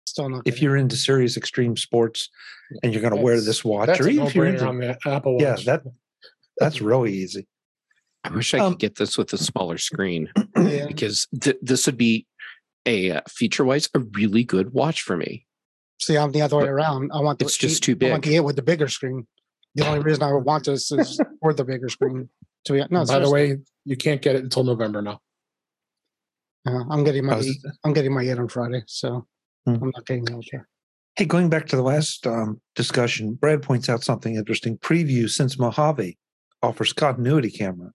Still 0.07 0.31
not. 0.31 0.43
if 0.47 0.63
you're 0.63 0.77
into 0.77 0.97
serious 0.97 1.37
extreme 1.37 1.77
sports 1.77 2.31
and 2.83 2.93
you're 2.93 3.03
going 3.03 3.15
to 3.15 3.21
wear 3.21 3.39
this 3.41 3.63
watch, 3.65 3.87
That's 3.89 4.01
or 4.01 4.09
a 4.09 4.13
even 4.13 4.27
if 4.27 4.35
you're 4.35 4.47
no-brainer 4.51 4.67
on 4.69 4.83
into, 4.83 4.99
the 5.05 5.11
Apple 5.11 5.35
Watch. 5.35 5.43
yeah, 5.43 5.57
that 5.77 5.83
that's 6.59 6.81
really 6.91 7.13
easy. 7.13 7.47
I 8.25 8.31
wish 8.31 8.55
I 8.55 8.59
Um, 8.59 8.73
could 8.73 8.81
get 8.81 8.95
this 8.97 9.19
with 9.19 9.33
a 9.35 9.39
smaller 9.39 9.77
screen 9.79 10.31
Yeah. 10.57 10.87
because 10.89 11.29
th- 11.41 11.59
this 11.63 11.87
would 11.87 11.99
be 11.99 12.27
a 12.87 13.11
uh, 13.13 13.21
feature-wise 13.29 13.89
a 13.95 13.99
really 14.01 14.45
good 14.45 14.73
watch 14.73 15.03
for 15.03 15.17
me. 15.17 15.47
See, 16.01 16.17
I'm 16.17 16.33
the 16.33 16.43
other 16.43 16.57
way 16.59 16.67
around. 16.69 17.11
I 17.13 17.21
want 17.21 17.39
the 17.39 17.45
it's 17.47 17.57
just 17.57 17.77
eight- 17.89 17.99
too 17.99 18.07
I 18.07 18.11
want 18.11 18.23
big. 18.23 18.31
the 18.31 18.37
eight 18.37 18.41
with 18.41 18.57
the 18.57 18.63
bigger 18.63 18.89
screen. 18.89 19.27
The 19.75 19.87
only 19.87 20.01
reason 20.01 20.23
I 20.23 20.33
would 20.33 20.45
want 20.45 20.65
this 20.65 20.91
is 20.93 21.21
for 21.43 21.53
the 21.53 21.65
bigger 21.65 21.89
screen. 21.89 22.29
To 22.67 22.73
be 22.73 22.83
no, 22.91 23.05
By 23.05 23.19
the 23.19 23.31
way, 23.31 23.59
you 23.85 23.97
can't 23.97 24.21
get 24.23 24.35
it 24.37 24.43
until 24.45 24.65
November 24.65 25.01
now. 25.03 25.21
Uh, 26.67 26.83
I'm 26.91 27.05
getting 27.05 27.25
my 27.27 27.35
I 27.35 27.37
was- 27.37 27.47
eight, 27.49 27.57
I'm 27.85 27.93
getting 27.93 28.13
my 28.15 28.23
eight 28.23 28.39
on 28.39 28.49
Friday, 28.49 28.83
so 28.87 29.27
Hmm. 29.67 29.75
I'm 29.83 29.93
not 29.95 30.07
getting 30.07 30.25
the 30.25 30.35
ultra. 30.35 30.65
Hey, 31.17 31.25
going 31.25 31.49
back 31.49 31.67
to 31.69 31.77
the 31.77 31.83
last 31.83 32.27
um, 32.27 32.61
discussion, 32.75 33.35
Brad 33.35 33.63
points 33.63 33.89
out 33.89 34.05
something 34.05 34.35
interesting. 34.37 34.77
Preview 34.79 35.29
since 35.31 35.59
Mojave 35.59 36.19
offers 36.63 36.93
continuity 36.93 37.51
camera, 37.51 37.91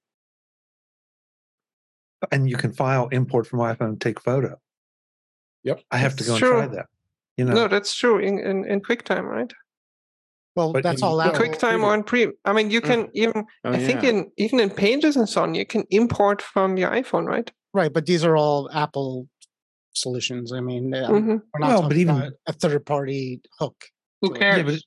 and 2.31 2.49
you 2.49 2.57
can 2.57 2.73
file 2.73 3.07
import 3.09 3.47
from 3.47 3.59
iPhone 3.59 3.89
and 3.89 4.01
take 4.01 4.19
photo. 4.21 4.57
Yep. 5.63 5.81
I 5.91 5.97
have 5.97 6.15
to 6.17 6.23
go 6.23 6.33
and 6.35 6.39
try 6.43 6.67
that. 6.67 6.85
You 7.37 7.45
know, 7.45 7.53
No, 7.53 7.67
that's 7.67 7.93
true 7.95 8.17
in, 8.19 8.39
in, 8.39 8.65
in 8.65 8.81
QuickTime, 8.81 9.23
right? 9.23 9.51
Well, 10.55 10.73
But 10.73 10.83
that's 10.83 11.01
in- 11.01 11.07
all 11.07 11.19
in 11.21 11.29
In 11.29 11.33
QuickTime 11.35 11.83
or 11.83 11.93
in 11.93 12.03
Pre. 12.03 12.27
I 12.45 12.51
mean, 12.53 12.69
you 12.71 12.81
can 12.81 13.09
even. 13.13 13.45
Oh, 13.63 13.71
I 13.71 13.77
think 13.77 14.03
in 14.03 14.31
even 14.37 14.59
in 14.59 14.69
Pages 14.69 15.15
and 15.15 15.29
so 15.29 15.43
on, 15.43 15.55
you 15.55 15.65
can 15.65 15.85
import 15.91 16.41
from 16.41 16.75
your 16.77 16.89
iPhone, 16.91 17.25
right? 17.25 17.49
Right, 17.73 17.93
but 17.93 18.05
these 18.05 18.25
are 18.25 18.35
all 18.35 18.69
Apple 18.73 19.29
solutions. 19.93 20.51
I 20.51 20.59
mean, 20.59 20.93
uh, 20.93 21.07
hmm 21.07 21.27
we're 21.53 21.59
not 21.59 21.67
Well, 21.67 21.81
talking 21.83 21.87
but 21.89 21.97
even- 21.97 22.15
about 22.17 22.33
a 22.47 22.53
third 22.53 22.85
party 22.85 23.41
hook. 23.59 23.75
Who 24.21 24.33
yeah, 24.33 24.39
cares? 24.39 24.63
but 24.65 24.81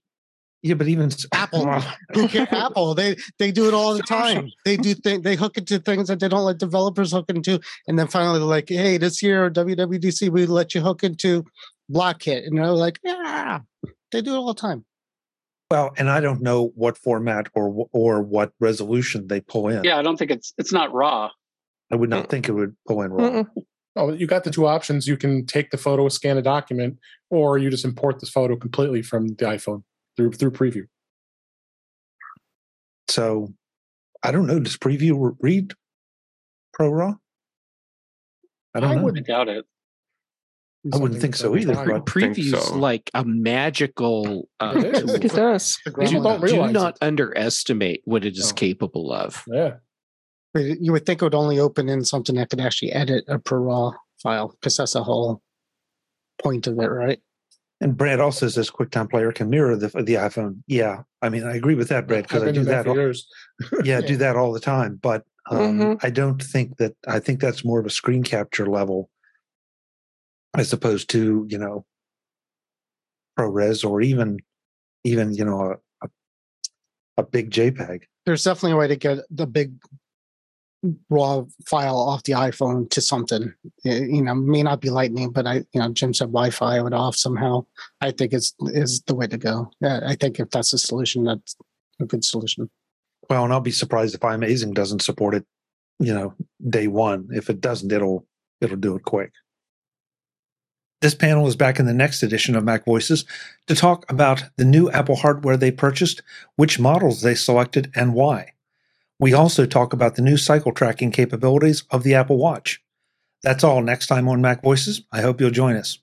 yeah, 0.65 0.73
but 0.73 0.89
even 0.89 1.11
Apple, 1.33 1.71
who 2.15 2.27
care? 2.27 2.49
Apple, 2.51 2.95
they 2.95 3.17
they 3.39 3.53
do 3.53 3.69
it 3.69 3.75
all 3.75 3.93
the 3.93 4.03
time. 4.03 4.51
They 4.65 4.79
do 4.79 4.95
things. 4.95 5.23
They 5.23 5.37
hook 5.37 5.59
into 5.59 5.79
things 5.79 6.09
that 6.09 6.21
they 6.21 6.29
don't 6.29 6.45
let 6.45 6.57
developers 6.57 7.13
hook 7.13 7.27
into, 7.29 7.61
and 7.87 7.99
then 7.99 8.07
finally, 8.07 8.39
they're 8.39 8.49
like, 8.49 8.71
"Hey, 8.71 8.97
this 8.97 9.23
year 9.23 9.51
WWDC, 9.51 10.31
we 10.31 10.47
let 10.47 10.75
you 10.75 10.81
hook 10.81 11.05
into 11.05 11.45
BlockKit," 11.93 12.47
and 12.47 12.57
they're 12.57 12.69
like, 12.69 12.99
"Yeah." 13.05 13.61
They 14.11 14.23
do 14.23 14.33
it 14.33 14.39
all 14.39 14.47
the 14.47 14.55
time. 14.55 14.87
Well, 15.71 15.93
and 15.99 16.09
I 16.09 16.21
don't 16.21 16.41
know 16.41 16.73
what 16.77 16.97
format 16.97 17.49
or 17.55 17.87
or 17.93 18.23
what 18.23 18.53
resolution 18.59 19.29
they 19.29 19.43
pull 19.43 19.69
in. 19.69 19.85
Yeah, 19.85 19.99
I 19.99 20.03
don't 20.03 20.17
think 20.17 20.31
it's 20.31 20.55
it's 20.57 20.73
not 20.73 20.95
raw. 20.95 21.29
I 21.93 21.97
would 21.97 22.09
not 22.09 22.25
mm. 22.25 22.31
think 22.31 22.49
it 22.49 22.53
would 22.53 22.75
pull 22.89 23.03
in 23.03 23.13
raw. 23.13 23.29
Mm-mm. 23.29 23.47
Oh, 23.97 24.13
you 24.13 24.27
got 24.27 24.45
the 24.45 24.51
two 24.51 24.67
options. 24.67 25.07
You 25.07 25.19
can 25.19 25.45
take 25.45 25.71
the 25.71 25.77
photo, 25.77 26.09
scan 26.09 26.39
a 26.39 26.43
document, 26.43 26.99
or 27.29 27.59
you 27.59 27.69
just 27.69 27.85
import 27.85 28.19
this 28.21 28.31
photo 28.31 28.57
completely 28.57 29.03
from 29.03 29.29
the 29.29 29.45
iPhone 29.45 29.83
through 30.17 30.33
through 30.33 30.51
Preview. 30.53 30.85
So 33.09 33.53
I 34.23 34.31
don't 34.33 34.47
know. 34.47 34.59
Does 34.61 34.77
preview 34.77 35.37
read 35.41 35.75
Pro 36.73 36.89
Raw? 36.89 37.15
I 38.75 38.81
don't 38.81 38.91
I 38.91 38.95
know. 38.97 39.03
would- 39.05 39.19
I 39.19 39.21
doubt 39.21 39.49
it. 39.49 39.65
I 40.93 40.99
wouldn't 40.99 41.19
think 41.23 41.35
so 41.35 41.57
either, 41.57 41.75
Something 41.75 41.95
but- 41.97 42.05
Preview's 42.07 42.67
so. 42.69 42.77
like 42.77 43.11
a 43.15 43.25
magical 43.25 44.51
uh, 44.61 44.75
It 44.77 44.85
is. 44.97 45.01
tool. 45.03 45.11
It 45.15 45.33
does. 45.33 45.79
The 45.87 45.91
People 45.93 46.21
grandma- 46.21 46.37
don't 46.39 46.47
Do 46.67 46.73
not 46.73 46.97
it. 46.97 46.99
underestimate 47.07 48.03
what 48.05 48.25
it 48.27 48.37
is 48.37 48.51
No. 48.51 48.55
capable 48.55 49.11
of. 49.11 49.45
Yeah, 49.47 49.77
You 50.55 50.93
would 50.93 51.07
think 51.07 51.23
it 51.23 51.25
would 51.25 51.35
only 51.35 51.59
open 51.59 51.89
in 51.89 52.05
something 52.05 52.35
that 52.37 52.51
could 52.51 52.61
actually 52.61 52.93
edit 52.93 53.25
a 53.29 53.39
Pro 53.39 53.61
Raw 53.61 53.93
file 54.23 54.49
because 54.61 54.77
that's 54.77 54.93
the 54.93 55.03
whole 55.05 55.41
point 56.43 56.67
of 56.67 56.79
it, 56.79 56.87
right? 56.87 57.21
And 57.81 57.97
Brad 57.97 58.21
also 58.21 58.49
says 58.49 58.71
QuickTime 58.71 59.11
Player 59.11 59.33
can 59.33 59.51
mirror 59.51 59.77
the 59.77 59.89
the 59.89 60.15
iPhone. 60.15 60.63
Yeah, 60.67 61.03
I 61.23 61.29
mean 61.29 61.45
I 61.45 61.57
agree 61.57 61.75
with 61.75 61.89
that, 61.89 62.07
Brad, 62.07 62.23
because 62.25 62.43
I've 62.43 62.49
I 62.49 62.53
been 62.53 62.65
do 62.65 62.71
that. 62.71 62.87
all- 62.87 62.95
years. 62.95 63.27
yeah, 63.85 63.99
I 63.99 64.01
do 64.03 64.17
that 64.19 64.37
all 64.37 64.53
the 64.53 64.61
time. 64.61 64.99
But 65.03 65.25
um, 65.51 65.59
Mhm. 65.79 66.01
I 66.03 66.11
don't 66.11 66.43
think 66.43 66.77
that 66.79 66.95
I 67.07 67.19
think 67.21 67.41
that's 67.41 67.65
more 67.65 67.81
of 67.81 67.87
a 67.87 67.91
screen 67.91 68.23
capture 68.23 68.67
level 68.67 69.11
as 70.57 70.73
opposed 70.73 71.11
to 71.11 71.47
you 71.51 71.59
know 71.59 71.85
ProRes 73.39 73.85
or 73.89 74.01
even 74.01 74.39
even 75.03 75.35
you 75.35 75.45
know 75.45 75.61
a 76.03 76.07
a, 76.07 76.11
a 77.19 77.23
big 77.25 77.51
JPEG. 77.51 78.03
There's 78.25 78.45
definitely 78.45 78.73
a 78.73 78.77
way 78.77 78.89
to 78.89 78.97
get 78.97 79.19
the 79.31 79.47
big 79.47 79.75
raw 81.11 81.45
file 81.67 81.97
off 81.97 82.25
the 82.25 82.33
iPhone 82.33 82.89
to 82.91 83.01
something. 83.01 83.53
Y- 83.85 83.93
You 84.11 84.23
know, 84.23 84.35
may 84.35 84.63
not 84.63 84.81
be 84.81 84.91
Lightning, 84.91 85.31
but 85.31 85.47
I, 85.47 85.65
you 85.73 85.81
know, 85.81 85.91
Jim 85.93 86.15
said 86.15 86.29
Wi-Fi 86.29 86.87
it 86.87 86.93
off 86.93 87.17
somehow. 87.17 87.65
I 88.01 88.11
think 88.11 88.33
is 88.33 88.55
is 88.67 89.03
the 89.07 89.15
way 89.15 89.27
to 89.27 89.39
go. 89.39 89.71
I 89.83 90.15
think 90.15 90.41
if 90.41 90.51
that's 90.51 90.73
a 90.73 90.79
solution, 90.79 91.25
that's 91.25 91.57
a 92.01 92.05
good 92.05 92.25
solution. 92.25 92.71
Well, 93.31 93.45
and 93.45 93.53
I'll 93.53 93.61
be 93.61 93.71
surprised 93.71 94.15
if 94.15 94.21
iMazing 94.21 94.75
doesn't 94.75 95.03
support 95.03 95.35
it. 95.35 95.45
You 95.99 96.13
know, 96.13 96.35
day 96.69 96.89
one. 96.89 97.29
If 97.33 97.49
it 97.51 97.61
doesn't, 97.61 97.93
it'll 97.93 98.27
it'll 98.61 98.77
do 98.77 98.97
it 98.97 99.05
quick. 99.05 99.33
This 101.01 101.15
panel 101.15 101.47
is 101.47 101.55
back 101.55 101.79
in 101.79 101.85
the 101.85 101.93
next 101.93 102.23
edition 102.23 102.57
of 102.57 102.65
Mac 102.65 102.87
Voices 102.87 103.27
to 103.67 103.75
talk 103.75 104.11
about 104.11 104.45
the 104.57 104.65
new 104.65 104.91
Apple 104.91 105.17
hardware 105.17 105.59
they 105.59 105.71
purchased, 105.71 106.23
which 106.57 106.79
models 106.81 107.21
they 107.21 107.35
selected, 107.35 107.93
and 107.95 108.15
why. 108.15 108.54
We 109.19 109.33
also 109.33 109.65
talk 109.65 109.93
about 109.93 110.17
the 110.17 110.23
new 110.23 110.37
cycle 110.37 110.73
tracking 110.73 111.13
capabilities 111.13 111.85
of 111.91 112.03
the 112.03 112.15
Apple 112.15 112.37
Watch. 112.37 112.83
That's 113.43 113.63
all 113.63 113.83
next 113.83 114.07
time 114.09 114.29
on 114.29 114.41
Mac 114.41 114.63
Voices. 114.63 115.03
I 115.13 115.21
hope 115.21 115.41
you'll 115.41 115.51
join 115.51 115.77
us. 115.77 115.99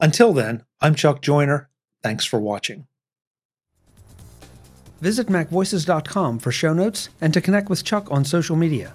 Until 0.00 0.32
then, 0.32 0.64
I'm 0.80 0.94
Chuck 0.94 1.20
Joyner. 1.20 1.68
Thanks 2.02 2.24
for 2.24 2.38
watching. 2.38 2.86
Visit 5.00 5.28
MacVoices.com 5.28 6.38
for 6.38 6.50
show 6.50 6.72
notes 6.72 7.08
and 7.20 7.32
to 7.34 7.40
connect 7.40 7.68
with 7.68 7.84
Chuck 7.84 8.10
on 8.10 8.24
social 8.24 8.56
media. 8.56 8.94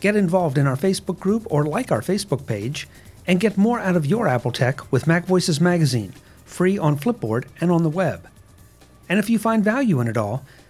Get 0.00 0.16
involved 0.16 0.56
in 0.56 0.66
our 0.66 0.76
Facebook 0.76 1.18
group 1.18 1.46
or 1.50 1.64
like 1.64 1.92
our 1.92 2.00
Facebook 2.00 2.46
page, 2.46 2.88
and 3.26 3.38
get 3.38 3.58
more 3.58 3.78
out 3.78 3.96
of 3.96 4.06
your 4.06 4.26
Apple 4.26 4.50
tech 4.50 4.90
with 4.90 5.06
Mac 5.06 5.26
Voices 5.26 5.60
Magazine, 5.60 6.14
free 6.44 6.78
on 6.78 6.98
Flipboard 6.98 7.46
and 7.60 7.70
on 7.70 7.82
the 7.82 7.90
web. 7.90 8.28
And 9.10 9.18
if 9.18 9.28
you 9.28 9.38
find 9.38 9.62
value 9.62 10.00
in 10.00 10.08
it 10.08 10.16
all, 10.16 10.44